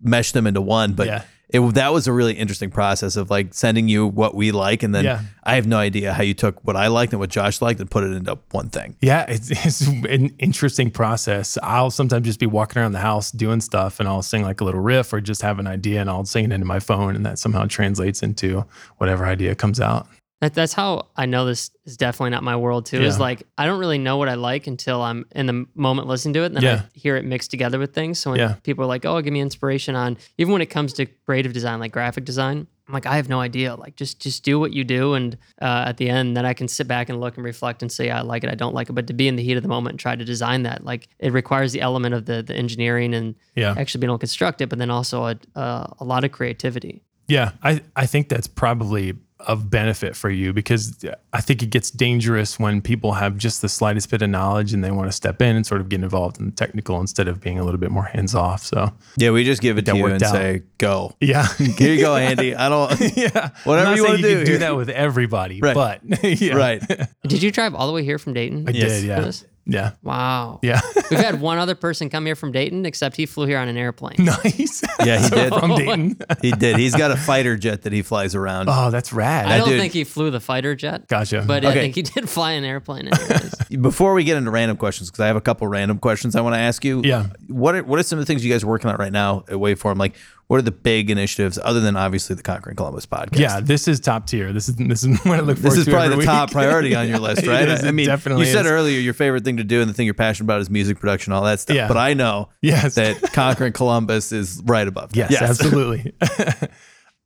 meshed 0.00 0.34
them 0.34 0.46
into 0.46 0.60
one. 0.60 0.92
But 0.92 1.06
Yeah. 1.08 1.22
it 1.48 1.60
that 1.74 1.92
was 1.92 2.06
a 2.06 2.12
really 2.12 2.34
interesting 2.34 2.70
process 2.70 3.16
of 3.16 3.30
like 3.30 3.52
sending 3.52 3.88
you 3.88 4.06
what 4.06 4.34
we 4.36 4.52
like, 4.52 4.84
and 4.84 4.94
then 4.94 5.04
Yeah. 5.04 5.22
I 5.42 5.56
have 5.56 5.66
no 5.66 5.78
idea 5.78 6.12
how 6.12 6.22
you 6.22 6.34
took 6.34 6.62
what 6.64 6.76
I 6.76 6.86
liked 6.86 7.12
and 7.12 7.18
what 7.18 7.30
Josh 7.30 7.60
liked 7.60 7.80
and 7.80 7.90
put 7.90 8.04
it 8.04 8.12
into 8.12 8.38
one 8.52 8.68
thing. 8.68 8.94
Yeah, 9.00 9.24
it's, 9.28 9.50
it's 9.66 9.80
an 9.88 10.30
interesting 10.38 10.90
process. 10.92 11.58
I'll 11.64 11.90
sometimes 11.90 12.26
just 12.26 12.38
be 12.38 12.46
walking 12.46 12.80
around 12.80 12.92
the 12.92 13.00
house 13.00 13.32
doing 13.32 13.60
stuff 13.60 13.98
and 13.98 14.08
I'll 14.08 14.22
sing 14.22 14.42
like 14.42 14.60
a 14.60 14.64
little 14.64 14.80
riff 14.80 15.12
or 15.12 15.20
just 15.20 15.42
have 15.42 15.58
an 15.58 15.66
idea 15.66 16.00
and 16.00 16.08
I'll 16.08 16.26
sing 16.26 16.44
it 16.44 16.52
into 16.52 16.66
my 16.66 16.78
phone 16.78 17.16
and 17.16 17.26
that 17.26 17.38
somehow 17.40 17.64
translates 17.66 18.22
into 18.22 18.64
whatever 18.98 19.26
idea 19.26 19.54
comes 19.56 19.80
out. 19.80 20.06
That, 20.40 20.54
that's 20.54 20.72
how 20.72 21.08
I 21.16 21.26
know 21.26 21.46
this 21.46 21.72
is 21.84 21.96
definitely 21.96 22.30
not 22.30 22.44
my 22.44 22.54
world 22.54 22.86
too. 22.86 23.02
Is 23.02 23.18
like 23.18 23.42
I 23.58 23.66
don't 23.66 23.80
really 23.80 23.98
know 23.98 24.18
what 24.18 24.28
I 24.28 24.34
like 24.34 24.68
until 24.68 25.02
I'm 25.02 25.26
in 25.34 25.46
the 25.46 25.66
moment 25.74 26.06
listening 26.06 26.34
to 26.34 26.42
it, 26.42 26.46
and 26.46 26.56
then 26.56 26.62
Yeah. 26.62 26.82
I 26.84 26.98
hear 26.98 27.16
it 27.16 27.24
mixed 27.24 27.50
together 27.50 27.78
with 27.80 27.92
things. 27.92 28.20
So 28.20 28.30
when 28.30 28.38
Yeah. 28.40 28.54
people 28.62 28.84
are 28.84 28.86
like, 28.86 29.04
"Oh, 29.04 29.20
give 29.20 29.32
me 29.32 29.40
inspiration 29.40 29.96
on," 29.96 30.16
even 30.38 30.52
when 30.52 30.62
it 30.62 30.66
comes 30.70 30.92
to 30.94 31.06
creative 31.26 31.52
design, 31.52 31.80
like 31.80 31.90
graphic 31.90 32.24
design, 32.24 32.68
I'm 32.86 32.94
like, 32.94 33.04
I 33.04 33.16
have 33.16 33.28
no 33.28 33.40
idea. 33.40 33.74
Like 33.74 33.96
just 33.96 34.20
just 34.20 34.44
do 34.44 34.60
what 34.60 34.72
you 34.72 34.84
do, 34.84 35.14
and 35.14 35.36
uh, 35.60 35.86
at 35.88 35.96
the 35.96 36.08
end, 36.08 36.36
then 36.36 36.46
I 36.46 36.54
can 36.54 36.68
sit 36.68 36.86
back 36.86 37.08
and 37.08 37.20
look 37.20 37.34
and 37.36 37.44
reflect 37.44 37.82
and 37.82 37.90
say, 37.90 38.06
yeah, 38.06 38.18
I 38.18 38.22
like 38.22 38.44
it, 38.44 38.50
I 38.50 38.54
don't 38.54 38.74
like 38.74 38.88
it. 38.88 38.92
But 38.92 39.08
to 39.08 39.14
be 39.14 39.26
in 39.26 39.34
the 39.34 39.42
heat 39.42 39.56
of 39.56 39.64
the 39.64 39.68
moment 39.68 39.94
and 39.94 39.98
try 40.00 40.14
to 40.14 40.24
design 40.24 40.62
that, 40.62 40.84
like 40.84 41.08
it 41.18 41.32
requires 41.32 41.72
the 41.72 41.80
element 41.80 42.14
of 42.14 42.26
the 42.26 42.44
the 42.44 42.54
engineering 42.54 43.12
and 43.12 43.34
Yeah. 43.56 43.74
actually 43.76 44.02
being 44.02 44.10
able 44.10 44.18
to 44.18 44.22
construct 44.22 44.60
it, 44.60 44.68
but 44.68 44.78
then 44.78 44.90
also 44.90 45.24
a 45.24 45.36
uh, 45.56 45.88
a 45.98 46.04
lot 46.04 46.22
of 46.22 46.30
creativity. 46.30 47.02
Yeah, 47.26 47.50
I, 47.60 47.80
I 47.96 48.06
think 48.06 48.28
that's 48.28 48.46
probably 48.46 49.14
of 49.40 49.70
benefit 49.70 50.16
for 50.16 50.30
you 50.30 50.52
because 50.52 50.98
I 51.32 51.40
think 51.40 51.62
it 51.62 51.66
gets 51.70 51.90
dangerous 51.92 52.58
when 52.58 52.80
people 52.82 53.12
have 53.12 53.36
just 53.36 53.62
the 53.62 53.68
slightest 53.68 54.10
bit 54.10 54.20
of 54.20 54.30
knowledge 54.30 54.72
and 54.72 54.82
they 54.82 54.90
want 54.90 55.08
to 55.08 55.12
step 55.12 55.40
in 55.40 55.54
and 55.54 55.64
sort 55.64 55.80
of 55.80 55.88
get 55.88 56.02
involved 56.02 56.40
in 56.40 56.46
the 56.46 56.52
technical 56.52 57.00
instead 57.00 57.28
of 57.28 57.40
being 57.40 57.58
a 57.58 57.64
little 57.64 57.78
bit 57.78 57.90
more 57.92 58.02
hands 58.02 58.34
off. 58.34 58.64
So, 58.64 58.92
Yeah, 59.16 59.30
we 59.30 59.44
just 59.44 59.62
give 59.62 59.78
it 59.78 59.86
to 59.86 59.96
you 59.96 60.06
and 60.06 60.22
out. 60.22 60.32
say 60.32 60.62
go. 60.78 61.14
yeah. 61.20 61.46
Here 61.56 61.92
you 61.94 62.00
go, 62.00 62.16
Andy. 62.16 62.54
I 62.56 62.68
don't. 62.68 63.00
yeah. 63.16 63.50
Whatever 63.64 63.94
you 63.94 64.04
wanna 64.04 64.18
do 64.18 64.36
can 64.38 64.46
do 64.46 64.58
that 64.58 64.76
with 64.76 64.88
everybody, 64.88 65.60
Right. 65.60 65.74
but 65.74 66.24
yeah. 66.40 66.54
Right. 66.54 66.82
Did 67.26 67.42
you 67.42 67.52
drive 67.52 67.74
all 67.76 67.86
the 67.86 67.92
way 67.92 68.02
here 68.04 68.18
from 68.18 68.34
Dayton? 68.34 68.64
I 68.68 68.72
Yes. 68.72 69.00
did. 69.00 69.04
Yeah. 69.04 69.30
Yes. 69.68 69.78
Yeah. 69.78 69.92
Wow. 70.02 70.60
Yeah. 70.62 70.80
We've 71.10 71.20
had 71.20 71.40
one 71.42 71.58
other 71.58 71.74
person 71.74 72.08
come 72.10 72.26
here 72.26 72.34
from 72.34 72.52
Dayton, 72.52 72.86
except 72.86 73.16
he 73.16 73.26
flew 73.26 73.46
here 73.46 73.58
on 73.58 73.68
an 73.68 73.76
airplane. 73.76 74.16
nice. 74.18 74.82
Yeah, 75.04 75.20
he 75.22 75.28
did. 75.30 75.54
From 75.54 75.70
oh. 75.70 75.76
Dayton. 75.76 76.16
He 76.42 76.50
did. 76.50 76.76
He's 76.76 76.96
got 76.96 77.12
a 77.12 77.16
fighter 77.16 77.56
jet 77.56 77.82
that 77.82 77.92
he 77.92 78.02
flies 78.02 78.34
around. 78.34 78.68
Oh, 78.68 78.90
that's 78.90 79.12
rad. 79.12 79.46
I 79.46 79.58
don't 79.58 79.68
dude- 79.68 79.80
think 79.80 79.92
he 79.92 80.02
flew 80.02 80.30
the 80.30 80.40
fighter 80.40 80.74
jet. 80.74 81.06
Gotcha. 81.06 81.44
But 81.46 81.64
Okay. 81.64 81.70
I 81.70 81.82
think 81.82 81.94
he 81.94 82.02
did 82.02 82.28
fly 82.28 82.52
an 82.52 82.64
airplane. 82.64 83.08
Anyways. 83.08 83.54
Before 83.80 84.14
we 84.14 84.24
get 84.24 84.36
into 84.36 84.50
random 84.50 84.76
questions, 84.76 85.08
because 85.10 85.20
I 85.20 85.28
have 85.28 85.36
a 85.36 85.40
couple 85.40 85.68
random 85.68 85.98
questions 85.98 86.34
I 86.34 86.40
want 86.40 86.54
to 86.54 86.58
ask 86.58 86.84
you. 86.84 87.02
Yeah. 87.04 87.26
What 87.46 87.76
are 87.76 87.84
what 87.84 88.00
are 88.00 88.02
some 88.02 88.18
of 88.18 88.22
the 88.22 88.26
things 88.26 88.44
you 88.44 88.52
guys 88.52 88.64
are 88.64 88.66
working 88.66 88.90
on 88.90 88.96
right 88.96 89.12
now 89.12 89.44
at 89.48 89.54
Waveform? 89.54 89.98
Like, 89.98 90.14
what 90.48 90.56
are 90.58 90.62
the 90.62 90.70
big 90.72 91.10
initiatives 91.10 91.58
other 91.62 91.78
than 91.80 91.96
obviously 91.96 92.34
the 92.34 92.42
Conquering 92.42 92.74
Columbus 92.74 93.06
podcast? 93.06 93.38
yeah, 93.38 93.60
this 93.60 93.86
is 93.86 94.00
top 94.00 94.26
tier. 94.26 94.52
This 94.52 94.68
is 94.68 94.76
this 94.76 95.04
is 95.04 95.18
what 95.24 95.38
I 95.38 95.42
look 95.42 95.56
forward 95.58 95.70
This 95.72 95.76
is 95.76 95.84
to 95.84 95.90
probably 95.90 96.08
the 96.08 96.16
week. 96.16 96.26
top 96.26 96.50
priority 96.50 96.94
on 96.94 97.06
your 97.08 97.18
list, 97.20 97.46
right? 97.46 97.68
is, 97.68 97.84
I 97.84 97.90
mean, 97.90 98.06
definitely 98.06 98.46
you 98.46 98.52
said 98.52 98.66
is. 98.66 98.72
earlier 98.72 98.98
your 98.98 99.14
favorite 99.14 99.44
thing 99.44 99.58
to 99.58 99.64
do 99.64 99.80
and 99.80 99.88
the 99.88 99.94
thing 99.94 100.06
you're 100.06 100.14
passionate 100.14 100.46
about 100.46 100.60
is 100.60 100.68
music 100.70 100.98
production, 100.98 101.32
all 101.32 101.44
that 101.44 101.60
stuff. 101.60 101.76
Yeah. 101.76 101.86
But 101.88 101.96
I 101.98 102.14
know 102.14 102.48
Yes. 102.62 102.96
that 102.96 103.32
Conquering 103.32 103.72
Columbus 103.72 104.32
is 104.32 104.60
right 104.64 104.88
above. 104.88 105.12
that. 105.12 105.30
Yes, 105.30 105.42
absolutely. 105.42 106.12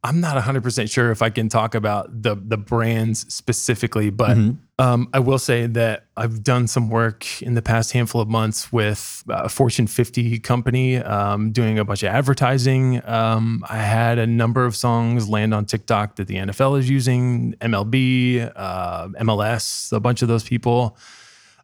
I'm 0.05 0.21
not 0.21 0.37
100% 0.43 0.91
sure 0.91 1.13
if 1.13 1.23
I 1.23 1.31
can 1.31 1.49
talk 1.49 1.77
about 1.77 2.23
the 2.23 2.35
the 2.35 2.57
brands 2.57 3.33
specifically, 3.33 4.11
but 4.11 4.37
um, 4.81 5.09
I 5.13 5.21
will 5.21 5.39
say 5.39 5.67
that 5.67 6.07
I've 6.17 6.43
done 6.43 6.67
some 6.67 6.91
work 6.91 7.41
in 7.41 7.55
the 7.55 7.63
past 7.63 7.93
handful 7.93 8.21
of 8.21 8.29
months 8.29 8.73
with 8.73 9.23
a 9.29 9.49
Fortune 9.49 9.87
50 9.87 10.41
company 10.41 10.97
um, 10.97 11.53
doing 11.53 11.79
a 11.79 11.85
bunch 11.85 12.03
of 12.03 12.09
advertising. 12.09 13.01
Um, 13.09 13.65
I 13.69 13.77
had 13.77 14.19
a 14.19 14.27
number 14.27 14.65
of 14.65 14.75
songs 14.75 15.29
land 15.29 15.55
on 15.55 15.67
TikTok 15.67 16.17
that 16.17 16.27
the 16.27 16.35
NFL 16.35 16.81
is 16.81 16.91
using, 16.91 17.55
MLB, 17.61 18.53
uh, 18.57 19.09
MLS, 19.21 19.93
a 19.93 20.01
bunch 20.01 20.23
of 20.23 20.27
those 20.27 20.43
people 20.43 20.97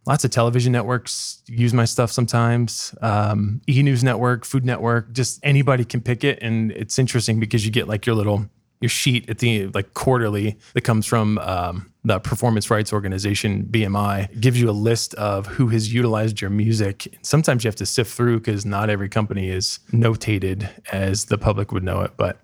lots 0.09 0.25
of 0.25 0.31
television 0.31 0.73
networks 0.73 1.43
use 1.47 1.75
my 1.75 1.85
stuff 1.85 2.11
sometimes. 2.11 2.95
Um, 3.03 3.61
e 3.69 3.83
news 3.83 4.03
network 4.03 4.47
food 4.47 4.65
network 4.65 5.13
just 5.13 5.39
anybody 5.43 5.85
can 5.85 6.01
pick 6.01 6.25
it. 6.25 6.39
And 6.43 6.73
it's 6.73 6.99
interesting 6.99 7.39
because 7.39 7.67
you 7.67 7.71
get 7.71 7.87
like 7.87 8.07
your 8.07 8.17
little 8.17 8.47
your 8.81 8.89
sheet 8.89 9.29
at 9.29 9.39
the 9.39 9.67
like 9.69 9.95
quarterly 9.95 10.57
that 10.75 10.83
comes 10.83 11.05
from 11.07 11.39
um, 11.39 11.93
the 12.05 12.19
performance 12.21 12.71
rights 12.71 12.93
organization 12.93 13.65
bmi 13.71 14.31
It 14.31 14.41
gives 14.41 14.61
you 14.61 14.71
a 14.71 14.73
list 14.73 15.15
of 15.15 15.47
who 15.47 15.69
has 15.69 15.93
utilized 15.93 16.41
your 16.41 16.51
music 16.51 17.19
sometimes 17.23 17.65
you 17.65 17.69
have 17.69 17.77
to 17.77 17.87
sift 17.87 18.13
through 18.15 18.39
because 18.39 18.65
not 18.65 18.89
every 18.89 19.09
company 19.09 19.51
is 19.51 19.81
notated 19.93 20.69
as 20.93 21.27
the 21.27 21.39
public 21.39 21.73
would 21.73 21.83
know 21.83 22.01
it 22.03 22.13
but 22.17 22.39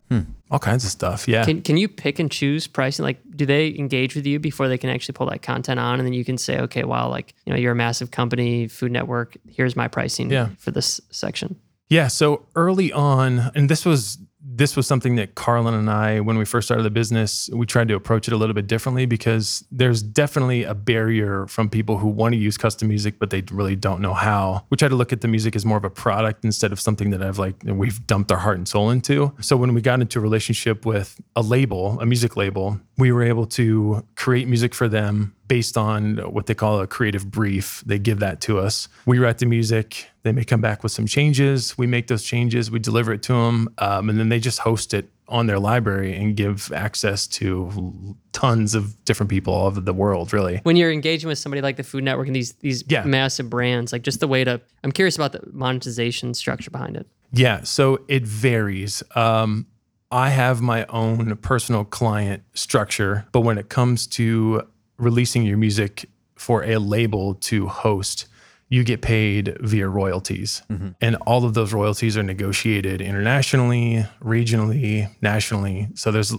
all 0.51 0.59
kinds 0.59 0.85
of 0.85 0.91
stuff 0.91 1.27
yeah 1.29 1.45
Can, 1.45 1.63
can 1.63 1.77
you 1.77 1.89
pick 1.89 2.19
and 2.19 2.31
choose 2.31 2.67
pricing? 2.67 3.05
Like, 3.05 3.19
do 3.37 3.47
they 3.47 3.69
engage 3.77 4.15
with 4.15 4.27
you 4.27 4.39
before 4.39 4.69
they 4.69 4.79
can 4.79 4.91
actually 4.91 5.15
pull 5.15 5.27
that 5.31 5.43
content 5.43 5.81
on? 5.81 5.99
And 5.99 6.07
then 6.07 6.13
you 6.13 6.25
can 6.25 6.39
say, 6.39 6.61
okay, 6.61 6.85
wow, 6.85 7.09
like, 7.09 7.35
you 7.45 7.53
know, 7.53 7.59
you're 7.59 7.73
a 7.73 7.75
massive 7.75 8.11
company, 8.13 8.69
Food 8.69 8.93
Network, 8.93 9.37
here's 9.49 9.75
my 9.75 9.89
pricing 9.89 10.31
Yeah. 10.31 10.51
for 10.59 10.71
this 10.71 11.01
section. 11.11 11.57
Yeah. 11.89 12.07
So 12.09 12.47
early 12.55 12.93
on, 12.93 13.51
and 13.57 13.69
this 13.69 13.85
was 13.85 14.19
this 14.47 14.77
was 14.77 14.87
something 14.87 15.17
that 15.17 15.35
Carlin 15.35 15.75
and 15.75 15.91
I, 15.91 16.21
when 16.21 16.37
we 16.37 16.45
first 16.45 16.69
started 16.69 16.83
the 16.83 16.91
business, 16.91 17.49
we 17.53 17.65
tried 17.65 17.89
to 17.89 17.95
approach 17.95 18.29
it 18.29 18.35
a 18.35 18.37
little 18.37 18.55
bit 18.55 18.67
differently 18.67 19.07
because 19.07 19.65
there's 19.71 20.03
definitely 20.03 20.65
a 20.65 20.75
barrier 20.75 21.47
from 21.47 21.71
people 21.71 21.97
who 21.99 22.09
want 22.09 22.35
to 22.35 22.39
use 22.39 22.59
custom 22.59 22.89
music, 22.89 23.19
but 23.19 23.31
they 23.31 23.43
really 23.51 23.75
don't 23.75 24.03
know 24.03 24.13
how. 24.13 24.67
We 24.69 24.77
try 24.77 24.89
to 24.89 24.95
look 24.95 25.13
at 25.13 25.23
the 25.23 25.29
music 25.29 25.57
as 25.57 25.65
more 25.65 25.79
of 25.79 25.85
a 25.85 25.91
product 25.91 26.45
instead 26.45 26.73
of 26.73 26.81
something 26.81 27.11
that 27.11 27.23
I've 27.23 27.39
like 27.39 27.57
we've 27.65 28.07
dumped 28.07 28.31
our 28.31 28.39
heart 28.39 28.59
and 28.59 28.69
soul 28.69 28.91
into. 28.91 29.33
So 29.41 29.57
when 29.57 29.73
we 29.73 29.81
got 29.81 30.01
into 30.01 30.19
a 30.19 30.23
relationship 30.23 30.85
with 30.85 31.21
a 31.35 31.41
label, 31.41 31.99
a 32.01 32.07
music 32.07 32.37
label, 32.37 32.79
we 32.99 33.13
were 33.13 33.23
able 33.23 33.47
to 33.47 34.05
create 34.15 34.47
music 34.47 34.75
for 34.75 34.89
them 34.89 35.35
based 35.49 35.77
on 35.77 36.17
what 36.33 36.47
they 36.47 36.55
call 36.55 36.81
a 36.81 36.87
creative 36.87 37.31
brief. 37.31 37.83
They 37.87 37.99
give 37.99 38.21
that 38.21 38.41
to 38.43 38.59
us. 38.59 38.89
We 39.07 39.19
write 39.19 39.39
the 39.39 39.47
music. 39.47 40.09
They 40.23 40.33
may 40.33 40.45
come 40.45 40.61
back 40.61 40.83
with 40.83 40.93
some 40.93 41.07
changes. 41.07 41.77
We 41.77 41.87
make 41.87 42.07
those 42.07 42.23
changes. 42.23 42.71
We 42.71 42.79
deliver 42.79 43.13
it 43.13 43.23
to 43.25 43.33
them, 43.35 43.69
um, 43.79 44.09
and 44.09 44.19
then 44.19 44.29
they 44.31 44.41
just 44.41 44.61
host 44.61 44.95
it 44.95 45.11
on 45.29 45.47
their 45.47 45.59
library 45.59 46.15
and 46.15 46.37
give 46.37 46.71
access 46.73 47.27
to 47.27 48.15
tons 48.33 48.75
of 48.75 49.03
different 49.07 49.31
people 49.31 49.55
all 49.55 49.67
over 49.67 49.81
the 49.81 49.93
world. 49.95 50.33
Really, 50.33 50.61
When 50.65 50.77
you're 50.77 50.93
engaging 50.93 51.29
with 51.29 51.39
somebody 51.39 51.63
like 51.63 51.77
the 51.77 51.83
Food 51.83 52.05
Network 52.05 52.27
and 52.27 52.37
these 52.37 52.53
these 52.61 52.85
Yeah. 52.89 53.05
massive 53.05 53.49
brands, 53.51 53.93
like 53.93 54.03
just 54.03 54.21
the 54.21 54.29
way 54.29 54.45
to, 54.45 54.61
I'm 54.83 54.93
curious 54.93 55.17
about 55.17 55.33
the 55.33 55.41
monetization 55.53 56.35
structure 56.35 56.71
behind 56.71 56.97
it. 56.97 57.07
Yeah, 57.33 57.63
so 57.65 58.01
it 58.09 58.25
varies. 58.25 59.03
Um, 59.17 59.67
I 60.11 60.29
have 60.31 60.61
my 60.61 60.85
own 60.87 61.35
personal 61.39 61.85
client 61.85 62.43
structure, 62.55 63.27
but 63.33 63.41
when 63.41 63.59
it 63.59 63.69
comes 63.69 64.07
to 64.09 64.63
releasing 64.97 65.45
your 65.45 65.57
music 65.57 66.09
for 66.37 66.65
a 66.65 66.79
label 66.79 67.35
to 67.35 67.69
host, 67.69 68.27
you 68.69 68.83
get 68.83 69.03
paid 69.03 69.57
via 69.61 69.89
royalties. 69.89 70.63
Mm-hmm. 70.71 70.89
And 71.01 71.17
all 71.27 71.45
of 71.45 71.55
those 71.55 71.73
royalties 71.73 72.17
are 72.17 72.23
negotiated 72.23 73.01
internationally, 73.01 74.05
regionally, 74.21 75.15
nationally. 75.21 75.89
So 75.95 76.11
there's, 76.11 76.35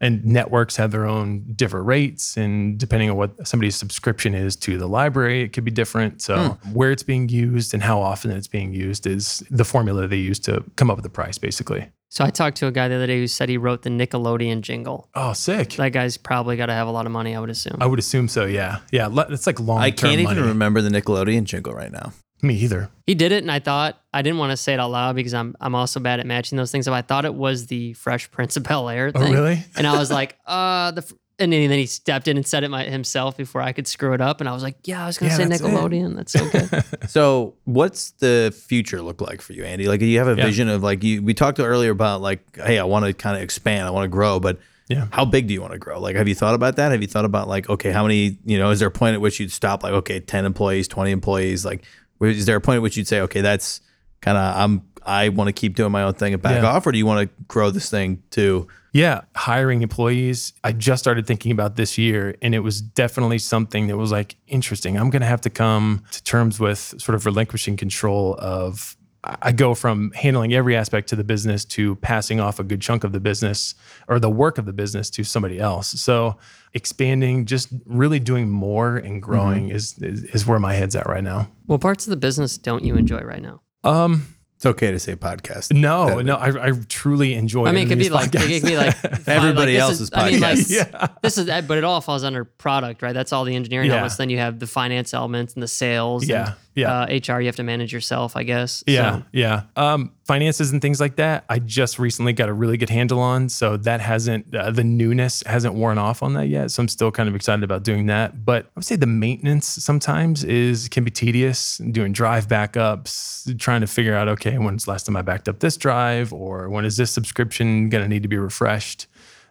and 0.00 0.24
networks 0.24 0.76
have 0.76 0.90
their 0.90 1.06
own 1.06 1.52
different 1.54 1.86
rates. 1.86 2.36
And 2.36 2.78
depending 2.78 3.10
on 3.10 3.16
what 3.16 3.46
somebody's 3.46 3.76
subscription 3.76 4.34
is 4.34 4.56
to 4.56 4.78
the 4.78 4.88
library, 4.88 5.42
it 5.42 5.52
could 5.52 5.64
be 5.64 5.70
different. 5.70 6.22
So 6.22 6.36
hmm. 6.36 6.72
where 6.72 6.90
it's 6.90 7.02
being 7.02 7.28
used 7.28 7.74
and 7.74 7.82
how 7.82 8.00
often 8.00 8.30
it's 8.30 8.48
being 8.48 8.72
used 8.72 9.06
is 9.06 9.44
the 9.50 9.64
formula 9.64 10.08
they 10.08 10.16
use 10.16 10.38
to 10.40 10.64
come 10.76 10.90
up 10.90 10.96
with 10.96 11.04
the 11.04 11.10
price, 11.10 11.38
basically. 11.38 11.88
So 12.16 12.24
I 12.24 12.30
talked 12.30 12.56
to 12.58 12.66
a 12.66 12.72
guy 12.72 12.88
the 12.88 12.94
other 12.94 13.06
day 13.06 13.18
who 13.18 13.26
said 13.26 13.50
he 13.50 13.58
wrote 13.58 13.82
the 13.82 13.90
Nickelodeon 13.90 14.62
jingle. 14.62 15.06
Oh, 15.14 15.34
sick. 15.34 15.74
That 15.74 15.90
guy's 15.90 16.16
probably 16.16 16.56
got 16.56 16.66
to 16.66 16.72
have 16.72 16.88
a 16.88 16.90
lot 16.90 17.04
of 17.04 17.12
money, 17.12 17.36
I 17.36 17.40
would 17.40 17.50
assume. 17.50 17.76
I 17.78 17.84
would 17.84 17.98
assume 17.98 18.28
so. 18.28 18.46
Yeah. 18.46 18.78
Yeah. 18.90 19.08
le- 19.08 19.26
It's 19.28 19.46
like 19.46 19.60
long 19.60 19.80
I 19.80 19.90
can't 19.90 20.14
even 20.14 20.24
money. 20.24 20.40
remember 20.40 20.80
the 20.80 20.88
Nickelodeon 20.88 21.44
jingle 21.44 21.74
right 21.74 21.92
now. 21.92 22.14
Me 22.40 22.54
either. 22.54 22.88
He 23.06 23.14
did 23.14 23.32
it, 23.32 23.42
and 23.44 23.52
I 23.52 23.58
thought 23.58 24.00
I 24.14 24.22
didn't 24.22 24.38
want 24.38 24.52
to 24.52 24.56
say 24.56 24.72
it 24.72 24.80
out 24.80 24.90
loud 24.90 25.14
because 25.14 25.34
I'm 25.34 25.56
I'm 25.60 25.74
also 25.74 26.00
bad 26.00 26.18
at 26.20 26.26
matching 26.26 26.56
those 26.56 26.70
things. 26.72 26.86
But 26.86 26.94
I 26.94 27.02
thought 27.02 27.26
it 27.26 27.34
was 27.34 27.66
the 27.66 27.92
Fresh 27.94 28.30
Prince 28.30 28.56
of 28.56 28.62
Bel 28.62 28.88
Air 28.88 29.10
Thing. 29.10 29.22
Oh, 29.22 29.32
really? 29.32 29.62
And 29.76 29.86
I 29.86 29.98
was 29.98 30.10
like, 30.10 30.36
uh, 30.46 30.92
the. 30.92 31.14
Fr- 31.38 31.42
And 31.44 31.52
then 31.52 31.68
then 31.68 31.78
he 31.78 31.86
stepped 31.86 32.28
in 32.28 32.36
and 32.36 32.46
said 32.46 32.64
it 32.64 32.70
my, 32.70 32.84
himself 32.84 33.36
before 33.36 33.60
I 33.62 33.72
could 33.72 33.86
screw 33.86 34.12
it 34.12 34.20
up. 34.20 34.40
And 34.40 34.48
I 34.48 34.52
was 34.52 34.62
like, 34.62 34.76
yeah, 34.84 35.02
I 35.02 35.06
was 35.06 35.18
gonna 35.18 35.30
Yeah, 35.32 35.36
say 35.38 35.44
that's 35.46 35.60
it. 35.60 35.64
Nickelodeon. 35.64 36.16
That's 36.16 36.32
so 36.32 36.48
good. 36.48 36.84
So, 37.08 37.54
what's 37.64 38.10
the 38.12 38.54
future 38.66 39.00
look 39.02 39.20
like 39.20 39.40
for 39.40 39.52
you, 39.52 39.64
Andy? 39.64 39.86
Like, 39.88 40.00
do 40.00 40.06
you 40.06 40.18
have 40.18 40.28
a 40.28 40.36
Yeah. 40.36 40.44
vision 40.46 40.68
of 40.68 40.82
like 40.82 41.02
you? 41.04 41.22
We 41.22 41.34
talked 41.34 41.60
earlier 41.60 41.90
about 41.90 42.20
like, 42.20 42.40
hey, 42.56 42.78
I 42.78 42.84
want 42.84 43.04
to 43.06 43.12
kind 43.12 43.36
of 43.36 43.42
expand, 43.42 43.86
I 43.86 43.90
want 43.90 44.04
to 44.04 44.08
grow, 44.08 44.40
but 44.40 44.58
Yeah. 44.88 45.06
how 45.12 45.24
big 45.24 45.46
do 45.48 45.54
you 45.54 45.60
want 45.60 45.72
to 45.72 45.78
grow? 45.78 45.98
Like, 46.00 46.16
have 46.16 46.28
you 46.28 46.34
thought 46.34 46.54
about 46.54 46.76
that? 46.76 46.92
Have 46.92 47.02
you 47.02 47.08
thought 47.08 47.24
about 47.24 47.48
like, 47.48 47.68
okay, 47.68 47.90
how 47.92 48.02
many? 48.02 48.38
You 48.44 48.58
know, 48.58 48.70
is 48.70 48.78
there 48.78 48.88
a 48.88 48.90
point 48.92 49.14
at 49.14 49.20
which 49.20 49.38
you'd 49.40 49.52
stop? 49.52 49.82
Like, 49.82 49.92
okay, 49.92 50.20
ten 50.20 50.44
employees, 50.44 50.88
twenty 50.88 51.10
employees. 51.10 51.64
Like, 51.64 51.82
is 52.20 52.46
there 52.46 52.56
a 52.56 52.60
point 52.60 52.76
at 52.76 52.82
which 52.82 52.96
you'd 52.96 53.08
say, 53.08 53.20
okay, 53.22 53.40
that's 53.40 53.80
kind 54.20 54.38
of 54.38 54.56
I'm 54.56 54.82
I 55.04 55.28
want 55.28 55.46
to 55.48 55.52
keep 55.52 55.76
doing 55.76 55.92
my 55.92 56.02
own 56.02 56.14
thing 56.14 56.32
and 56.34 56.42
back 56.42 56.62
Yeah. 56.62 56.68
off, 56.68 56.86
or 56.86 56.92
do 56.92 56.98
you 56.98 57.06
want 57.06 57.28
to 57.28 57.44
grow 57.46 57.70
this 57.70 57.88
thing 57.90 58.22
to? 58.30 58.66
Yeah, 58.96 59.24
hiring 59.34 59.82
employees. 59.82 60.54
I 60.64 60.72
just 60.72 61.04
started 61.04 61.26
thinking 61.26 61.52
about 61.52 61.76
this 61.76 61.98
year, 61.98 62.34
and 62.40 62.54
it 62.54 62.60
was 62.60 62.80
definitely 62.80 63.38
something 63.38 63.88
that 63.88 63.98
was 63.98 64.10
like 64.10 64.36
interesting. 64.46 64.96
I'm 64.96 65.10
going 65.10 65.20
to 65.20 65.28
have 65.28 65.42
to 65.42 65.50
come 65.50 66.02
to 66.12 66.24
terms 66.24 66.58
with 66.58 66.94
sort 66.96 67.14
of 67.14 67.26
relinquishing 67.26 67.76
control 67.76 68.36
of. 68.38 68.96
I 69.22 69.36
I 69.42 69.52
go 69.52 69.74
from 69.74 70.12
handling 70.12 70.54
every 70.54 70.76
aspect 70.76 71.08
to 71.08 71.16
the 71.16 71.24
business 71.24 71.64
to 71.76 71.96
passing 71.96 72.40
off 72.40 72.58
a 72.58 72.64
good 72.64 72.80
chunk 72.80 73.04
of 73.04 73.12
the 73.12 73.20
business 73.20 73.74
or 74.08 74.18
the 74.18 74.30
work 74.30 74.56
of 74.56 74.64
the 74.64 74.72
business 74.72 75.10
to 75.10 75.24
somebody 75.24 75.58
else. 75.58 75.88
So 76.00 76.38
expanding, 76.72 77.44
just 77.44 77.68
really 77.84 78.20
doing 78.20 78.48
more 78.48 78.96
and 78.96 79.20
growing 79.20 79.68
is, 79.68 79.98
is 80.00 80.24
is 80.24 80.46
where 80.46 80.60
my 80.60 80.72
head's 80.72 80.96
at 80.96 81.06
right 81.06 81.24
now. 81.24 81.48
what 81.66 81.82
parts 81.82 82.06
of 82.06 82.10
the 82.10 82.16
business 82.16 82.56
don't 82.56 82.82
you 82.84 82.94
enjoy 82.94 83.20
right 83.20 83.42
now? 83.42 83.60
Um, 83.84 84.35
It's 84.56 84.64
okay 84.66 84.90
to 84.90 84.98
say 84.98 85.14
podcast. 85.16 85.72
no, 85.72 86.20
no, 86.22 86.36
I, 86.36 86.68
I 86.68 86.72
truly 86.88 87.34
enjoy. 87.34 87.66
I 87.66 87.72
mean, 87.72 87.84
it 87.86 87.88
could 87.90 87.98
these 87.98 88.08
be 88.08 88.14
like 88.14 88.34
it 88.34 88.60
could 88.62 88.68
be 88.68 88.76
like 88.78 88.96
Everybody 89.28 89.74
like, 89.74 89.82
else's 89.82 90.00
is- 90.00 90.10
I 90.14 90.30
mean, 90.30 90.40
like 90.40 90.58
podcast. 90.58 90.70
yeah. 90.70 91.06
this 91.22 91.36
is 91.36 91.44
but 91.46 91.76
it 91.76 91.84
all 91.84 92.00
falls 92.00 92.24
under 92.24 92.44
product, 92.44 93.02
right? 93.02 93.12
That's 93.12 93.32
all 93.34 93.44
the 93.44 93.54
engineering 93.54 93.88
Yeah. 93.88 93.94
elements. 93.96 94.16
Then 94.16 94.30
you 94.30 94.38
have 94.38 94.58
the 94.58 94.66
finance 94.66 95.12
elements 95.12 95.52
and 95.54 95.62
the 95.62 95.68
sales. 95.68 96.26
and, 96.26 96.54
Yeah. 96.76 97.00
Uh, 97.00 97.06
HR, 97.06 97.40
you 97.40 97.46
have 97.46 97.56
to 97.56 97.62
manage 97.62 97.92
yourself, 97.92 98.36
I 98.36 98.42
guess. 98.42 98.84
Yeah, 98.86 99.18
So, 99.18 99.24
yeah. 99.32 99.62
Um, 99.76 100.12
finances 100.24 100.72
and 100.72 100.82
things 100.82 101.00
like 101.00 101.16
that. 101.16 101.44
I 101.48 101.58
just 101.58 101.98
recently 101.98 102.34
got 102.34 102.48
a 102.48 102.52
really 102.52 102.76
good 102.76 102.90
handle 102.90 103.18
on, 103.18 103.48
so 103.48 103.76
that 103.78 104.00
hasn't 104.00 104.54
uh, 104.54 104.70
the 104.70 104.84
newness 104.84 105.42
hasn't 105.46 105.74
worn 105.74 105.96
off 105.98 106.22
on 106.22 106.34
that 106.34 106.48
yet. 106.48 106.70
So 106.70 106.82
I'm 106.82 106.88
still 106.88 107.10
kind 107.10 107.28
of 107.28 107.34
excited 107.34 107.64
about 107.64 107.82
doing 107.82 108.06
that. 108.06 108.44
But 108.44 108.66
I 108.66 108.68
would 108.76 108.84
say 108.84 108.96
the 108.96 109.06
maintenance 109.06 109.66
sometimes 109.66 110.44
is 110.44 110.88
can 110.88 111.02
be 111.02 111.10
tedious. 111.10 111.78
Doing 111.78 112.12
drive 112.12 112.46
backups, 112.46 113.58
trying 113.58 113.80
to 113.80 113.86
figure 113.86 114.14
out 114.14 114.28
okay, 114.28 114.58
when's 114.58 114.84
the 114.84 114.90
last 114.90 115.06
time 115.06 115.16
I 115.16 115.22
backed 115.22 115.48
up 115.48 115.60
this 115.60 115.76
drive, 115.76 116.32
or 116.32 116.68
when 116.68 116.84
is 116.84 116.96
this 116.98 117.10
subscription 117.10 117.88
going 117.88 118.02
to 118.04 118.08
need 118.08 118.22
to 118.22 118.28
be 118.28 118.36
refreshed. 118.38 119.06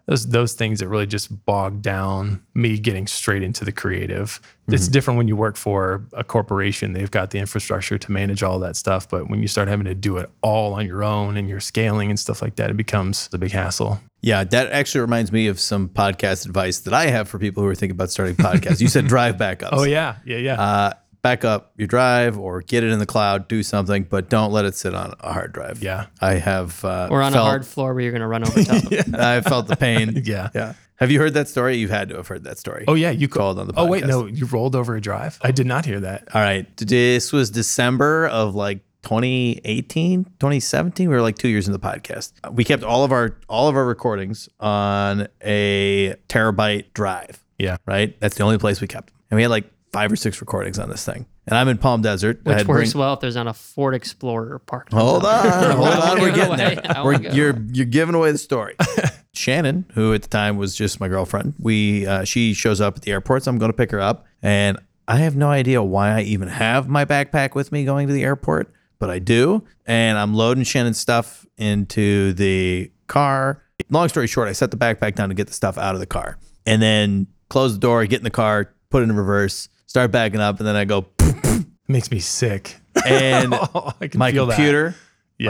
Those 0.07 0.27
those 0.27 0.53
things 0.53 0.79
that 0.79 0.87
really 0.87 1.07
just 1.07 1.45
bog 1.45 1.81
down 1.81 2.43
me 2.53 2.77
getting 2.77 3.07
straight 3.07 3.41
into 3.41 3.65
the 3.65 3.71
creative. 3.71 4.39
It's 4.67 4.87
different 4.87 5.17
when 5.19 5.27
you 5.27 5.35
work 5.35 5.57
for 5.57 6.05
a 6.13 6.23
corporation. 6.23 6.93
They've 6.93 7.11
got 7.11 7.29
the 7.29 7.37
infrastructure 7.37 7.97
to 7.99 8.11
manage 8.11 8.41
all 8.41 8.59
that 8.59 8.75
stuff. 8.75 9.07
But 9.07 9.29
when 9.29 9.41
you 9.41 9.47
start 9.47 9.67
having 9.67 9.85
to 9.85 9.93
do 9.93 10.17
it 10.17 10.29
all 10.41 10.73
on 10.73 10.87
your 10.87 11.03
own 11.03 11.37
and 11.37 11.47
you're 11.47 11.59
scaling 11.59 12.09
and 12.09 12.19
stuff 12.19 12.41
like 12.41 12.55
that, 12.55 12.71
it 12.71 12.77
becomes 12.77 13.29
a 13.31 13.37
big 13.37 13.51
hassle. 13.51 13.99
Yeah, 14.21 14.43
that 14.43 14.71
actually 14.71 15.01
reminds 15.01 15.31
me 15.31 15.47
of 15.47 15.59
some 15.59 15.87
podcast 15.87 16.47
advice 16.47 16.79
that 16.79 16.93
I 16.95 17.07
have 17.07 17.29
for 17.29 17.37
people 17.37 17.61
who 17.61 17.69
are 17.69 17.75
thinking 17.75 17.95
about 17.95 18.09
starting 18.09 18.35
podcasts. 18.35 18.81
You 18.81 18.87
said 18.87 19.05
drive 19.07 19.35
backups. 19.37 19.69
Oh 19.71 19.83
yeah, 19.83 20.15
yeah, 20.25 20.37
yeah. 20.37 20.59
Uh, 20.59 20.93
back 21.25 21.43
up 21.43 21.71
your 21.75 21.87
drive 21.87 22.37
or 22.37 22.61
get 22.61 22.83
it 22.83 22.91
in 22.91 22.99
the 22.99 23.05
cloud, 23.07 23.47
do 23.47 23.63
something, 23.63 24.03
but 24.03 24.29
don't 24.29 24.51
let 24.51 24.63
it 24.63 24.75
sit 24.75 24.93
on 24.93 25.11
a 25.21 25.33
hard 25.33 25.53
drive. 25.53 25.81
Yeah. 25.81 26.05
I 26.21 26.33
have. 26.35 26.85
Uh, 26.85 27.07
Or 27.09 27.23
on 27.23 27.33
felt, 27.33 27.47
a 27.47 27.49
hard 27.49 27.65
floor 27.65 27.95
where 27.95 28.03
you're 28.03 28.11
going 28.11 28.21
to 28.21 28.27
run 28.27 28.43
over 28.47 28.63
top. 28.63 28.83
Of. 28.83 28.91
it. 28.91 29.15
I 29.15 29.41
felt 29.41 29.67
the 29.67 29.75
pain. 29.75 30.21
Yeah. 30.25 30.49
Yeah. 30.53 30.73
Have 30.97 31.09
you 31.09 31.19
heard 31.19 31.33
that 31.33 31.47
story? 31.47 31.77
You've 31.77 31.89
had 31.89 32.09
to 32.09 32.17
have 32.17 32.27
heard 32.27 32.43
that 32.43 32.59
story. 32.59 32.85
oh 32.87 32.93
yeah, 32.93 33.09
you 33.09 33.27
called 33.27 33.57
on 33.59 33.67
the 33.67 33.73
Oh 33.75 33.85
wait, 33.87 34.05
no, 34.05 34.27
you 34.27 34.45
rolled 34.45 34.75
over 34.75 34.95
a 34.95 35.01
drive. 35.01 35.39
I 35.41 35.49
did 35.51 35.65
not 35.65 35.83
hear 35.85 35.99
that. 35.99 36.27
All 36.33 36.41
right. 36.41 36.65
This 36.77 37.33
was 37.33 37.49
December 37.49 38.27
of 38.27 38.53
like 38.53 38.79
2018, 39.01 40.25
2017. 40.25 41.09
We 41.09 41.15
were 41.15 41.21
like 41.21 41.37
two 41.37 41.47
years 41.49 41.67
in 41.67 41.73
the 41.73 41.79
podcast. 41.79 42.33
We 42.53 42.63
kept 42.63 42.83
all 42.83 43.03
of 43.03 43.11
our 43.11 43.35
all 43.49 43.67
of 43.67 43.75
our 43.75 43.85
recordings 43.85 44.47
on 44.59 45.27
a 45.43 46.15
terabyte 46.29 46.93
drive. 46.93 47.43
Yeah. 47.57 47.77
Right. 47.87 48.17
That's 48.19 48.37
the 48.37 48.43
only 48.43 48.57
place 48.59 48.79
we 48.79 48.87
kept 48.87 49.07
them. 49.07 49.15
And 49.31 49.37
we 49.37 49.41
had 49.41 49.51
like 49.51 49.65
five 49.95 50.11
or 50.11 50.17
six 50.17 50.41
recordings 50.41 50.77
on 50.77 50.89
this 50.89 51.05
thing. 51.05 51.25
And 51.47 51.57
I'm 51.57 51.69
in 51.69 51.77
Palm 51.77 52.01
Desert. 52.01 52.41
Which 52.43 52.65
works 52.67 52.91
bring- 52.91 52.99
well 52.99 53.13
if 53.13 53.21
there's 53.21 53.35
not 53.35 53.47
a 53.47 53.53
Ford 53.53 53.95
Explorer 53.95 54.59
parked. 54.59 54.91
Hold 54.91 55.23
on, 55.25 55.71
hold 55.71 55.87
on. 56.03 56.19
We're 56.21 56.35
getting 56.35 56.53
away. 56.59 56.75
there. 56.75 57.03
We're, 57.03 57.21
you're 57.21 57.55
you're 57.71 57.85
giving 57.85 58.13
away 58.13 58.31
the 58.33 58.37
story. 58.37 58.75
Shannon, 59.33 59.85
who 59.93 60.13
at 60.13 60.21
the 60.21 60.27
time 60.27 60.57
was 60.57 60.75
just 60.75 60.99
my 60.99 61.07
girlfriend, 61.07 61.53
we 61.59 62.05
uh, 62.05 62.23
she 62.25 62.53
shows 62.53 62.81
up 62.81 62.97
at 62.97 63.03
the 63.03 63.11
airport, 63.11 63.43
so 63.43 63.51
I'm 63.51 63.57
going 63.57 63.71
to 63.71 63.77
pick 63.77 63.91
her 63.91 64.01
up, 64.01 64.25
and 64.41 64.77
I 65.07 65.17
have 65.17 65.35
no 65.35 65.49
idea 65.49 65.81
why 65.83 66.11
I 66.17 66.21
even 66.21 66.47
have 66.49 66.89
my 66.89 67.05
backpack 67.05 67.55
with 67.55 67.71
me 67.71 67.85
going 67.85 68.07
to 68.07 68.13
the 68.13 68.23
airport, 68.23 68.73
but 68.99 69.09
I 69.09 69.19
do, 69.19 69.63
and 69.85 70.17
I'm 70.17 70.33
loading 70.33 70.63
Shannon's 70.63 70.99
stuff 70.99 71.45
into 71.57 72.33
the 72.33 72.91
car. 73.07 73.61
Long 73.89 74.09
story 74.09 74.27
short, 74.27 74.47
I 74.47 74.53
set 74.53 74.71
the 74.71 74.77
backpack 74.77 75.15
down 75.15 75.29
to 75.29 75.35
get 75.35 75.47
the 75.47 75.53
stuff 75.53 75.77
out 75.77 75.93
of 75.95 75.99
the 75.99 76.05
car, 76.07 76.37
and 76.65 76.81
then 76.81 77.27
close 77.49 77.73
the 77.73 77.79
door, 77.79 78.05
get 78.05 78.19
in 78.19 78.23
the 78.23 78.29
car, 78.29 78.73
put 78.89 79.01
it 79.03 79.09
in 79.09 79.15
reverse, 79.15 79.67
start 79.95 80.11
backing 80.11 80.41
up, 80.41 80.59
and 80.59 80.67
then 80.67 80.75
I 80.75 80.83
go, 80.83 81.05
makes 81.87 82.11
me 82.11 82.19
sick. 82.19 82.75
and 83.05 83.53
Oh, 83.73 83.93
I 84.01 84.09
can 84.09 84.19
my 84.19 84.33
feel 84.33 84.45
that. 84.47 84.55
computer, 84.55 84.89
my 84.89 84.95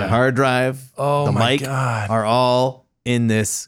Yeah. 0.04 0.08
hard 0.08 0.36
drive, 0.36 0.84
Oh 1.00 1.26
the 1.26 1.32
my 1.32 1.50
mic 1.54 1.62
God. 1.62 2.12
are 2.12 2.24
all 2.24 2.86
in 3.06 3.26
this 3.26 3.68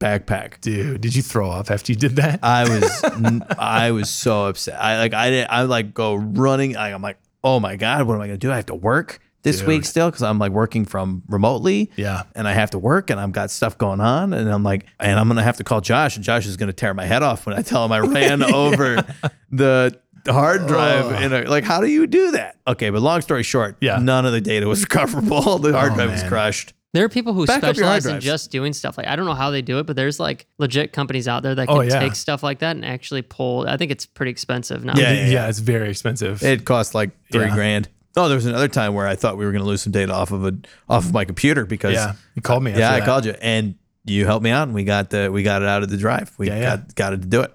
backpack. 0.00 0.60
Dude, 0.60 1.00
did 1.00 1.14
you 1.14 1.22
throw 1.22 1.48
up 1.48 1.70
after 1.70 1.92
you 1.92 1.96
did 1.96 2.16
that? 2.16 2.40
I 2.42 2.68
was 2.68 3.04
I 3.58 3.92
was 3.92 4.10
so 4.10 4.46
upset. 4.46 4.82
I 4.82 4.98
like 4.98 5.14
I 5.14 5.30
didn't 5.30 5.50
I 5.52 5.62
like 5.62 5.94
go 5.94 6.16
running. 6.16 6.76
I, 6.76 6.88
I'm 6.92 7.02
like, 7.02 7.18
oh 7.44 7.60
my 7.60 7.76
god, 7.76 8.04
what 8.08 8.14
am 8.16 8.20
I 8.20 8.26
gonna 8.26 8.36
do? 8.36 8.50
I 8.50 8.56
have 8.56 8.66
to 8.66 8.74
work 8.74 9.20
this 9.42 9.60
Dude. 9.60 9.68
week 9.68 9.84
still 9.84 10.08
because 10.10 10.24
I'm 10.24 10.40
like 10.40 10.50
working 10.50 10.84
from 10.84 11.22
remotely. 11.28 11.92
Yeah. 11.94 12.24
And 12.34 12.48
I 12.48 12.52
have 12.52 12.72
to 12.72 12.80
work 12.80 13.10
and 13.10 13.20
I've 13.20 13.30
got 13.30 13.50
stuff 13.52 13.78
going 13.78 14.00
on. 14.00 14.32
And 14.34 14.50
I'm 14.50 14.64
like, 14.64 14.86
and 14.98 15.20
I'm 15.20 15.28
gonna 15.28 15.44
have 15.44 15.58
to 15.58 15.64
call 15.64 15.80
Josh, 15.80 16.16
and 16.16 16.24
Josh 16.24 16.46
is 16.46 16.56
gonna 16.56 16.72
tear 16.72 16.92
my 16.94 17.04
head 17.06 17.22
off 17.22 17.46
when 17.46 17.56
I 17.56 17.62
tell 17.62 17.84
him 17.84 17.92
I 17.92 18.00
ran 18.00 18.42
over 18.42 19.04
the 19.52 19.98
hard 20.28 20.66
drive 20.66 21.22
in 21.22 21.32
a 21.32 21.42
like 21.48 21.64
how 21.64 21.80
do 21.80 21.86
you 21.86 22.06
do 22.06 22.32
that? 22.32 22.56
Okay, 22.66 22.90
but 22.90 23.00
long 23.02 23.20
story 23.20 23.42
short, 23.42 23.76
Yeah. 23.80 23.98
none 23.98 24.26
of 24.26 24.32
the 24.32 24.40
data 24.40 24.66
was 24.66 24.80
recoverable. 24.88 25.58
The 25.58 25.72
hard 25.72 25.92
Oh, 25.92 25.94
drive 25.96 26.10
was 26.10 26.20
man. 26.22 26.28
crushed. 26.30 26.72
There 26.94 27.04
are 27.04 27.08
people 27.10 27.34
who 27.34 27.44
Back 27.44 27.62
up 27.62 27.76
your 27.76 27.84
hard 27.84 28.02
specialize 28.02 28.06
in 28.06 28.10
drives. 28.12 28.24
just 28.24 28.50
doing 28.50 28.72
stuff 28.72 28.96
like 28.96 29.06
I 29.06 29.16
don't 29.16 29.26
know 29.26 29.34
how 29.34 29.50
they 29.50 29.60
do 29.60 29.78
it, 29.78 29.86
but 29.86 29.96
there's 29.96 30.18
like 30.18 30.46
legit 30.58 30.92
companies 30.94 31.28
out 31.28 31.42
there 31.42 31.54
that 31.54 31.68
oh, 31.68 31.74
can 31.74 31.78
Oh, 31.78 31.94
yeah. 31.94 32.00
take 32.00 32.14
stuff 32.14 32.42
like 32.42 32.60
that 32.60 32.74
and 32.76 32.84
actually 32.86 33.22
pull. 33.22 33.66
I 33.68 33.76
think 33.76 33.90
it's 33.90 34.06
pretty 34.06 34.30
expensive 34.30 34.82
now. 34.84 34.94
Yeah, 34.96 35.26
yeah, 35.26 35.48
it's 35.48 35.58
very 35.58 35.90
expensive. 35.90 36.42
It 36.42 36.64
cost 36.64 36.94
like 36.94 37.10
three 37.30 37.44
Yeah. 37.46 37.54
grand. 37.54 37.88
Oh, 38.16 38.28
there 38.28 38.36
was 38.36 38.46
another 38.46 38.68
time 38.68 38.94
where 38.94 39.06
I 39.06 39.14
thought 39.14 39.36
we 39.36 39.44
were 39.44 39.52
going 39.52 39.60
to 39.62 39.68
lose 39.68 39.82
some 39.82 39.92
data 39.92 40.10
off 40.14 40.30
of 40.32 40.46
a 40.46 40.54
off 40.88 41.04
of 41.04 41.12
my 41.12 41.26
computer 41.26 41.66
because 41.66 41.92
yeah, 41.92 42.14
you 42.34 42.40
called 42.40 42.62
me. 42.62 42.70
yeah, 42.70 42.86
after 42.88 42.94
I 42.96 43.00
that. 43.00 43.04
called 43.06 43.24
you 43.26 43.34
and 43.42 43.74
you 44.06 44.24
helped 44.24 44.44
me 44.44 44.50
out 44.50 44.64
and 44.68 44.74
we 44.74 44.84
got 44.84 45.10
the 45.10 45.30
we 45.32 45.42
got 45.42 45.62
it 45.62 45.68
out 45.68 45.82
of 45.82 45.88
the 45.90 45.96
drive. 45.96 46.32
We 46.38 46.48
Yeah, 46.48 46.54
yeah. 46.58 46.76
got 46.76 46.94
got 46.94 47.12
it 47.12 47.22
to 47.22 47.26
do 47.28 47.42
it. 47.42 47.52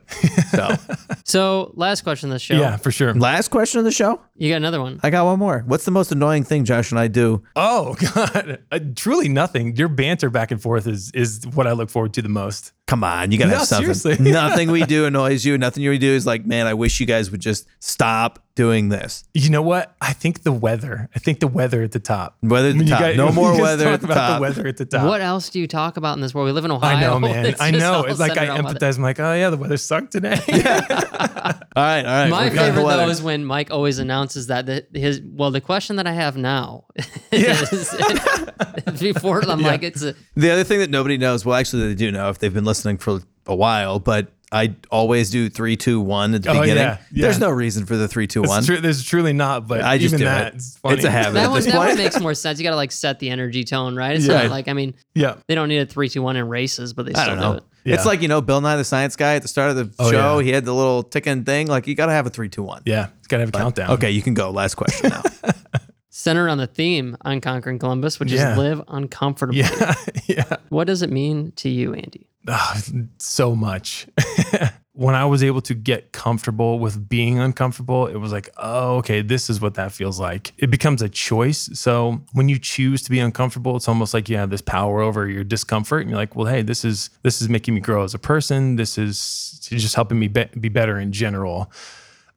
So 0.50 0.76
So 1.24 1.72
last 1.76 2.02
question 2.02 2.30
of 2.30 2.34
the 2.34 2.40
show. 2.40 2.56
Yeah, 2.56 2.78
for 2.78 2.92
sure. 2.92 3.14
last 3.14 3.50
question 3.50 3.80
of 3.80 3.86
the 3.86 3.92
show. 3.92 4.22
You 4.36 4.50
got 4.50 4.58
another 4.58 4.82
one. 4.82 5.00
I 5.04 5.10
got 5.12 5.26
one 5.26 5.40
more. 5.40 5.64
What's 5.68 5.86
the 5.86 5.92
most 5.92 6.12
annoying 6.12 6.44
thing 6.44 6.66
Josh 6.66 6.92
and 6.92 7.00
I 7.00 7.08
do? 7.08 7.44
Oh 7.56 7.96
God, 8.16 8.60
uh, 8.72 8.80
truly 8.96 9.30
nothing. 9.30 9.76
Your 9.76 9.88
banter 9.88 10.30
back 10.30 10.52
and 10.52 10.62
forth 10.62 10.88
is 10.88 11.12
is 11.12 11.46
what 11.54 11.68
I 11.68 11.72
look 11.74 11.90
forward 11.90 12.14
to 12.16 12.22
the 12.22 12.30
most. 12.30 12.74
Come 12.88 13.04
on, 13.06 13.32
you 13.32 13.38
gotta 13.38 13.52
No, 13.52 13.58
have 13.60 13.68
something. 13.68 13.94
seriously. 13.94 14.32
Nothing 14.32 14.70
we 14.70 14.84
do 14.84 15.06
annoys 15.06 15.46
you. 15.46 15.58
Nothing 15.58 15.88
we 15.88 15.98
do 15.98 16.12
is 16.12 16.26
like, 16.26 16.46
man, 16.46 16.68
I 16.68 16.74
wish 16.74 17.00
you 17.00 17.06
guys 17.06 17.32
would 17.32 17.40
just 17.40 17.66
stop 17.80 18.44
doing 18.56 18.90
this. 18.90 19.24
You 19.34 19.50
know 19.50 19.62
what? 19.62 19.96
I 20.02 20.12
think 20.12 20.44
the 20.44 20.52
weather. 20.52 21.08
I 21.16 21.20
think 21.20 21.40
the 21.40 21.48
weather 21.48 21.84
at 21.84 21.94
the 21.94 22.02
top. 22.02 22.36
Weather 22.44 22.70
at 22.70 22.78
the 22.80 22.86
top. 22.86 23.00
guys- 23.00 23.16
no 23.16 23.32
more 23.32 23.60
weather 23.62 23.88
at 23.88 24.02
the 24.02 24.08
top. 24.08 24.40
the 24.40 24.42
weather 24.42 24.68
at 24.68 24.76
the 24.76 24.84
top. 24.86 25.06
What 25.08 25.22
else 25.22 25.50
do 25.50 25.60
you 25.62 25.68
talk 25.68 25.96
about 25.96 26.16
in 26.18 26.22
this 26.22 26.34
world? 26.34 26.41
We 26.44 26.52
live 26.52 26.66
in 26.66 26.72
Ohio. 26.72 26.96
I 26.96 27.00
know, 27.00 27.20
man. 27.20 27.46
It's 27.46 27.62
I 27.62 27.72
know. 27.72 28.04
It's 28.04 28.20
like 28.20 28.32
I 28.32 28.46
centered 28.46 28.52
on 28.52 28.64
weather. 28.66 28.80
empathize. 28.80 28.98
I'm 28.98 29.04
like, 29.04 29.20
oh 29.20 29.34
yeah, 29.34 29.50
the 29.50 29.58
weather 29.58 29.78
sucked 29.78 30.12
today. 30.12 30.40
All 31.74 31.84
right, 31.84 32.06
all 32.06 32.12
right. 32.12 32.30
My 32.30 32.50
we're 32.50 32.56
done 32.56 32.66
with 32.66 32.76
favorite 32.76 32.84
though 32.84 33.10
is 33.10 33.22
when 33.24 33.46
Mike 33.46 33.72
always 33.72 33.98
announces 34.00 34.48
that 34.48 34.66
the, 34.66 34.86
his 34.94 35.22
well 35.24 35.52
the 35.52 35.62
question 35.62 35.96
that 35.96 36.06
I 36.08 36.12
have 36.12 36.36
now 36.36 36.86
is 37.32 37.96
before 39.00 39.42
I'm 39.50 39.62
like 39.62 39.82
it's 39.84 40.04
a, 40.04 40.14
The 40.36 40.52
other 40.52 40.66
thing 40.66 40.80
that 40.80 40.90
nobody 40.90 41.18
knows, 41.18 41.46
well, 41.46 41.56
actually, 41.58 41.88
they 41.88 41.96
do 41.96 42.12
know 42.12 42.30
if 42.30 42.40
they've 42.40 42.54
been 42.54 42.66
listening 42.66 42.98
for 42.98 43.22
a 43.46 43.56
while, 43.56 44.00
but 44.00 44.34
I 44.54 44.76
always 44.90 45.30
do 45.30 45.50
three, 45.50 45.78
two, 45.78 46.02
one 46.02 46.34
at 46.34 46.44
the 46.44 46.50
Oh, 46.50 46.60
beginning. 46.60 46.84
yeah, 46.84 46.98
yeah. 47.12 47.22
There's 47.22 47.40
no 47.40 47.50
reason 47.50 47.86
for 47.86 47.96
the 47.96 48.08
three, 48.08 48.28
two, 48.28 48.42
one. 48.42 48.58
It's 48.60 48.68
true, 48.68 48.82
there's 48.82 49.02
truly 49.04 49.32
not, 49.34 49.66
but 49.68 49.82
I 49.82 49.98
just 49.98 50.14
even 50.14 50.20
do 50.20 50.26
that, 50.26 50.48
it. 50.48 50.56
it's, 50.56 50.78
funny. 50.78 50.96
It's 50.96 51.06
a 51.06 51.10
habit 51.12 51.36
that 51.36 51.46
at 51.46 51.50
one 51.50 51.58
this 51.64 51.72
that 51.72 51.78
one 51.78 51.96
makes 51.98 52.20
more 52.20 52.34
sense. 52.34 52.60
You 52.60 52.64
got 52.64 52.72
to 52.72 52.76
like 52.76 52.92
set 52.92 53.20
the 53.20 53.30
energy 53.30 53.64
tone 53.64 53.96
right. 53.96 54.16
It's 54.18 54.26
Yeah. 54.28 54.42
not 54.44 54.52
like 54.52 54.68
I 54.68 54.74
mean 54.74 54.94
Yeah. 55.16 55.36
they 55.48 55.56
don't 55.56 55.70
need 55.70 55.80
a 55.80 55.86
three 55.86 56.10
two 56.10 56.22
one 56.22 56.36
in 56.36 56.48
races, 56.50 56.92
but 56.94 57.06
they 57.06 57.14
I 57.14 57.24
still 57.24 57.36
don't 57.36 57.38
do 57.38 57.42
know. 57.50 57.54
it. 57.58 57.64
It's 57.84 58.06
like, 58.06 58.22
you 58.22 58.28
know, 58.28 58.42
Bill 58.42 58.62
Nye 58.62 58.76
the 58.76 58.84
Science 58.84 59.16
Guy 59.16 59.36
at 59.36 59.42
the 59.42 59.48
start 59.48 59.72
of 59.72 59.76
the 59.78 59.90
Oh, 59.98 60.12
show, 60.12 60.38
yeah. 60.38 60.46
he 60.46 60.52
had 60.52 60.66
the 60.66 60.74
little 60.76 61.02
ticking 61.02 61.46
thing. 61.46 61.66
Like, 61.66 61.88
you 61.88 61.96
got 61.96 62.06
to 62.08 62.12
have 62.12 62.28
a 62.28 62.30
three, 62.30 62.48
two, 62.48 62.62
one. 62.62 62.84
Yeah. 62.86 63.08
It's 63.18 63.28
gotta 63.28 63.42
have 63.42 63.50
a 63.50 63.54
countdown. 63.54 63.90
Okay, 63.92 64.12
you 64.12 64.22
can 64.22 64.36
go. 64.36 64.52
Last 64.52 64.76
question 64.76 65.10
now. 65.10 65.24
Centered 66.22 66.50
on 66.50 66.60
the 66.60 66.68
theme 66.68 67.18
on 67.22 67.42
conquering 67.42 67.80
Columbus, 67.80 68.20
which 68.20 68.32
Yeah. 68.32 68.52
is 68.52 68.58
live 68.58 68.84
uncomfortably. 68.88 69.62
Yeah. 69.62 69.96
yeah. 70.28 70.58
What 70.70 70.86
does 70.86 71.02
it 71.02 71.10
mean 71.12 71.52
to 71.58 71.68
you, 71.68 71.96
Andy? 71.96 72.28
Ah, 72.48 72.80
so 73.18 73.56
much. 73.56 74.06
when 74.94 75.16
I 75.16 75.26
was 75.26 75.44
able 75.44 75.62
to 75.62 75.74
get 75.74 76.12
comfortable 76.12 76.78
with 76.78 77.10
being 77.10 77.40
uncomfortable, 77.40 78.06
it 78.06 78.18
was 78.18 78.32
like, 78.32 78.50
oh, 78.58 78.98
okay, 78.98 79.24
this 79.24 79.50
is 79.50 79.62
what 79.62 79.74
that 79.76 79.92
feels 79.94 80.20
like. 80.20 80.54
It 80.60 80.70
becomes 80.70 81.02
a 81.02 81.10
choice. 81.10 81.70
So 81.74 82.22
when 82.34 82.50
you 82.50 82.60
choose 82.60 83.02
to 83.04 83.10
be 83.10 83.20
uncomfortable, 83.20 83.76
it's 83.76 83.88
almost 83.88 84.14
like 84.14 84.30
you 84.30 84.38
have 84.38 84.52
this 84.52 84.62
power 84.62 85.02
over 85.02 85.28
your 85.28 85.44
discomfort, 85.44 86.02
and 86.02 86.10
you're 86.12 86.20
like, 86.20 86.36
well, 86.36 86.46
hey, 86.46 86.62
this 86.62 86.86
is 86.86 87.10
this 87.24 87.42
is 87.42 87.50
making 87.50 87.74
me 87.74 87.80
grow 87.80 88.04
as 88.04 88.14
a 88.14 88.20
person. 88.20 88.76
This 88.76 88.98
is 89.00 89.60
just 89.72 89.96
helping 89.96 90.20
me 90.20 90.28
be, 90.28 90.46
be 90.60 90.70
better 90.70 91.00
in 91.00 91.12
general. 91.12 91.72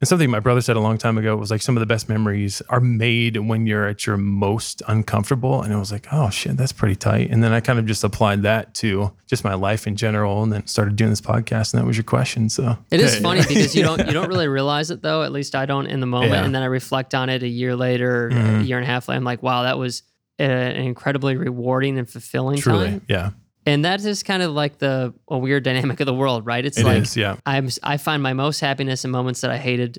And 0.00 0.08
something 0.08 0.28
my 0.30 0.40
brother 0.40 0.60
said 0.60 0.76
a 0.76 0.80
long 0.80 0.98
time 0.98 1.16
ago 1.18 1.36
was 1.36 1.50
like 1.50 1.62
some 1.62 1.76
of 1.76 1.80
the 1.80 1.86
best 1.86 2.08
memories 2.08 2.60
are 2.68 2.80
made 2.80 3.36
when 3.36 3.66
you're 3.66 3.86
at 3.88 4.06
your 4.06 4.16
most 4.16 4.82
uncomfortable. 4.88 5.62
And 5.62 5.72
it 5.72 5.76
was 5.76 5.92
like, 5.92 6.06
oh 6.12 6.30
shit, 6.30 6.56
that's 6.56 6.72
pretty 6.72 6.96
tight. 6.96 7.30
And 7.30 7.42
then 7.42 7.52
I 7.52 7.60
kind 7.60 7.78
of 7.78 7.86
just 7.86 8.04
applied 8.04 8.42
that 8.42 8.74
to 8.76 9.12
just 9.26 9.44
my 9.44 9.54
life 9.54 9.86
in 9.86 9.96
general 9.96 10.42
and 10.42 10.52
then 10.52 10.66
started 10.66 10.96
doing 10.96 11.10
this 11.10 11.20
podcast. 11.20 11.72
And 11.72 11.80
that 11.82 11.86
was 11.86 11.96
your 11.96 12.04
question. 12.04 12.48
So 12.48 12.76
It 12.90 13.00
is 13.00 13.18
funny 13.18 13.40
because 13.48 13.74
you 13.74 13.82
don't 13.82 14.04
you 14.06 14.12
don't 14.12 14.28
really 14.28 14.48
realize 14.48 14.90
it 14.90 15.00
though. 15.00 15.22
At 15.22 15.32
least 15.32 15.54
I 15.54 15.64
don't 15.66 15.86
in 15.86 16.00
the 16.00 16.06
moment, 16.06 16.30
Yeah. 16.32 16.36
Mm-hmm. 16.38 16.46
and 16.46 16.54
then 16.54 16.62
I 16.62 16.66
reflect 16.66 17.14
on 17.14 17.28
it 17.30 17.42
a 17.42 17.48
year 17.48 17.74
later, 17.76 18.28
a 18.28 18.62
year 18.62 18.76
and 18.78 18.84
a 18.84 18.90
half 18.90 19.08
later. 19.08 19.16
I'm 19.16 19.24
like, 19.24 19.42
wow, 19.42 19.62
that 19.62 19.78
was 19.78 20.02
an 20.38 20.50
incredibly 20.76 21.36
rewarding 21.36 21.96
and 21.98 22.10
fulfilling 22.10 22.58
truly, 22.58 22.86
time. 22.88 23.02
yeah, 23.08 23.30
And 23.66 23.84
that 23.84 24.04
is 24.04 24.22
kind 24.22 24.42
of 24.42 24.52
like 24.52 24.78
the 24.78 25.14
a 25.28 25.38
weird 25.38 25.62
dynamic 25.64 26.00
of 26.00 26.06
the 26.06 26.14
world, 26.14 26.44
right? 26.46 26.64
It's 26.64 26.78
it 26.78 26.84
like 26.84 27.02
is. 27.02 27.16
Yeah. 27.16 27.36
I'm 27.46 27.68
I 27.82 27.96
find 27.96 28.22
my 28.22 28.32
most 28.34 28.60
happiness 28.60 29.04
in 29.04 29.10
moments 29.10 29.40
that 29.40 29.50
I 29.50 29.56
hated 29.56 29.98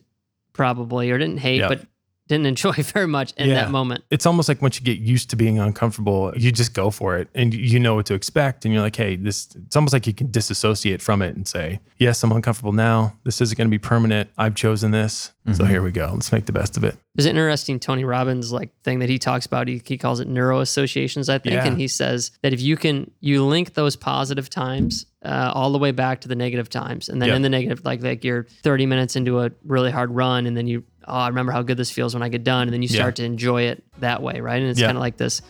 probably 0.54 1.12
or 1.12 1.18
didn't 1.18 1.40
hate, 1.40 1.60
Yep. 1.62 1.70
but 1.70 1.82
didn't 2.28 2.46
enjoy 2.48 2.72
very 2.94 3.08
much 3.08 3.34
in 3.34 3.50
Yeah. 3.50 3.56
that 3.56 3.72
moment. 3.72 4.04
It's 4.10 4.26
almost 4.26 4.50
like 4.50 4.62
once 4.62 4.80
you 4.80 4.86
get 4.86 4.98
used 5.00 5.30
to 5.32 5.36
being 5.36 5.60
uncomfortable, 5.60 6.34
you 6.36 6.52
just 6.52 6.74
go 6.74 6.90
for 6.90 7.18
it 7.18 7.28
and 7.36 7.54
you 7.54 7.80
know 7.80 7.96
what 7.96 8.06
to 8.08 8.14
expect. 8.14 8.66
And 8.66 8.74
you're 8.74 8.82
like, 8.84 8.96
hey, 8.96 9.16
this, 9.16 9.56
it's 9.56 9.76
almost 9.76 9.94
like 9.94 10.08
you 10.08 10.14
can 10.14 10.32
disassociate 10.32 11.02
from 11.02 11.22
it 11.22 11.36
and 11.36 11.48
say, 11.48 11.80
yes, 11.98 12.24
I'm 12.24 12.32
uncomfortable 12.32 12.74
now. 12.74 13.16
This 13.24 13.42
isn't 13.42 13.58
going 13.58 13.68
to 13.68 13.72
be 13.72 13.78
permanent. 13.80 14.30
I've 14.38 14.56
chosen 14.56 14.92
this. 14.92 15.32
So 15.54 15.64
here 15.64 15.84
we 15.84 15.92
go. 15.92 16.10
Let's 16.12 16.32
make 16.32 16.48
the 16.48 16.52
best 16.52 16.76
of 16.76 16.84
it. 16.84 16.98
There's 17.14 17.28
an 17.28 17.36
interesting 17.38 17.80
Tony 17.80 18.04
Robbins 18.04 18.52
like 18.52 18.72
thing 18.84 18.98
that 18.98 19.10
he 19.10 19.20
talks 19.20 19.46
about. 19.46 19.68
He, 19.68 19.80
he 19.86 19.96
calls 19.96 20.20
it 20.20 20.28
neuro 20.28 20.60
associations, 20.60 21.30
I 21.30 21.38
think, 21.38 21.54
Yeah. 21.54 21.68
and 21.68 21.80
he 21.80 21.88
says 21.88 22.32
that 22.42 22.52
if 22.52 22.60
you 22.62 22.76
can 22.76 23.12
you 23.20 23.46
link 23.46 23.76
those 23.76 23.96
positive 23.96 24.50
times 24.50 25.06
uh, 25.24 25.52
all 25.54 25.72
the 25.72 25.78
way 25.78 25.92
back 25.92 26.22
to 26.22 26.28
the 26.28 26.36
negative 26.36 26.68
times, 26.68 27.10
and 27.10 27.22
then 27.22 27.30
Yeah. 27.30 27.36
in 27.36 27.42
the 27.44 27.50
negative, 27.50 27.86
like 27.86 28.02
like 28.02 28.24
you're 28.24 28.48
30 28.64 28.88
minutes 28.88 29.16
into 29.16 29.40
a 29.40 29.52
really 29.64 29.92
hard 29.92 30.10
run, 30.10 30.48
and 30.48 30.58
then 30.58 30.66
you 30.66 30.84
oh 31.08 31.14
I 31.14 31.28
remember 31.28 31.52
how 31.52 31.62
good 31.62 31.78
this 31.78 31.92
feels 31.92 32.14
when 32.14 32.24
I 32.24 32.30
get 32.30 32.44
done, 32.44 32.64
and 32.68 32.74
then 32.74 32.82
you 32.82 32.90
Yeah. 32.90 33.00
start 33.02 33.16
to 33.18 33.24
enjoy 33.24 33.64
it 33.64 33.84
that 34.00 34.22
way, 34.22 34.40
right? 34.42 34.62
And 34.62 34.70
it's 34.70 34.80
Yeah. 34.80 34.88
kind 34.88 34.98
of 34.98 35.02
like 35.02 35.18
this 35.18 35.42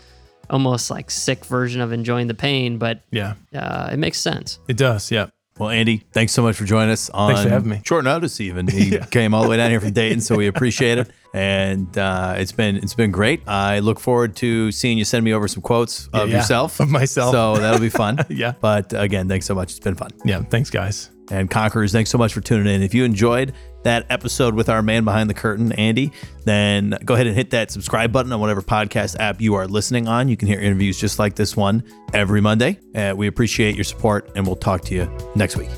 almost 0.50 0.92
like 0.92 1.10
sick 1.10 1.44
version 1.46 1.82
of 1.82 1.92
enjoying 1.92 2.28
the 2.28 2.34
pain, 2.36 2.78
but 2.78 3.02
Yeah, 3.12 3.34
uh, 3.56 3.90
it 3.92 3.98
makes 3.98 4.20
sense. 4.20 4.60
it 4.68 4.78
does. 4.78 5.12
Yeah. 5.12 5.28
Well, 5.58 5.70
Andy, 5.70 6.04
thanks 6.12 6.34
so 6.34 6.42
much 6.44 6.58
for 6.58 6.66
joining 6.66 6.90
us 6.92 7.10
on 7.12 7.30
Thanks 7.30 7.44
for 7.44 7.50
having 7.50 7.70
me. 7.70 7.82
short 7.86 8.04
notice. 8.04 8.42
Even 8.42 8.68
he 8.68 9.00
came 9.10 9.34
all 9.34 9.44
the 9.44 9.50
way 9.50 9.56
down 9.56 9.70
here 9.72 9.80
from 9.80 9.92
Dayton, 9.94 10.20
so 10.20 10.36
we 10.36 10.48
appreciate 10.48 10.98
it, 10.98 11.10
and 11.34 11.98
uh, 11.98 12.36
it's 12.38 12.52
been 12.52 12.76
it's 12.76 12.94
been 12.94 13.10
great. 13.10 13.42
I 13.48 13.80
look 13.80 14.00
forward 14.02 14.36
to 14.38 14.72
seeing 14.74 14.98
you 14.98 15.06
send 15.06 15.24
me 15.24 15.34
over 15.34 15.48
some 15.48 15.62
quotes 15.62 16.08
of 16.12 16.30
Yeah, 16.30 16.36
yourself, 16.38 16.80
of 16.82 16.90
myself. 16.90 17.32
So 17.32 17.56
that'll 17.58 17.80
be 17.80 17.88
fun. 17.90 18.20
Yeah. 18.30 18.54
But 18.60 18.92
again, 18.94 19.30
thanks 19.30 19.46
so 19.46 19.56
much. 19.56 19.72
It's 19.72 19.80
been 19.80 19.96
fun. 19.96 20.12
Yeah. 20.26 20.42
Thanks, 20.42 20.70
guys. 20.70 21.10
And 21.32 21.50
Conquerors, 21.50 21.92
thanks 21.94 22.10
so 22.12 22.18
much 22.18 22.34
for 22.34 22.42
tuning 22.42 22.68
in. 22.76 22.84
If 22.84 22.94
you 22.94 23.06
enjoyed 23.06 23.54
that 23.86 24.06
episode 24.10 24.54
with 24.54 24.70
our 24.70 24.84
man 24.84 25.06
behind 25.06 25.30
the 25.30 25.34
curtain, 25.34 25.72
Andy, 25.72 26.12
then 26.44 26.98
go 27.06 27.14
ahead 27.14 27.28
and 27.28 27.36
hit 27.36 27.52
that 27.52 27.72
subscribe 27.72 28.12
button 28.12 28.32
on 28.32 28.40
whatever 28.40 28.62
podcast 28.62 29.16
app 29.20 29.42
you 29.42 29.56
are 29.56 29.68
listening 29.68 30.08
on. 30.08 30.28
You 30.28 30.38
can 30.38 30.48
hear 30.48 30.60
interviews 30.60 31.00
just 31.00 31.18
like 31.18 31.36
this 31.36 31.56
one 31.56 31.84
every 32.14 32.42
Monday. 32.42 32.78
Uh, 32.94 33.14
we 33.16 33.28
appreciate 33.28 33.76
your 33.76 33.84
support, 33.86 34.30
and 34.36 34.46
we'll 34.46 34.56
talk 34.56 34.82
to 34.82 34.94
you 34.94 35.10
next 35.36 35.56
week. 35.56 35.70